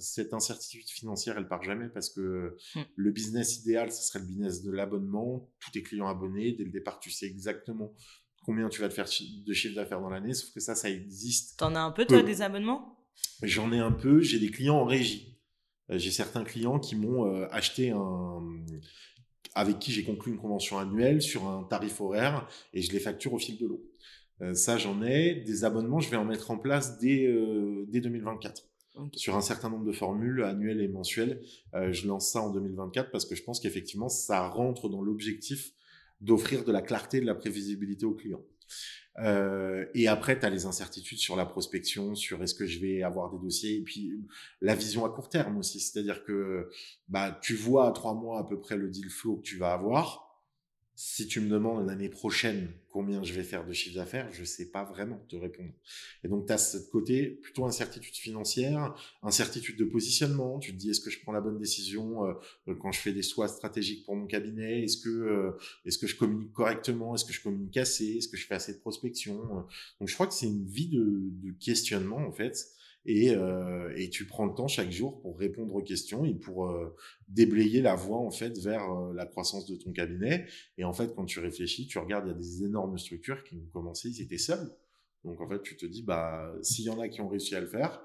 cette 0.00 0.34
incertitude 0.34 0.88
financière 0.88 1.36
elle 1.36 1.48
part 1.48 1.62
jamais 1.62 1.88
parce 1.88 2.10
que 2.10 2.56
mmh. 2.74 2.80
le 2.94 3.10
business 3.10 3.58
idéal 3.58 3.90
ce 3.90 4.02
serait 4.02 4.20
le 4.20 4.26
business 4.26 4.62
de 4.62 4.70
l'abonnement, 4.70 5.50
tous 5.58 5.70
tes 5.72 5.82
clients 5.82 6.08
abonnés 6.08 6.52
dès 6.52 6.64
le 6.64 6.70
départ 6.70 7.00
tu 7.00 7.10
sais 7.10 7.26
exactement 7.26 7.94
combien 8.44 8.68
tu 8.68 8.80
vas 8.80 8.88
te 8.88 8.94
faire 8.94 9.06
de 9.06 9.52
chiffre 9.52 9.74
d'affaires 9.74 10.00
dans 10.00 10.10
l'année, 10.10 10.34
sauf 10.34 10.52
que 10.52 10.60
ça 10.60 10.74
ça 10.74 10.90
existe. 10.90 11.58
T'en 11.58 11.74
as 11.74 11.80
un 11.80 11.90
peu 11.90 12.04
toi 12.04 12.22
des 12.22 12.42
abonnements? 12.42 12.96
J'en 13.42 13.72
ai 13.72 13.78
un 13.78 13.92
peu, 13.92 14.20
j'ai 14.20 14.38
des 14.38 14.50
clients 14.50 14.76
en 14.76 14.84
régie. 14.84 15.38
J'ai 15.88 16.10
certains 16.10 16.44
clients 16.44 16.78
qui 16.78 16.94
m'ont 16.94 17.26
euh, 17.26 17.48
acheté 17.50 17.90
un 17.90 18.40
avec 19.54 19.78
qui 19.78 19.92
j'ai 19.92 20.04
conclu 20.04 20.32
une 20.32 20.38
convention 20.38 20.78
annuelle 20.78 21.22
sur 21.22 21.46
un 21.46 21.64
tarif 21.64 22.00
horaire 22.00 22.48
et 22.72 22.82
je 22.82 22.92
les 22.92 23.00
facture 23.00 23.32
au 23.32 23.38
fil 23.38 23.58
de 23.58 23.66
l'eau. 23.66 23.82
Euh, 24.42 24.54
ça, 24.54 24.78
j'en 24.78 25.02
ai. 25.02 25.34
Des 25.34 25.64
abonnements, 25.64 26.00
je 26.00 26.10
vais 26.10 26.16
en 26.16 26.24
mettre 26.24 26.50
en 26.50 26.58
place 26.58 26.98
dès, 26.98 27.26
euh, 27.26 27.84
dès 27.88 28.00
2024. 28.00 28.66
Okay. 28.96 29.18
Sur 29.18 29.36
un 29.36 29.40
certain 29.40 29.70
nombre 29.70 29.84
de 29.84 29.92
formules 29.92 30.42
annuelles 30.42 30.80
et 30.80 30.88
mensuelles, 30.88 31.40
euh, 31.74 31.92
je 31.92 32.06
lance 32.08 32.30
ça 32.30 32.40
en 32.40 32.50
2024 32.50 33.10
parce 33.10 33.24
que 33.24 33.34
je 33.34 33.42
pense 33.42 33.60
qu'effectivement, 33.60 34.08
ça 34.08 34.48
rentre 34.48 34.88
dans 34.88 35.02
l'objectif 35.02 35.72
d'offrir 36.20 36.64
de 36.64 36.72
la 36.72 36.82
clarté 36.82 37.18
et 37.18 37.20
de 37.20 37.26
la 37.26 37.34
prévisibilité 37.34 38.04
aux 38.04 38.14
clients. 38.14 38.42
Euh, 39.18 39.84
et 39.94 40.08
après, 40.08 40.38
tu 40.38 40.46
as 40.46 40.50
les 40.50 40.66
incertitudes 40.66 41.18
sur 41.18 41.36
la 41.36 41.44
prospection, 41.44 42.14
sur 42.14 42.42
est-ce 42.42 42.54
que 42.54 42.66
je 42.66 42.78
vais 42.78 43.02
avoir 43.02 43.30
des 43.30 43.38
dossiers, 43.38 43.76
et 43.76 43.82
puis 43.82 44.12
la 44.60 44.74
vision 44.74 45.04
à 45.04 45.10
court 45.10 45.28
terme 45.28 45.58
aussi. 45.58 45.80
C'est-à-dire 45.80 46.24
que 46.24 46.68
bah, 47.08 47.38
tu 47.42 47.54
vois 47.54 47.88
à 47.88 47.92
trois 47.92 48.14
mois 48.14 48.38
à 48.38 48.44
peu 48.44 48.60
près 48.60 48.76
le 48.76 48.88
deal 48.88 49.10
flow 49.10 49.36
que 49.36 49.42
tu 49.42 49.58
vas 49.58 49.72
avoir 49.72 50.29
si 51.02 51.26
tu 51.26 51.40
me 51.40 51.48
demandes 51.48 51.86
l'année 51.86 52.10
prochaine 52.10 52.68
combien 52.90 53.22
je 53.22 53.32
vais 53.32 53.42
faire 53.42 53.66
de 53.66 53.72
chiffre 53.72 53.96
d'affaires, 53.96 54.30
je 54.34 54.42
ne 54.42 54.44
sais 54.44 54.70
pas 54.70 54.84
vraiment 54.84 55.16
te 55.30 55.36
répondre. 55.36 55.72
Et 56.22 56.28
donc, 56.28 56.46
tu 56.46 56.52
as 56.52 56.58
ce 56.58 56.76
côté 56.90 57.26
plutôt 57.26 57.64
incertitude 57.64 58.14
financière, 58.14 58.94
incertitude 59.22 59.78
de 59.78 59.86
positionnement. 59.86 60.58
Tu 60.58 60.72
te 60.72 60.76
dis, 60.76 60.90
est-ce 60.90 61.00
que 61.00 61.08
je 61.08 61.18
prends 61.22 61.32
la 61.32 61.40
bonne 61.40 61.58
décision 61.58 62.26
euh, 62.26 62.74
quand 62.82 62.92
je 62.92 63.00
fais 63.00 63.12
des 63.12 63.22
choix 63.22 63.48
stratégiques 63.48 64.04
pour 64.04 64.14
mon 64.14 64.26
cabinet? 64.26 64.82
Est-ce 64.82 64.98
que, 64.98 65.08
euh, 65.08 65.52
est-ce 65.86 65.96
que 65.96 66.06
je 66.06 66.16
communique 66.16 66.52
correctement? 66.52 67.14
Est-ce 67.14 67.24
que 67.24 67.32
je 67.32 67.42
communique 67.42 67.78
assez? 67.78 68.18
Est-ce 68.18 68.28
que 68.28 68.36
je 68.36 68.46
fais 68.46 68.56
assez 68.56 68.74
de 68.74 68.80
prospection? 68.80 69.38
Donc, 70.00 70.08
je 70.08 70.12
crois 70.12 70.26
que 70.26 70.34
c'est 70.34 70.48
une 70.48 70.66
vie 70.66 70.90
de 70.90 71.50
questionnement, 71.52 72.18
en 72.18 72.32
fait 72.32 72.76
et, 73.06 73.30
euh, 73.34 73.92
et, 73.96 74.10
tu 74.10 74.26
prends 74.26 74.44
le 74.44 74.54
temps 74.54 74.68
chaque 74.68 74.90
jour 74.90 75.20
pour 75.22 75.38
répondre 75.38 75.74
aux 75.74 75.82
questions 75.82 76.24
et 76.24 76.34
pour 76.34 76.68
euh, 76.68 76.94
déblayer 77.28 77.80
la 77.80 77.94
voie 77.94 78.18
en 78.18 78.30
fait 78.30 78.58
vers 78.58 78.92
euh, 78.92 79.14
la 79.14 79.24
croissance 79.24 79.66
de 79.66 79.76
ton 79.76 79.90
cabinet. 79.90 80.46
Et 80.76 80.84
en 80.84 80.92
fait, 80.92 81.14
quand 81.14 81.24
tu 81.24 81.40
réfléchis, 81.40 81.86
tu 81.86 81.98
regardes, 81.98 82.26
il 82.26 82.32
y 82.32 82.34
a 82.34 82.38
des 82.38 82.64
énormes 82.64 82.98
structures 82.98 83.42
qui 83.42 83.56
ont 83.56 83.68
commencé, 83.72 84.10
ils 84.10 84.20
étaient 84.20 84.38
seuls. 84.38 84.70
Donc 85.24 85.40
en 85.40 85.48
fait, 85.48 85.62
tu 85.62 85.76
te 85.76 85.86
dis, 85.86 86.02
bah 86.02 86.54
s'il 86.62 86.84
y 86.84 86.90
en 86.90 87.00
a 87.00 87.08
qui 87.08 87.22
ont 87.22 87.28
réussi 87.28 87.54
à 87.54 87.60
le 87.60 87.66
faire, 87.66 88.02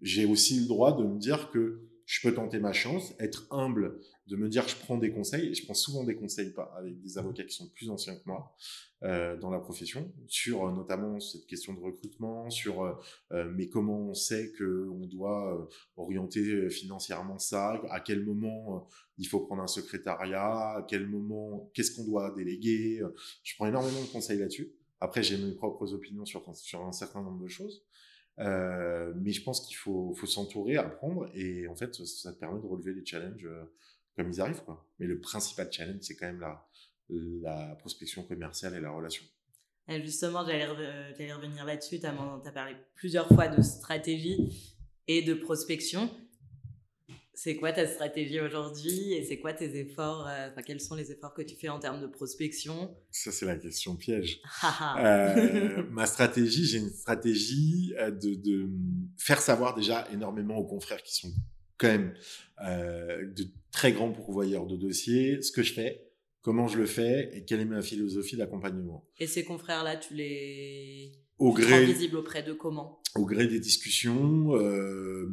j'ai 0.00 0.24
aussi 0.24 0.60
le 0.60 0.66
droit 0.66 0.96
de 0.96 1.04
me 1.04 1.18
dire 1.18 1.50
que 1.50 1.82
je 2.08 2.26
peux 2.26 2.34
tenter 2.34 2.58
ma 2.58 2.72
chance, 2.72 3.12
être 3.20 3.46
humble, 3.50 4.00
de 4.28 4.36
me 4.36 4.48
dire 4.48 4.66
je 4.66 4.76
prends 4.76 4.96
des 4.96 5.12
conseils, 5.12 5.48
et 5.48 5.54
je 5.54 5.62
prends 5.66 5.74
souvent 5.74 6.04
des 6.04 6.16
conseils 6.16 6.54
avec 6.78 6.98
des 7.02 7.18
avocats 7.18 7.44
qui 7.44 7.54
sont 7.54 7.68
plus 7.68 7.90
anciens 7.90 8.14
que 8.14 8.22
moi 8.24 8.56
euh, 9.02 9.36
dans 9.36 9.50
la 9.50 9.58
profession, 9.58 10.10
sur 10.26 10.66
euh, 10.66 10.72
notamment 10.72 11.20
cette 11.20 11.44
question 11.44 11.74
de 11.74 11.80
recrutement, 11.80 12.48
sur 12.48 12.82
euh, 12.82 13.52
mais 13.54 13.68
comment 13.68 14.08
on 14.08 14.14
sait 14.14 14.52
que 14.52 14.88
on 14.88 15.04
doit 15.06 15.68
orienter 15.98 16.70
financièrement 16.70 17.38
ça, 17.38 17.78
à 17.90 18.00
quel 18.00 18.24
moment 18.24 18.88
il 19.18 19.28
faut 19.28 19.40
prendre 19.40 19.62
un 19.62 19.66
secrétariat, 19.66 20.76
à 20.78 20.86
quel 20.88 21.06
moment, 21.06 21.70
qu'est-ce 21.74 21.94
qu'on 21.94 22.06
doit 22.06 22.34
déléguer. 22.34 23.02
Je 23.42 23.54
prends 23.56 23.66
énormément 23.66 24.00
de 24.00 24.06
conseils 24.06 24.38
là-dessus. 24.38 24.72
Après, 25.00 25.22
j'ai 25.22 25.36
mes 25.36 25.52
propres 25.52 25.92
opinions 25.92 26.24
sur 26.24 26.42
un 26.48 26.92
certain 26.92 27.22
nombre 27.22 27.42
de 27.42 27.48
choses. 27.48 27.84
Euh, 28.40 29.12
mais 29.16 29.32
je 29.32 29.42
pense 29.42 29.66
qu'il 29.66 29.76
faut, 29.76 30.14
s'entourer, 30.26 30.76
apprendre, 30.76 31.28
et 31.34 31.66
en 31.68 31.74
fait, 31.74 31.94
ça 31.94 32.32
te 32.32 32.38
permet 32.38 32.60
de 32.60 32.66
relever 32.66 32.94
les 32.94 33.04
challenges 33.04 33.44
euh, 33.44 33.64
comme 34.16 34.30
ils 34.30 34.40
arrivent. 34.40 34.62
Quoi. 34.64 34.86
Mais 34.98 35.06
le 35.06 35.20
principal 35.20 35.72
challenge, 35.72 36.00
c'est 36.02 36.16
quand 36.16 36.26
même 36.26 36.40
la, 36.40 37.76
prospection 37.78 38.22
commerciale 38.22 38.74
et 38.74 38.80
la 38.80 38.90
relation. 38.90 39.24
Justement, 39.88 40.44
j'allais 40.44 40.66
revenir 40.66 41.64
là-dessus. 41.64 41.98
Tu 41.98 42.06
as, 42.06 42.52
parlé 42.52 42.76
plusieurs 42.94 43.26
fois 43.28 43.48
de 43.48 43.62
stratégie 43.62 44.76
et 45.06 45.22
de 45.22 45.32
prospection 45.32 46.10
c'est 47.40 47.54
quoi 47.54 47.70
ta 47.70 47.86
stratégie 47.86 48.40
aujourd'hui 48.40 49.12
et 49.12 49.22
c'est 49.22 49.38
quoi 49.38 49.52
tes 49.52 49.78
efforts 49.78 50.26
euh, 50.26 50.48
Enfin, 50.50 50.60
quels 50.62 50.80
sont 50.80 50.96
les 50.96 51.12
efforts 51.12 51.34
que 51.34 51.42
tu 51.42 51.54
fais 51.54 51.68
en 51.68 51.78
termes 51.78 52.00
de 52.00 52.08
prospection? 52.08 52.96
Ça, 53.12 53.30
c'est 53.30 53.46
la 53.46 53.54
question 53.54 53.94
piège. 53.94 54.40
euh, 54.98 55.84
ma 55.92 56.06
stratégie, 56.06 56.64
j'ai 56.64 56.78
une 56.78 56.90
stratégie 56.90 57.94
euh, 57.96 58.10
de, 58.10 58.34
de, 58.34 58.68
faire 59.16 59.40
savoir 59.40 59.76
déjà 59.76 60.08
énormément 60.12 60.56
aux 60.56 60.66
confrères 60.66 61.00
qui 61.00 61.14
sont 61.14 61.32
quand 61.76 61.86
même 61.86 62.12
euh, 62.66 63.30
de 63.30 63.46
très 63.70 63.92
grands 63.92 64.10
pourvoyeurs 64.10 64.66
de 64.66 64.74
dossiers 64.74 65.40
ce 65.40 65.52
que 65.52 65.62
je 65.62 65.74
fais, 65.74 66.10
comment 66.42 66.66
je 66.66 66.76
le 66.76 66.86
fais 66.86 67.30
et 67.34 67.44
quelle 67.44 67.60
est 67.60 67.66
ma 67.66 67.82
philosophie 67.82 68.36
d'accompagnement. 68.36 69.08
Et 69.20 69.28
ces 69.28 69.44
confrères-là, 69.44 69.96
tu 69.96 70.14
les 70.14 71.12
au 71.38 71.52
gré 71.52 71.84
visible 71.84 72.16
auprès 72.16 72.42
de 72.42 72.52
comment? 72.52 72.97
Au 73.14 73.24
gré 73.24 73.46
des 73.46 73.60
discussions, 73.60 74.54
euh, 74.56 75.32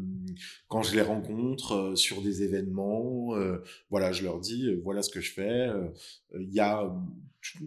quand 0.67 0.81
je 0.81 0.95
les 0.95 1.01
rencontre 1.01 1.73
euh, 1.73 1.95
sur 1.95 2.21
des 2.21 2.43
événements, 2.43 3.35
euh, 3.35 3.57
voilà, 3.89 4.11
je 4.11 4.23
leur 4.23 4.39
dis 4.39 4.67
euh, 4.67 4.79
voilà 4.83 5.01
ce 5.01 5.09
que 5.09 5.21
je 5.21 5.31
fais. 5.31 5.67
Euh, 5.67 5.87
il 6.39 6.53
y 6.53 6.59
a, 6.59 6.95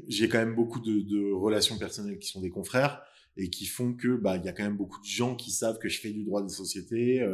j'ai 0.09 0.29
quand 0.29 0.39
même 0.39 0.55
beaucoup 0.55 0.81
de, 0.81 1.01
de, 1.01 1.33
relations 1.33 1.79
personnelles 1.79 2.19
qui 2.19 2.29
sont 2.29 2.41
des 2.41 2.51
confrères 2.51 3.03
et 3.37 3.51
qui 3.51 3.67
font 3.67 3.95
que 3.95 4.17
bah 4.17 4.37
il 4.37 4.45
y 4.45 4.49
a 4.49 4.53
quand 4.53 4.65
même 4.65 4.77
beaucoup 4.77 5.01
de 5.01 5.07
gens 5.07 5.37
qui 5.37 5.53
savent 5.53 5.79
que 5.79 5.89
je 5.89 6.01
fais 6.01 6.11
du 6.11 6.25
droit 6.25 6.43
des 6.43 6.49
sociétés, 6.49 7.25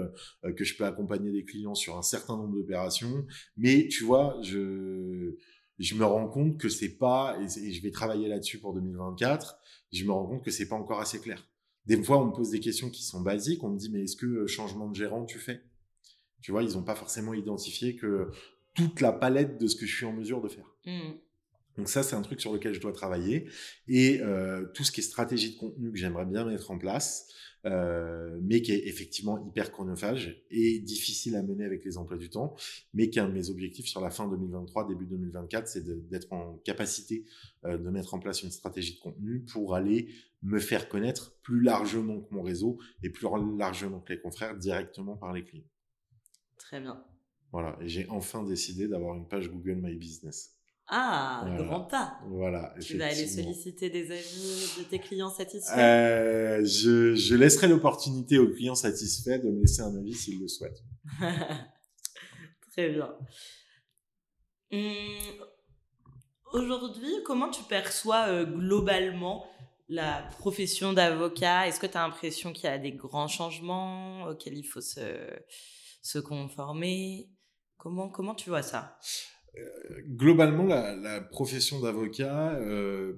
que 0.54 0.62
je 0.62 0.76
peux 0.76 0.84
accompagner 0.84 1.32
des 1.32 1.44
clients 1.44 1.74
sur 1.74 1.96
un 1.96 2.02
certain 2.02 2.36
nombre 2.36 2.54
d'opérations. 2.54 3.24
Mais 3.56 3.88
tu 3.88 4.04
vois, 4.04 4.38
je 4.42 5.34
je 5.78 5.94
me 5.94 6.04
rends 6.04 6.28
compte 6.28 6.58
que 6.58 6.68
c'est 6.68 6.98
pas 6.98 7.38
et, 7.40 7.72
je 7.72 7.82
vais 7.82 7.90
travailler 7.90 8.28
là-dessus 8.28 8.58
pour 8.58 8.74
2024 8.74 9.58
je 9.94 10.04
me 10.04 10.12
rends 10.12 10.26
compte 10.26 10.44
que 10.44 10.50
c'est 10.50 10.68
pas 10.68 10.76
encore 10.76 11.00
assez 11.00 11.20
clair. 11.20 11.42
Des 11.86 12.02
fois, 12.02 12.22
on 12.22 12.26
me 12.26 12.32
pose 12.32 12.50
des 12.50 12.60
questions 12.60 12.90
qui 12.90 13.02
sont 13.02 13.20
basiques. 13.20 13.62
On 13.62 13.70
me 13.70 13.78
dit, 13.78 13.90
mais 13.90 14.04
est-ce 14.04 14.16
que 14.16 14.26
euh, 14.26 14.46
changement 14.46 14.88
de 14.88 14.94
gérant 14.94 15.24
tu 15.24 15.38
fais? 15.38 15.62
Tu 16.40 16.50
vois, 16.50 16.62
ils 16.62 16.74
n'ont 16.74 16.82
pas 16.82 16.94
forcément 16.94 17.34
identifié 17.34 17.96
que 17.96 18.30
toute 18.74 19.00
la 19.00 19.12
palette 19.12 19.58
de 19.58 19.66
ce 19.66 19.76
que 19.76 19.86
je 19.86 19.94
suis 19.94 20.06
en 20.06 20.12
mesure 20.12 20.40
de 20.40 20.48
faire. 20.48 20.66
Mmh. 20.86 21.12
Donc 21.76 21.88
ça, 21.88 22.02
c'est 22.02 22.14
un 22.14 22.22
truc 22.22 22.40
sur 22.40 22.52
lequel 22.52 22.74
je 22.74 22.80
dois 22.80 22.92
travailler. 22.92 23.48
Et 23.88 24.20
euh, 24.20 24.64
tout 24.74 24.84
ce 24.84 24.92
qui 24.92 25.00
est 25.00 25.04
stratégie 25.04 25.54
de 25.54 25.58
contenu 25.58 25.90
que 25.90 25.98
j'aimerais 25.98 26.26
bien 26.26 26.44
mettre 26.44 26.70
en 26.70 26.78
place, 26.78 27.28
euh, 27.66 28.38
mais 28.42 28.60
qui 28.60 28.72
est 28.72 28.86
effectivement 28.88 29.44
hyper 29.46 29.72
chronophage 29.72 30.44
et 30.50 30.78
difficile 30.80 31.34
à 31.34 31.42
mener 31.42 31.64
avec 31.64 31.84
les 31.84 31.96
emplois 31.96 32.18
du 32.18 32.28
temps, 32.28 32.54
mais 32.92 33.08
qui 33.08 33.18
est 33.18 33.22
un 33.22 33.28
de 33.28 33.32
mes 33.32 33.48
objectifs 33.50 33.86
sur 33.86 34.00
la 34.00 34.10
fin 34.10 34.28
2023, 34.28 34.86
début 34.86 35.06
2024, 35.06 35.66
c'est 35.66 36.08
d'être 36.10 36.32
en 36.32 36.60
capacité 36.64 37.24
euh, 37.64 37.78
de 37.78 37.90
mettre 37.90 38.14
en 38.14 38.18
place 38.18 38.42
une 38.42 38.50
stratégie 38.50 38.96
de 38.96 39.00
contenu 39.00 39.40
pour 39.40 39.74
aller 39.74 40.08
me 40.44 40.60
faire 40.60 40.88
connaître 40.88 41.40
plus 41.42 41.60
largement 41.60 42.20
que 42.20 42.32
mon 42.34 42.42
réseau 42.42 42.78
et 43.02 43.10
plus 43.10 43.26
largement 43.58 44.00
que 44.00 44.12
les 44.12 44.20
confrères 44.20 44.56
directement 44.56 45.16
par 45.16 45.32
les 45.32 45.42
clients. 45.42 45.68
Très 46.58 46.80
bien. 46.80 47.02
Voilà, 47.50 47.76
et 47.80 47.88
j'ai 47.88 48.06
enfin 48.08 48.42
décidé 48.42 48.88
d'avoir 48.88 49.16
une 49.16 49.26
page 49.26 49.48
Google 49.48 49.76
My 49.76 49.96
Business. 49.96 50.54
Ah, 50.86 51.46
grand 51.56 51.84
pas. 51.84 52.18
Voilà. 52.28 52.74
Tu 52.78 52.98
vas 52.98 53.06
aller 53.06 53.26
solliciter 53.26 53.88
des 53.88 54.10
avis 54.10 54.68
de 54.78 54.84
tes 54.84 54.98
clients 54.98 55.30
satisfaits? 55.30 55.78
Euh, 55.78 56.62
je, 56.64 57.14
je 57.14 57.34
laisserai 57.34 57.68
l'opportunité 57.68 58.38
aux 58.38 58.50
clients 58.50 58.74
satisfaits 58.74 59.38
de 59.42 59.50
me 59.50 59.62
laisser 59.62 59.80
un 59.80 59.96
avis 59.96 60.12
s'ils 60.12 60.40
le 60.40 60.48
souhaitent. 60.48 60.84
Très 62.72 62.90
bien. 62.90 63.16
Hum, 64.72 65.46
aujourd'hui, 66.52 67.22
comment 67.24 67.48
tu 67.48 67.62
perçois 67.62 68.26
euh, 68.28 68.44
globalement 68.44 69.46
la 69.88 70.22
profession 70.38 70.92
d'avocat 70.92 71.66
Est-ce 71.66 71.80
que 71.80 71.86
tu 71.86 71.96
as 71.96 72.06
l'impression 72.06 72.52
qu'il 72.52 72.64
y 72.64 72.72
a 72.72 72.78
des 72.78 72.92
grands 72.92 73.28
changements 73.28 74.24
auxquels 74.24 74.56
il 74.56 74.64
faut 74.64 74.80
se, 74.80 76.18
conformer? 76.20 77.28
Comment, 77.76 78.08
comment 78.08 78.34
tu 78.34 78.48
vois 78.48 78.62
ça? 78.62 78.98
Globalement, 80.08 80.64
la, 80.64 81.20
profession 81.20 81.80
d'avocat, 81.80 82.54
euh, 82.54 83.14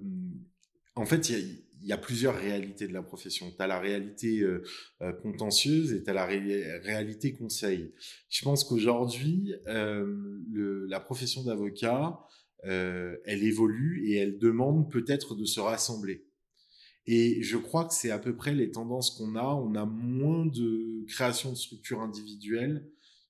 en 0.95 1.07
fait, 1.07 1.31
il 1.31 1.65
y, 1.83 1.93
a, 1.93 1.99
plusieurs 1.99 2.37
réalités 2.37 2.87
de 2.87 2.93
la 2.93 3.03
profession. 3.03 3.51
Tu 3.51 3.63
as 3.63 3.67
la 3.67 3.79
réalité 3.79 4.41
euh, 4.41 4.63
euh, 5.03 5.13
contentieuse 5.13 5.93
et 5.93 6.03
tu 6.03 6.11
as 6.11 6.13
la 6.13 6.27
réalité 6.27 7.33
conseil. 7.33 7.95
Je 8.29 8.43
pense 8.43 8.65
qu'aujourd'hui, 8.65 9.55
la 9.67 11.01
profession 11.01 11.43
d'avocat, 11.45 12.19
elle 12.63 13.43
évolue 13.43 14.07
et 14.11 14.17
elle 14.17 14.39
demande 14.39 14.91
peut-être 14.91 15.35
de 15.35 15.45
se 15.47 15.61
rassembler. 15.61 16.26
Et 17.07 17.43
je 17.43 17.57
crois 17.57 17.85
que 17.85 17.95
c'est 17.95 18.11
à 18.11 18.19
peu 18.19 18.35
près 18.35 18.53
les 18.53 18.71
tendances 18.71 19.11
qu'on 19.11 19.37
a. 19.37 19.55
On 19.55 19.75
a 19.75 19.85
moins 19.85 20.47
de 20.47 21.05
création 21.09 21.53
de 21.53 21.57
structures 21.57 22.01
individuelles 22.01 22.85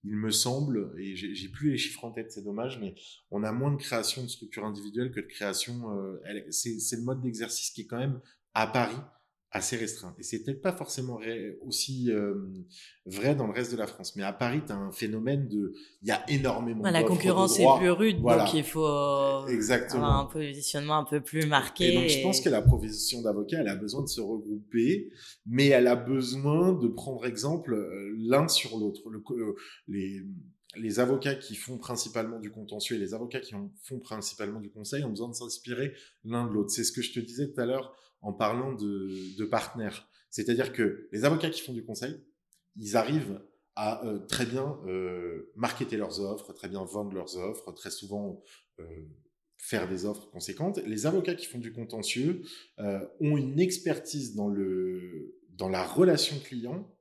il 0.07 0.17
me 0.17 0.31
semble, 0.31 0.95
et 0.99 1.17
j'ai 1.17 1.49
plus 1.49 1.73
les 1.73 1.79
chiffres 1.79 2.05
en 2.05 2.13
tête, 2.13 2.31
c'est 2.31 2.45
dommage, 2.45 2.79
mais 2.81 2.95
on 3.33 3.43
a 3.43 3.51
moins 3.51 3.73
de 3.73 3.77
création 3.77 4.23
de 4.23 4.29
structures 4.29 4.65
individuelles 4.65 5.11
que 5.11 5.21
de 5.21 5.27
création. 5.27 5.91
Euh, 5.99 6.23
c'est 6.51 6.97
le 6.97 7.03
mode 7.03 7.21
d'exercice 7.21 7.71
qui 7.71 7.83
est 7.83 7.87
quand 7.87 7.99
même 7.99 8.21
à 8.55 8.69
Paris 8.69 8.97
assez 9.57 9.77
restreint. 9.77 10.15
Et 10.19 10.23
c'est 10.23 10.43
peut-être 10.43 10.61
pas 10.61 10.73
forcément 10.73 11.19
aussi 11.67 12.11
euh, 12.11 12.35
vrai 13.07 13.35
dans 13.35 13.47
le 13.47 13.53
reste 13.53 13.73
de 13.73 13.77
la 13.77 13.87
France. 13.87 14.15
Mais 14.15 14.23
à 14.23 14.33
Paris, 14.33 14.61
tu 14.65 14.73
as 14.73 14.77
un 14.77 14.93
phénomène 14.93 15.49
de... 15.49 15.73
Il 16.03 16.09
y 16.09 16.11
a 16.13 16.23
énormément 16.31 16.85
La 16.85 17.03
concurrence 17.03 17.59
est 17.59 17.67
plus 17.79 17.91
rude, 17.91 18.21
donc 18.21 18.55
il 18.55 18.65
faut 18.65 18.87
euh, 18.87 19.47
Exactement. 19.47 20.05
avoir 20.05 20.21
un 20.21 20.25
positionnement 20.27 20.99
un 20.99 21.05
peu 21.05 21.21
plus 21.21 21.47
marqué. 21.47 21.93
Et 21.93 21.95
donc, 21.95 22.09
je 22.09 22.23
pense 22.23 22.41
que 22.41 22.49
la 22.49 22.63
profession 22.63 23.23
d'avocat, 23.23 23.59
elle 23.61 23.69
a 23.69 23.77
besoin 23.77 24.03
de 24.03 24.09
se 24.09 24.21
regrouper, 24.21 25.11
mais 25.47 25.69
elle 25.69 25.87
a 25.87 25.97
besoin 25.97 26.73
de 26.73 26.89
prendre 26.89 27.25
exemple 27.27 27.75
euh, 27.75 28.15
l'un 28.19 28.49
sur 28.49 28.79
l'autre. 28.79 29.03
les 29.89 30.23
les 30.79 31.01
avocats 31.01 31.35
qui 31.35 31.55
font 31.55 31.79
principalement 31.79 32.39
du 32.39 32.51
contentieux 32.51 32.97
et 32.97 32.99
les 32.99 33.15
avocats 33.15 33.41
qui 33.41 33.55
font 33.83 33.99
principalement 33.99 34.61
du 34.61 34.71
conseil 34.71 35.05
ont 35.05 35.11
besoin 35.11 35.29
de 35.29 35.35
s'inspirer 35.35 35.95
l'un 36.25 36.47
de 36.47 36.53
l'autre. 36.53 36.71
C'est 36.71 36.85
ce 36.85 36.93
que 36.93 37.01
je 37.01 37.13
te 37.13 37.21
disais 37.21 37.51
tout 37.51 37.59
à 37.59 37.65
l'heure 37.65 37.97
en 38.27 38.33
parlant 38.33 38.75
de, 38.75 39.45
partenaires. 39.45 40.09
C'est-à-dire 40.31 40.73
que 40.73 41.09
les 41.13 41.25
avocats 41.25 41.49
qui 41.49 41.63
font 41.63 41.73
du 41.73 41.85
conseil, 41.85 42.21
ils 42.75 42.97
arrivent 42.97 43.41
à 43.77 44.05
euh, 44.05 44.19
très 44.19 44.45
bien 44.45 44.79
euh, 44.87 45.53
marketer 45.55 45.97
leurs 45.97 46.21
offres, 46.21 46.53
très 46.53 46.69
bien 46.69 46.85
vendre 46.85 47.15
leurs 47.15 47.37
offres, 47.37 47.71
très 47.73 47.91
souvent 47.91 48.43
euh, 48.81 48.85
faire 49.59 49.89
des 49.89 50.07
offres 50.07 50.29
conséquentes. 50.31 50.79
Les 50.87 51.07
avocats 51.07 51.37
qui 51.37 51.47
font 51.47 51.61
du 51.61 51.73
contentieux 51.73 52.43
ont 52.79 53.37
une 53.37 53.61
expertise 53.61 54.35
dans, 54.35 54.49
le, 54.49 55.39
dans 55.51 55.69
la 55.69 55.85
relation 55.85 56.37
client 56.41 56.93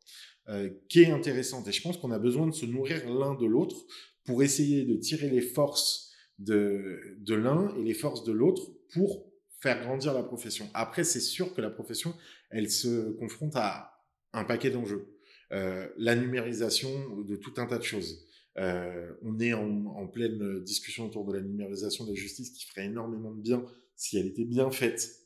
qui 0.90 1.02
est 1.02 1.12
intéressante. 1.12 1.68
Et 1.68 1.72
je 1.72 1.82
pense 1.82 1.98
qu'on 1.98 2.12
a 2.12 2.20
besoin 2.20 2.46
de 2.46 2.54
se 2.54 2.68
nourrir 2.68 3.10
l'un 3.10 3.34
de 3.34 3.48
l'autre 3.48 3.78
pour 4.26 4.44
essayer 4.44 4.86
de 4.86 4.96
tirer 4.96 5.30
les 5.30 5.42
forces 5.42 6.12
de, 6.38 7.18
de 7.18 7.34
l'un 7.34 7.76
et 7.78 7.84
les 7.84 7.96
forces 7.96 8.24
de 8.24 8.32
l'autre 8.32 8.72
pour 8.94 9.26
faire 9.60 9.82
grandir 9.84 10.14
la 10.14 10.24
profession. 10.24 10.70
Après, 10.74 11.04
c'est 11.04 11.20
sûr 11.20 11.54
que 11.54 11.62
la 11.62 11.70
profession, 11.70 12.14
elle 12.50 12.70
se 12.70 13.12
confronte 13.14 13.56
à 13.56 14.04
un 14.34 14.44
paquet 14.44 14.70
d'enjeux. 14.70 15.16
Euh, 15.52 15.88
la 15.98 16.16
numérisation 16.16 16.90
de 17.22 17.36
tout 17.36 17.54
un 17.58 17.66
tas 17.66 17.78
de 17.78 17.84
choses. 17.84 18.26
Euh, 18.58 19.14
on 19.22 19.40
est 19.40 19.54
en, 19.54 20.08
pleine 20.08 20.64
discussion 20.64 21.06
autour 21.08 21.26
de 21.26 21.34
la 21.34 21.42
numérisation 21.42 22.06
de 22.06 22.12
la 22.12 22.16
justice 22.16 22.52
qui 22.52 22.66
ferait 22.66 22.86
énormément 22.86 23.32
de 23.32 23.42
bien 23.42 23.64
si 23.96 24.18
elle 24.18 24.28
était 24.28 24.46
bien 24.46 24.72
faite. 24.72 25.26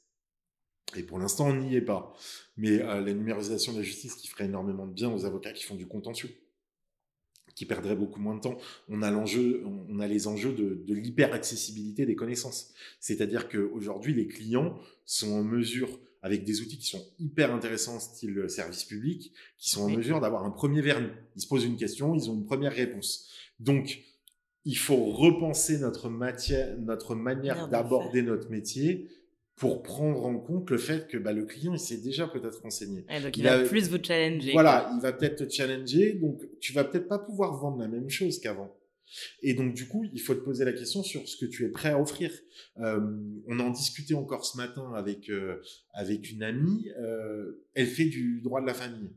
Et 0.95 1.03
pour 1.03 1.19
l'instant, 1.19 1.47
on 1.47 1.55
n'y 1.55 1.75
est 1.75 1.81
pas. 1.81 2.13
Mais 2.57 2.81
euh, 2.81 3.01
la 3.01 3.13
numérisation 3.13 3.73
de 3.73 3.77
la 3.77 3.83
justice 3.83 4.15
qui 4.15 4.27
ferait 4.27 4.45
énormément 4.45 4.87
de 4.87 4.93
bien 4.93 5.13
aux 5.13 5.25
avocats 5.25 5.53
qui 5.53 5.63
font 5.63 5.75
du 5.75 5.87
contentieux 5.87 6.29
qui 7.59 7.65
perdrait 7.65 7.97
beaucoup 7.97 8.21
moins 8.21 8.35
de 8.35 8.39
temps. 8.39 8.57
On 8.87 9.01
a 9.01 9.11
l'enjeu, 9.11 9.65
on 9.89 9.99
a 9.99 10.07
les 10.07 10.27
enjeux 10.27 10.53
de, 10.53 10.81
de 10.87 10.93
l'hyper-accessibilité 10.93 12.05
des 12.05 12.15
connaissances. 12.15 12.73
C'est-à-dire 13.01 13.49
qu'aujourd'hui, 13.49 14.13
les 14.13 14.27
clients 14.27 14.79
sont 15.03 15.33
en 15.33 15.43
mesure, 15.43 15.89
avec 16.21 16.45
des 16.45 16.61
outils 16.61 16.77
qui 16.77 16.87
sont 16.87 17.05
hyper 17.19 17.53
intéressants, 17.53 17.99
style 17.99 18.49
service 18.49 18.85
public, 18.85 19.33
qui 19.57 19.71
sont 19.71 19.81
en 19.81 19.89
mesure 19.89 20.21
d'avoir 20.21 20.45
un 20.45 20.51
premier 20.51 20.79
vernis. 20.79 21.09
Ils 21.35 21.41
se 21.41 21.47
posent 21.49 21.65
une 21.65 21.75
question, 21.75 22.15
ils 22.15 22.29
ont 22.29 22.35
une 22.35 22.45
première 22.45 22.71
réponse. 22.71 23.27
Donc, 23.59 24.03
il 24.63 24.77
faut 24.77 25.07
repenser 25.07 25.79
notre 25.79 26.07
matière, 26.07 26.77
notre 26.77 27.13
manière 27.13 27.67
d'aborder 27.67 28.21
notre 28.21 28.49
métier 28.49 29.09
pour 29.59 29.83
prendre 29.83 30.25
en 30.25 30.39
compte 30.39 30.69
le 30.69 30.77
fait 30.77 31.07
que 31.07 31.17
bah, 31.17 31.33
le 31.33 31.45
client 31.45 31.73
il 31.73 31.79
s'est 31.79 31.97
déjà 31.97 32.27
peut-être 32.27 32.61
renseigné. 32.61 33.05
donc 33.21 33.37
il, 33.37 33.43
va 33.43 33.59
plus 33.59 33.89
vous 33.89 34.01
challenger. 34.01 34.53
Voilà, 34.53 34.89
il 34.95 35.01
va 35.01 35.11
peut-être 35.11 35.45
te 35.45 35.49
challenger, 35.49 36.13
donc 36.13 36.41
tu 36.61 36.71
vas 36.71 36.85
peut-être 36.85 37.09
pas 37.09 37.19
pouvoir 37.19 37.55
vendre 37.57 37.77
la 37.79 37.89
même 37.89 38.09
chose 38.09 38.39
qu'avant. 38.39 38.73
Et 39.41 39.53
donc 39.53 39.73
du 39.73 39.87
coup, 39.87 40.05
il 40.13 40.21
faut 40.21 40.33
te 40.33 40.39
poser 40.39 40.63
la 40.63 40.71
question 40.71 41.03
sur 41.03 41.27
ce 41.27 41.35
que 41.35 41.45
tu 41.45 41.65
es 41.65 41.69
prêt 41.69 41.89
à 41.89 41.99
offrir. 41.99 42.31
Euh, 42.77 43.01
on 43.47 43.59
en 43.59 43.69
discutait 43.69 44.13
encore 44.13 44.45
ce 44.45 44.55
matin 44.55 44.93
avec 44.95 45.29
euh, 45.29 45.61
avec 45.93 46.31
une 46.31 46.43
amie. 46.43 46.89
Euh, 46.97 47.65
elle 47.73 47.87
fait 47.87 48.05
du 48.05 48.39
droit 48.41 48.61
de 48.61 48.67
la 48.67 48.73
famille. 48.73 49.11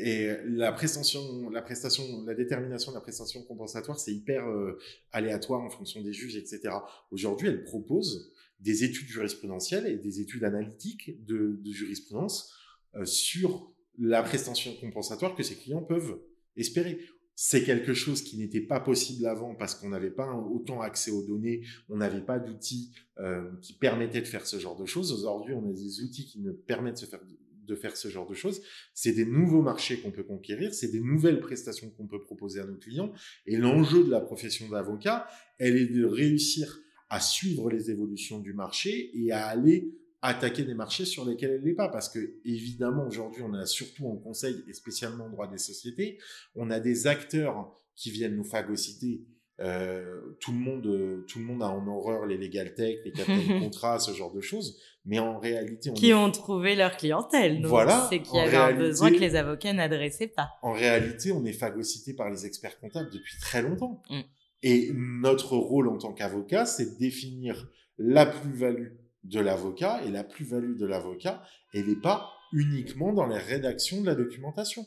Et 0.00 0.30
la 0.44 0.70
prestation, 0.70 1.50
la 1.50 1.60
prestation, 1.60 2.04
la 2.24 2.34
détermination 2.34 2.92
de 2.92 2.96
la 2.96 3.00
prestation 3.00 3.42
compensatoire, 3.42 3.98
c'est 3.98 4.14
hyper 4.14 4.48
euh, 4.48 4.78
aléatoire 5.10 5.60
en 5.60 5.70
fonction 5.70 6.00
des 6.02 6.12
juges, 6.12 6.36
etc. 6.36 6.70
Aujourd'hui, 7.10 7.48
elle 7.48 7.64
propose 7.64 8.32
des 8.60 8.84
études 8.84 9.08
jurisprudentielles 9.08 9.86
et 9.86 9.96
des 9.96 10.20
études 10.20 10.44
analytiques 10.44 11.24
de, 11.24 11.60
jurisprudence 11.64 12.52
euh, 12.94 13.04
sur 13.04 13.72
la 13.98 14.22
prestation 14.22 14.74
compensatoire 14.80 15.34
que 15.34 15.42
ces 15.42 15.56
clients 15.56 15.82
peuvent 15.82 16.20
espérer. 16.56 16.98
C'est 17.34 17.62
quelque 17.62 17.94
chose 17.94 18.22
qui 18.22 18.36
n'était 18.36 18.60
pas 18.60 18.80
possible 18.80 19.26
avant 19.26 19.54
parce 19.54 19.76
qu'on 19.76 19.90
n'avait 19.90 20.10
pas 20.10 20.34
autant 20.34 20.80
accès 20.80 21.12
aux 21.12 21.22
données, 21.22 21.62
on 21.88 21.96
n'avait 21.96 22.24
pas 22.24 22.40
d'outils 22.40 22.92
euh, 23.18 23.48
qui 23.62 23.74
permettaient 23.74 24.20
de 24.20 24.26
faire 24.26 24.44
ce 24.44 24.58
genre 24.58 24.76
de 24.76 24.86
choses. 24.86 25.12
Aujourd'hui, 25.12 25.54
on 25.54 25.68
a 25.68 25.72
des 25.72 26.00
outils 26.00 26.26
qui 26.26 26.40
nous 26.40 26.52
permettent 26.52 27.00
de 27.00 27.06
faire, 27.06 27.20
de 27.64 27.74
faire 27.76 27.96
ce 27.96 28.08
genre 28.08 28.28
de 28.28 28.34
choses. 28.34 28.60
C'est 28.92 29.12
des 29.12 29.24
nouveaux 29.24 29.62
marchés 29.62 30.00
qu'on 30.00 30.10
peut 30.10 30.24
conquérir, 30.24 30.74
c'est 30.74 30.88
des 30.88 31.00
nouvelles 31.00 31.38
prestations 31.38 31.90
qu'on 31.90 32.08
peut 32.08 32.20
proposer 32.20 32.58
à 32.58 32.66
nos 32.66 32.76
clients. 32.76 33.12
Et 33.46 33.56
l'enjeu 33.56 34.02
de 34.02 34.10
la 34.10 34.20
profession 34.20 34.68
d'avocat, 34.68 35.28
elle 35.58 35.76
est 35.76 35.86
de 35.86 36.04
réussir 36.04 36.80
à 37.10 37.20
suivre 37.20 37.70
les 37.70 37.90
évolutions 37.90 38.38
du 38.38 38.52
marché 38.52 39.10
et 39.14 39.32
à 39.32 39.46
aller 39.46 39.94
attaquer 40.22 40.64
des 40.64 40.74
marchés 40.74 41.04
sur 41.04 41.24
lesquels 41.24 41.52
elle 41.52 41.62
n'est 41.62 41.74
pas. 41.74 41.88
Parce 41.88 42.08
que, 42.08 42.34
évidemment, 42.44 43.06
aujourd'hui, 43.06 43.42
on 43.42 43.54
a 43.54 43.66
surtout 43.66 44.06
en 44.08 44.16
conseil 44.16 44.64
et 44.68 44.72
spécialement 44.72 45.26
en 45.26 45.30
droit 45.30 45.48
des 45.48 45.58
sociétés, 45.58 46.18
on 46.54 46.70
a 46.70 46.80
des 46.80 47.06
acteurs 47.06 47.72
qui 47.94 48.10
viennent 48.10 48.36
nous 48.36 48.44
phagocyter. 48.44 49.24
Euh, 49.60 50.36
tout 50.38 50.52
le 50.52 50.58
monde, 50.58 51.24
tout 51.26 51.40
le 51.40 51.44
monde 51.44 51.64
a 51.64 51.68
en 51.68 51.84
horreur 51.88 52.26
les 52.26 52.36
legal 52.36 52.74
tech, 52.74 52.98
les 53.04 53.10
captains 53.10 53.36
de 53.54 53.58
contrat, 53.58 53.98
ce 53.98 54.12
genre 54.12 54.32
de 54.32 54.40
choses. 54.40 54.78
Mais 55.04 55.18
en 55.18 55.38
réalité, 55.38 55.90
on 55.90 55.94
qui 55.94 56.12
ont 56.12 56.30
trouvé 56.30 56.76
leur 56.76 56.96
clientèle. 56.96 57.64
voilà. 57.66 58.06
C'est 58.08 58.20
qu'il 58.20 58.36
y 58.36 58.40
avait 58.40 58.56
un 58.56 58.74
besoin 58.74 59.10
que 59.10 59.16
les 59.16 59.34
avocats 59.34 59.72
n'adressaient 59.72 60.28
pas. 60.28 60.50
En 60.62 60.72
réalité, 60.72 61.32
on 61.32 61.44
est 61.44 61.52
phagocyté 61.52 62.14
par 62.14 62.30
les 62.30 62.46
experts 62.46 62.78
comptables 62.78 63.10
depuis 63.10 63.36
très 63.40 63.62
longtemps. 63.62 64.02
Mm. 64.10 64.20
Et 64.62 64.90
notre 64.94 65.56
rôle 65.56 65.88
en 65.88 65.98
tant 65.98 66.12
qu'avocat, 66.12 66.66
c'est 66.66 66.94
de 66.94 66.98
définir 66.98 67.70
la 67.96 68.26
plus-value 68.26 68.94
de 69.24 69.40
l'avocat. 69.40 70.02
Et 70.04 70.10
la 70.10 70.24
plus-value 70.24 70.76
de 70.76 70.86
l'avocat, 70.86 71.42
elle 71.72 71.86
n'est 71.86 71.96
pas 71.96 72.30
uniquement 72.52 73.12
dans 73.12 73.26
les 73.26 73.38
rédactions 73.38 74.00
de 74.00 74.06
la 74.06 74.14
documentation. 74.14 74.86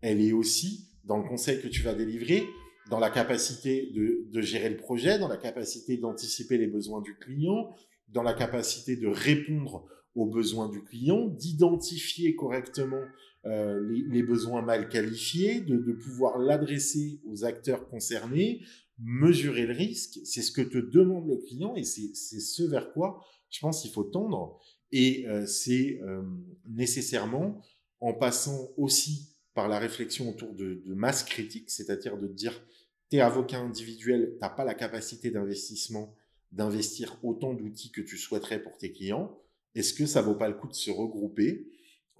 Elle 0.00 0.20
est 0.20 0.32
aussi 0.32 0.88
dans 1.04 1.18
le 1.18 1.28
conseil 1.28 1.60
que 1.60 1.68
tu 1.68 1.82
vas 1.82 1.94
délivrer, 1.94 2.46
dans 2.90 2.98
la 2.98 3.10
capacité 3.10 3.90
de, 3.94 4.26
de 4.30 4.40
gérer 4.40 4.68
le 4.68 4.76
projet, 4.76 5.18
dans 5.18 5.28
la 5.28 5.36
capacité 5.36 5.96
d'anticiper 5.96 6.58
les 6.58 6.66
besoins 6.66 7.00
du 7.00 7.16
client, 7.16 7.70
dans 8.08 8.22
la 8.22 8.34
capacité 8.34 8.96
de 8.96 9.06
répondre 9.06 9.86
aux 10.14 10.26
besoins 10.26 10.68
du 10.68 10.82
client, 10.82 11.28
d'identifier 11.28 12.34
correctement 12.34 13.02
euh, 13.46 13.80
les, 14.10 14.22
besoins 14.22 14.62
mal 14.62 14.88
qualifiés, 14.88 15.60
de, 15.60 15.76
de 15.76 15.92
pouvoir 15.92 16.38
l'adresser 16.38 17.20
aux 17.26 17.44
acteurs 17.44 17.88
concernés, 17.88 18.60
mesurer 19.02 19.66
le 19.66 19.72
risque, 19.72 20.20
c'est 20.24 20.42
ce 20.42 20.52
que 20.52 20.62
te 20.62 20.78
demande 20.78 21.28
le 21.28 21.36
client 21.36 21.74
et 21.74 21.84
c'est 21.84 22.14
ce 22.14 22.62
vers 22.62 22.92
quoi 22.92 23.24
je 23.50 23.60
pense 23.60 23.82
qu'il 23.82 23.90
faut 23.90 24.04
tendre. 24.04 24.58
Et 24.92 25.26
euh, 25.28 25.46
c'est 25.46 26.00
euh, 26.02 26.22
nécessairement 26.68 27.60
en 28.00 28.14
passant 28.14 28.70
aussi 28.76 29.36
par 29.54 29.68
la 29.68 29.78
réflexion 29.78 30.30
autour 30.30 30.54
de, 30.54 30.82
de 30.84 30.94
masse 30.94 31.24
critique, 31.24 31.70
c'est-à-dire 31.70 32.16
de 32.16 32.28
dire, 32.28 32.64
t'es 33.08 33.20
avocat 33.20 33.58
individuel, 33.58 34.36
t'as 34.40 34.48
pas 34.48 34.64
la 34.64 34.74
capacité 34.74 35.30
d'investissement 35.30 36.14
d'investir 36.52 37.16
autant 37.22 37.54
d'outils 37.54 37.92
que 37.92 38.00
tu 38.00 38.16
souhaiterais 38.16 38.60
pour 38.60 38.76
tes 38.76 38.90
clients. 38.90 39.38
Est-ce 39.76 39.94
que 39.94 40.06
ça 40.06 40.20
vaut 40.22 40.34
pas 40.34 40.48
le 40.48 40.54
coup 40.54 40.66
de 40.66 40.74
se 40.74 40.90
regrouper 40.90 41.68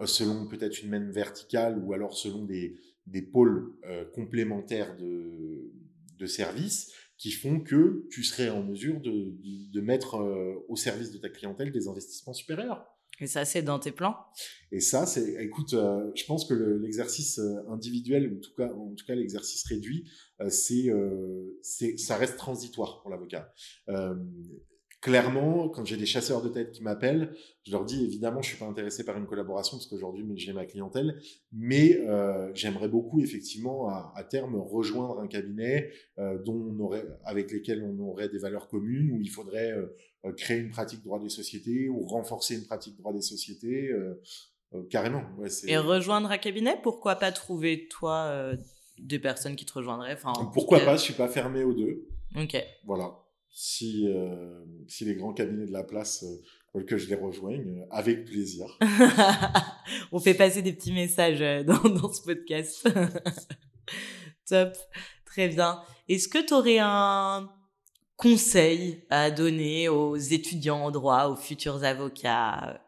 euh, 0.00 0.06
selon 0.06 0.46
peut-être 0.46 0.82
une 0.82 0.90
même 0.90 1.10
verticale 1.10 1.82
ou 1.82 1.92
alors 1.92 2.16
selon 2.16 2.44
des, 2.44 2.76
des 3.06 3.22
pôles 3.22 3.72
complémentaires 4.14 4.96
de, 4.96 5.72
de 6.20 6.26
services 6.26 6.92
qui 7.18 7.32
font 7.32 7.60
que 7.60 8.06
tu 8.10 8.22
serais 8.22 8.48
en 8.48 8.62
mesure 8.62 9.00
de, 9.00 9.34
de, 9.70 9.80
mettre 9.80 10.16
euh, 10.16 10.54
au 10.68 10.76
service 10.76 11.10
de 11.10 11.18
ta 11.18 11.28
clientèle 11.28 11.70
des 11.72 11.88
investissements 11.88 12.32
supérieurs. 12.32 12.86
Et 13.20 13.26
ça, 13.26 13.44
c'est 13.44 13.60
dans 13.60 13.78
tes 13.78 13.92
plans? 13.92 14.16
Et 14.72 14.80
ça, 14.80 15.04
c'est, 15.04 15.34
écoute, 15.44 15.74
euh, 15.74 16.10
je 16.14 16.24
pense 16.24 16.46
que 16.46 16.54
l'exercice 16.54 17.38
euh, 17.38 17.68
individuel, 17.68 18.32
ou 18.32 18.38
en 18.38 18.40
tout 18.40 18.54
cas, 18.56 18.72
en 18.72 18.94
tout 18.94 19.04
cas 19.04 19.14
l'exercice 19.14 19.64
réduit, 19.64 20.10
c'est, 20.48 20.90
c'est, 21.60 21.98
ça 21.98 22.16
reste 22.16 22.38
transitoire 22.38 23.02
pour 23.02 23.10
l'avocat 23.10 23.52
clairement, 25.00 25.68
quand 25.68 25.84
j'ai 25.84 25.96
des 25.96 26.06
chasseurs 26.06 26.42
de 26.42 26.48
tête 26.48 26.72
qui 26.72 26.82
m'appellent, 26.82 27.34
je 27.64 27.72
leur 27.72 27.84
dis 27.84 28.04
évidemment, 28.04 28.42
je 28.42 28.48
suis 28.50 28.58
pas 28.58 28.66
intéressé 28.66 29.04
par 29.04 29.16
une 29.16 29.26
collaboration 29.26 29.76
parce 29.76 29.86
qu'aujourd'hui, 29.86 30.24
j'ai 30.36 30.52
ma 30.52 30.66
clientèle, 30.66 31.20
mais 31.52 31.98
euh, 32.00 32.50
j'aimerais 32.54 32.88
beaucoup 32.88 33.20
effectivement 33.20 33.88
à, 33.88 34.24
terme 34.28 34.56
rejoindre 34.56 35.20
un 35.20 35.26
cabinet 35.26 35.90
euh, 36.18 36.38
dont 36.38 36.54
on 36.54 36.78
aurait, 36.80 37.04
avec 37.24 37.50
lesquels 37.50 37.82
on 37.82 37.98
aurait 38.08 38.28
des 38.28 38.38
valeurs 38.38 38.68
communes, 38.68 39.12
où 39.12 39.20
il 39.20 39.30
faudrait 39.30 39.72
euh, 39.72 40.32
créer 40.32 40.58
une 40.58 40.70
pratique 40.70 41.02
droit 41.02 41.18
des 41.18 41.30
sociétés 41.30 41.88
ou 41.88 42.02
renforcer 42.02 42.56
une 42.56 42.66
pratique 42.66 42.96
droit 42.98 43.12
des 43.12 43.22
sociétés, 43.22 43.90
carrément. 44.90 45.22
Ouais, 45.38 45.48
Et 45.66 45.78
rejoindre 45.78 46.30
un 46.30 46.38
cabinet, 46.38 46.76
pourquoi 46.82 47.16
pas 47.16 47.32
trouver 47.32 47.88
toi 47.88 48.52
des 48.98 49.18
personnes 49.18 49.56
qui 49.56 49.64
te 49.64 49.72
rejoindraient 49.72 50.12
enfin, 50.12 50.32
Pourquoi 50.52 50.80
pas 50.80 50.96
Je 50.96 51.02
suis 51.02 51.14
pas 51.14 51.28
fermé 51.28 51.64
aux 51.64 51.72
deux. 51.72 52.06
Ok. 52.36 52.62
Voilà 52.84 53.14
si, 53.52 54.06
euh, 54.08 54.64
si 54.88 55.04
les 55.04 55.14
grands 55.14 55.32
cabinets 55.32 55.66
de 55.66 55.72
la 55.72 55.82
place 55.82 56.22
euh, 56.22 56.42
veulent 56.74 56.86
que 56.86 56.96
je 56.96 57.08
les 57.08 57.16
rejoigne, 57.16 57.80
euh, 57.80 57.86
avec 57.90 58.24
plaisir. 58.24 58.66
On 60.12 60.20
fait 60.20 60.34
passer 60.34 60.62
des 60.62 60.72
petits 60.72 60.92
messages 60.92 61.40
dans, 61.64 61.82
dans 61.88 62.12
ce 62.12 62.22
podcast. 62.22 62.88
Top, 64.46 64.76
très 65.24 65.48
bien. 65.48 65.82
Est-ce 66.08 66.28
que 66.28 66.44
tu 66.44 66.54
aurais 66.54 66.78
un 66.80 67.50
conseil 68.16 69.04
à 69.10 69.30
donner 69.30 69.88
aux 69.88 70.16
étudiants 70.16 70.84
en 70.84 70.90
droit, 70.90 71.26
aux 71.28 71.36
futurs 71.36 71.84
avocats 71.84 72.80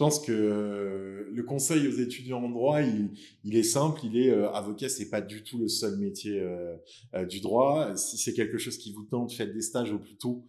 pense 0.00 0.18
que 0.18 0.32
euh, 0.32 1.28
le 1.30 1.42
conseil 1.42 1.86
aux 1.86 1.98
étudiants 2.00 2.42
en 2.42 2.48
droit, 2.48 2.80
il, 2.80 3.54
est 3.54 3.62
simple, 3.62 4.00
il 4.02 4.16
est 4.16 4.30
euh, 4.30 4.50
avocat, 4.52 4.88
c'est 4.88 5.10
pas 5.10 5.20
du 5.20 5.42
tout 5.42 5.58
le 5.58 5.68
seul 5.68 5.98
métier 5.98 6.40
euh, 6.40 7.26
du 7.26 7.40
droit. 7.40 7.94
Si 7.98 8.16
c'est 8.16 8.32
quelque 8.32 8.56
chose 8.56 8.78
qui 8.78 8.94
vous 8.94 9.04
tente, 9.04 9.30
faites 9.30 9.52
des 9.52 9.60
stages 9.60 9.92
au 9.92 9.98
plus 9.98 10.16
tôt 10.16 10.46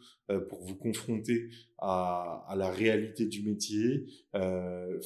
pour 0.47 0.63
vous 0.63 0.75
confronter 0.75 1.49
à, 1.79 2.53
la 2.55 2.71
réalité 2.71 3.25
du 3.25 3.43
métier. 3.43 4.05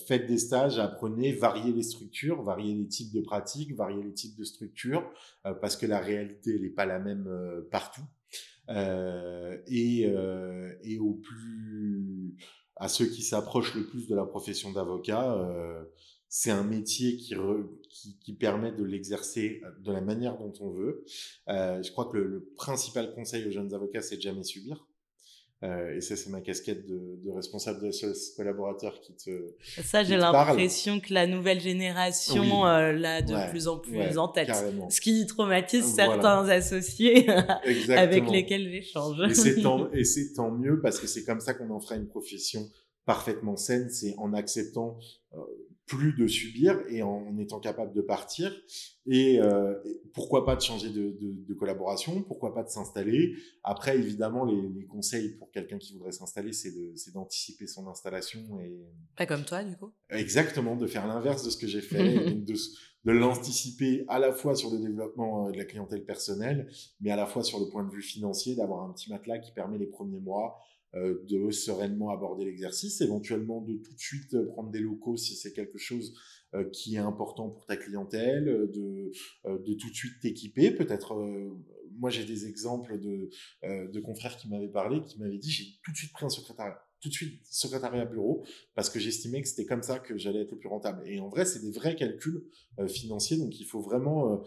faites 0.08 0.28
des 0.28 0.38
stages, 0.38 0.78
apprenez, 0.78 1.32
variez 1.32 1.74
les 1.74 1.82
structures, 1.82 2.43
variez 2.43 2.76
les 2.76 2.88
types 2.88 3.12
de 3.12 3.22
pratiques, 3.22 3.76
variez 3.76 4.04
les 4.04 4.14
types 4.14 4.38
de 4.38 4.43
structures, 4.43 5.12
parce 5.62 5.78
que 5.78 5.88
la 5.88 5.98
réalité, 5.98 6.60
n'est 6.60 6.70
pas 6.70 6.86
la 6.86 7.00
même 7.00 7.28
partout. 7.72 8.06
et 8.70 10.08
au 11.00 11.14
plus 11.14 12.36
à 12.78 12.88
ceux 12.88 13.05
qui 13.05 13.21
s'approchent 13.21 13.76
le 13.76 13.86
plus 13.86 14.07
de 14.07 14.15
la 14.15 14.26
profession 14.26 14.71
d'avocat, 14.71 15.38
c'est 16.28 16.51
un 16.51 16.63
métier 16.63 17.15
qui, 17.15 17.36
qui, 17.89 18.17
qui, 18.19 18.34
permet 18.34 18.71
de 18.71 18.84
l'exercer 18.84 19.61
de 19.80 19.91
la 19.91 20.01
manière 20.01 20.38
dont 20.38 20.53
on 20.59 20.71
veut. 20.71 21.05
je 21.47 21.91
crois 21.91 22.05
que 22.05 22.17
le, 22.17 22.28
le, 22.28 22.45
principal 22.55 23.13
conseil 23.13 23.47
aux 23.47 23.51
jeunes 23.51 23.73
avocats, 23.73 24.01
c'est 24.01 24.17
de 24.17 24.21
jamais 24.21 24.43
subir. 24.43 24.86
Euh, 25.64 25.95
et 25.95 26.01
ça, 26.01 26.16
c'est 26.16 26.30
ma 26.30 26.41
casquette 26.41 26.86
de, 26.86 27.20
de 27.24 27.32
responsable 27.32 27.82
de 27.82 27.91
ce 27.91 28.36
collaborateur 28.36 28.99
qui 28.99 29.14
te. 29.16 29.56
Ça, 29.84 30.03
j'ai 30.03 30.18
l'impression 30.18 30.99
que 30.99 31.14
la 31.14 31.28
nouvelle 31.28 31.62
génération 31.62 32.68
euh, 32.68 32.91
l'a 32.91 33.22
de 33.22 33.49
plus 33.49 33.68
en 33.68 33.80
plus 33.80 34.18
en 34.18 34.28
tête. 34.28 34.51
Ce 34.89 34.99
qui 34.99 35.26
traumatise 35.26 35.86
certains 35.86 36.47
associés 36.49 37.30
avec 37.89 38.30
lesquels 38.30 38.70
j'échange. 38.70 39.18
Et 39.30 39.34
c'est 39.34 39.62
tant, 39.62 39.89
tant 40.36 40.51
mieux 40.51 40.82
parce 40.82 40.99
que 40.99 41.08
c'est 41.08 41.24
comme 41.24 41.39
ça 41.39 41.53
qu'on 41.53 41.70
en 41.70 41.80
fera 41.80 41.95
une 41.95 42.08
profession 42.08 42.70
parfaitement 43.06 43.56
saine, 43.56 43.89
c'est 43.89 44.16
en 44.18 44.34
acceptant 44.34 44.97
euh, 45.34 45.38
plus 45.86 46.13
de 46.13 46.27
subir 46.27 46.81
et 46.89 47.03
en 47.03 47.38
étant 47.38 47.59
capable 47.59 47.93
de 47.93 48.01
partir. 48.01 48.51
Et, 49.07 49.39
euh, 49.39 49.75
pourquoi 50.13 50.45
pas 50.45 50.55
de 50.55 50.61
changer 50.61 50.89
de, 50.89 51.11
de, 51.11 51.45
de 51.45 51.53
collaboration, 51.53 52.23
pourquoi 52.23 52.53
pas 52.55 52.63
de 52.63 52.69
s'installer. 52.69 53.36
Après, 53.63 53.97
évidemment, 53.97 54.45
les, 54.45 54.69
les 54.69 54.86
conseils 54.86 55.38
pour 55.38 55.51
quelqu'un 55.51 55.77
qui 55.77 55.93
voudrait 55.93 56.11
s'installer, 56.11 56.53
c'est 56.53 57.11
d'anticiper 57.13 57.67
son 57.67 57.88
installation. 57.88 58.59
et 58.61 58.81
Pas 59.15 59.25
comme 59.25 59.45
toi, 59.45 59.63
du 59.63 59.75
coup 59.77 59.91
Exactement, 60.09 60.75
de 60.75 60.88
faire 60.88 61.05
l'inverse 61.05 61.43
de 61.43 61.49
ce 61.49 61.57
que 61.57 61.67
j'ai 61.67 61.81
fait, 61.81 62.15
donc 62.31 62.45
de, 62.45 62.53
de 62.53 63.11
l'anticiper 63.11 64.05
à 64.07 64.17
la 64.17 64.31
fois 64.31 64.55
sur 64.55 64.71
le 64.71 64.79
développement 64.79 65.47
euh, 65.47 65.51
de 65.51 65.57
la 65.57 65.65
clientèle 65.65 66.03
personnelle, 66.03 66.67
mais 66.99 67.11
à 67.11 67.15
la 67.15 67.27
fois 67.27 67.43
sur 67.43 67.59
le 67.59 67.67
point 67.67 67.83
de 67.83 67.91
vue 67.91 68.01
financier, 68.01 68.55
d'avoir 68.55 68.83
un 68.83 68.91
petit 68.91 69.11
matelas 69.11 69.38
qui 69.38 69.51
permet 69.51 69.77
les 69.77 69.88
premiers 69.88 70.19
mois 70.19 70.59
de 70.96 71.52
sereinement 71.52 72.10
aborder 72.10 72.46
l'exercice, 72.46 73.02
éventuellement 73.02 73.62
de 73.62 73.76
tout 73.76 73.93
de 73.93 74.00
suite 74.00 74.34
euh, 74.34 74.46
prendre 74.48 74.70
des 74.72 74.80
locaux 74.80 75.18
si 75.18 75.36
c'est 75.36 75.52
quelque 75.52 75.78
chose 75.78 76.14
euh, 76.54 76.70
qui 76.70 76.96
est 76.96 77.00
important 77.00 77.50
pour 77.50 77.66
ta 77.66 77.76
clientèle, 77.76 78.46
de, 78.46 79.12
de 79.46 79.74
tout 79.74 79.89
de 79.89 79.96
suite 79.96 80.20
t'équiper. 80.22 80.72
Peut-être, 80.72 81.16
moi 81.98 82.10
j'ai 82.10 82.24
des 82.24 82.48
exemples 82.48 83.00
de, 83.00 83.30
de 83.64 84.00
confrères 84.00 84.38
qui 84.38 84.48
m'avaient 84.48 84.70
parlé, 84.70 85.02
qui 85.02 85.20
m'avaient 85.20 85.38
dit 85.38 85.52
j'ai 85.52 85.66
tout 85.84 85.91
de 85.91 85.98
suite 85.98 86.14
pris 86.14 86.26
un 86.26 86.30
secrétariat 86.30 86.80
tout 87.02 87.10
de 87.10 87.14
suite 87.14 87.46
secrétariat 87.46 88.06
bureau 88.06 88.43
parce 88.74 88.89
que 88.89 89.00
j'estimais 89.00 89.41
que 89.41 89.48
c'était 89.48 89.66
comme 89.66 89.84
ça 89.84 90.00
que 90.00 90.18
j'allais 90.18 90.41
être 90.41 90.52
le 90.52 90.58
plus 90.58 90.70
rentable. 90.70 91.04
Et 91.06 91.20
en 91.20 91.28
vrai, 91.30 91.46
c'est 91.46 91.60
des 91.60 91.72
vrais 91.72 91.96
calculs 91.96 92.43
financiers, 92.88 93.38
donc 93.38 93.60
il 93.60 93.66
faut 93.66 93.82
vraiment, 93.82 94.43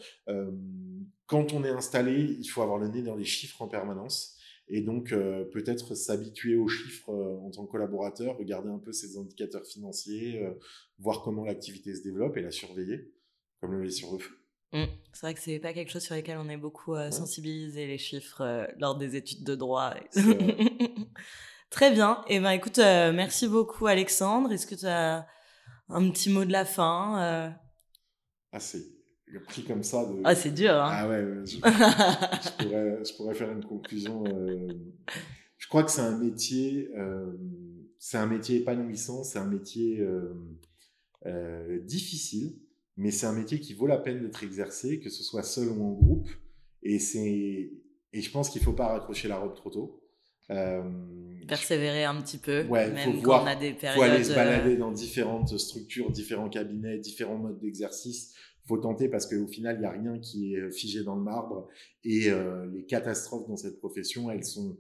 quand 1.26 1.52
on 1.52 1.62
est 1.62 1.70
installé, 1.70 2.36
il 2.40 2.46
faut 2.46 2.62
avoir 2.62 2.78
le 2.78 2.88
nez 2.88 3.02
dans 3.02 3.14
les 3.14 3.24
chiffres 3.24 3.62
en 3.62 3.68
permanence 3.68 4.37
et 4.70 4.82
donc 4.82 5.12
euh, 5.12 5.44
peut-être 5.44 5.94
s'habituer 5.94 6.56
aux 6.56 6.68
chiffres 6.68 7.10
euh, 7.10 7.38
en 7.38 7.50
tant 7.50 7.64
que 7.64 7.70
collaborateur, 7.70 8.36
regarder 8.36 8.68
un 8.68 8.78
peu 8.78 8.92
ces 8.92 9.16
indicateurs 9.16 9.66
financiers, 9.66 10.42
euh, 10.42 10.52
voir 10.98 11.22
comment 11.22 11.44
l'activité 11.44 11.94
se 11.94 12.02
développe 12.02 12.36
et 12.36 12.42
la 12.42 12.50
surveiller, 12.50 13.12
comme 13.60 13.72
le 13.72 13.82
lait 13.82 13.90
sur 13.90 14.12
le 14.12 14.18
feu. 14.18 14.34
Mmh. 14.72 14.84
C'est 15.12 15.20
vrai 15.22 15.34
que 15.34 15.40
c'est 15.40 15.58
pas 15.58 15.72
quelque 15.72 15.90
chose 15.90 16.02
sur 16.02 16.14
lequel 16.14 16.36
on 16.38 16.48
est 16.50 16.58
beaucoup 16.58 16.94
sensibilisé 17.10 17.86
les 17.86 17.96
chiffres 17.96 18.68
lors 18.78 18.98
des 18.98 19.16
études 19.16 19.42
de 19.42 19.54
droit. 19.54 19.94
Très 21.70 21.90
bien. 21.90 22.22
Et 22.28 22.36
eh 22.36 22.40
ben 22.40 22.50
écoute, 22.50 22.76
merci 22.76 23.48
beaucoup 23.48 23.86
Alexandre. 23.86 24.52
Est-ce 24.52 24.66
que 24.66 24.74
tu 24.74 24.84
as 24.84 25.26
un 25.88 26.10
petit 26.10 26.28
mot 26.28 26.44
de 26.44 26.52
la 26.52 26.66
fin 26.66 27.56
Assez 28.52 28.97
pris 29.46 29.62
comme 29.62 29.82
ça. 29.82 30.04
De... 30.04 30.20
Ah, 30.24 30.34
c'est 30.34 30.50
dur, 30.50 30.72
hein 30.72 30.90
Ah 30.90 31.08
ouais, 31.08 31.24
je, 31.44 31.58
pourrais, 31.58 33.04
je, 33.04 33.16
pourrais, 33.16 33.34
faire 33.34 33.50
une 33.50 33.64
conclusion. 33.64 34.24
Euh... 34.26 34.68
Je 35.56 35.68
crois 35.68 35.82
que 35.82 35.90
c'est 35.90 36.00
un 36.00 36.18
métier, 36.18 36.90
euh... 36.96 37.32
c'est 37.98 38.18
un 38.18 38.26
métier 38.26 38.58
épanouissant, 38.58 39.24
c'est 39.24 39.38
un 39.38 39.46
métier 39.46 40.00
euh... 40.00 41.78
difficile, 41.80 42.58
mais 42.96 43.10
c'est 43.10 43.26
un 43.26 43.34
métier 43.34 43.60
qui 43.60 43.74
vaut 43.74 43.86
la 43.86 43.98
peine 43.98 44.22
d'être 44.22 44.42
exercé, 44.42 45.00
que 45.00 45.10
ce 45.10 45.22
soit 45.22 45.42
seul 45.42 45.68
ou 45.68 45.84
en 45.84 45.92
groupe. 45.92 46.28
Et, 46.82 46.98
c'est... 46.98 47.70
et 48.12 48.22
je 48.22 48.30
pense 48.30 48.50
qu'il 48.50 48.60
ne 48.60 48.64
faut 48.64 48.72
pas 48.72 48.88
raccrocher 48.88 49.28
la 49.28 49.36
robe 49.36 49.54
trop 49.54 49.70
tôt. 49.70 50.02
Persévérer 51.46 52.04
un 52.04 52.20
petit 52.20 52.38
peu, 52.38 52.64
ouais, 52.64 52.90
même 52.90 53.12
faut 53.12 53.20
voir, 53.20 53.42
on 53.42 53.46
a 53.46 53.56
des 53.56 53.72
périodes. 53.72 53.96
faut 53.96 54.02
aller 54.02 54.24
se 54.24 54.34
balader 54.34 54.76
dans 54.76 54.92
différentes 54.92 55.58
structures, 55.58 56.10
différents 56.10 56.48
cabinets, 56.48 56.98
différents 56.98 57.36
modes 57.36 57.58
d'exercice 57.58 58.34
faut 58.68 58.76
tenter 58.76 59.08
parce 59.08 59.26
qu'au 59.26 59.46
final, 59.46 59.76
il 59.76 59.80
n'y 59.80 59.86
a 59.86 59.90
rien 59.90 60.18
qui 60.18 60.54
est 60.54 60.70
figé 60.70 61.02
dans 61.02 61.16
le 61.16 61.22
marbre. 61.22 61.68
Et 62.04 62.30
euh, 62.30 62.66
les 62.66 62.84
catastrophes 62.84 63.48
dans 63.48 63.56
cette 63.56 63.78
profession, 63.78 64.30
elles 64.30 64.44
sont 64.44 64.76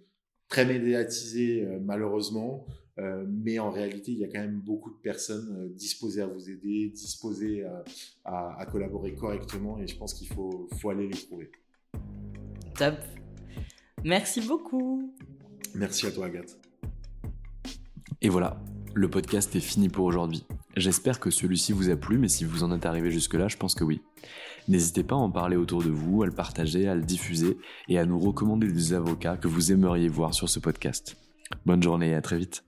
très 0.48 0.66
médiatisées 0.66 1.64
euh, 1.64 1.78
malheureusement. 1.80 2.66
Euh, 2.98 3.24
mais 3.28 3.58
en 3.58 3.70
réalité, 3.70 4.12
il 4.12 4.18
y 4.18 4.24
a 4.24 4.28
quand 4.28 4.40
même 4.40 4.60
beaucoup 4.60 4.90
de 4.90 4.96
personnes 4.96 5.72
disposées 5.74 6.20
à 6.20 6.26
vous 6.26 6.50
aider, 6.50 6.88
disposées 6.88 7.64
à, 8.24 8.58
à, 8.58 8.66
collaborer 8.66 9.14
correctement. 9.14 9.78
Et 9.78 9.86
je 9.86 9.96
pense 9.96 10.14
qu'il 10.14 10.28
faut, 10.28 10.68
faut 10.80 10.90
aller 10.90 11.06
les 11.06 11.16
trouver. 11.16 11.50
Top. 12.76 12.96
Merci 14.04 14.40
beaucoup. 14.40 15.14
Merci 15.74 16.06
à 16.06 16.10
toi, 16.10 16.26
Agathe. 16.26 16.58
Et 18.20 18.28
voilà, 18.28 18.60
le 18.94 19.08
podcast 19.08 19.54
est 19.54 19.60
fini 19.60 19.88
pour 19.88 20.06
aujourd'hui. 20.06 20.44
J'espère 20.76 21.18
que 21.18 21.30
celui-ci 21.30 21.72
vous 21.72 21.90
a 21.90 21.96
plu, 21.96 22.18
mais 22.18 22.28
si 22.28 22.44
vous 22.44 22.62
en 22.62 22.72
êtes 22.72 22.86
arrivé 22.86 23.10
jusque-là, 23.10 23.48
je 23.48 23.56
pense 23.56 23.74
que 23.74 23.84
oui. 23.84 24.00
N'hésitez 24.68 25.02
pas 25.02 25.16
à 25.16 25.18
en 25.18 25.30
parler 25.30 25.56
autour 25.56 25.82
de 25.82 25.90
vous, 25.90 26.22
à 26.22 26.26
le 26.26 26.32
partager, 26.32 26.88
à 26.88 26.94
le 26.94 27.02
diffuser 27.02 27.58
et 27.88 27.98
à 27.98 28.06
nous 28.06 28.18
recommander 28.18 28.70
des 28.70 28.92
avocats 28.92 29.36
que 29.36 29.48
vous 29.48 29.72
aimeriez 29.72 30.08
voir 30.08 30.34
sur 30.34 30.48
ce 30.48 30.60
podcast. 30.60 31.16
Bonne 31.64 31.82
journée 31.82 32.10
et 32.10 32.14
à 32.14 32.22
très 32.22 32.38
vite. 32.38 32.67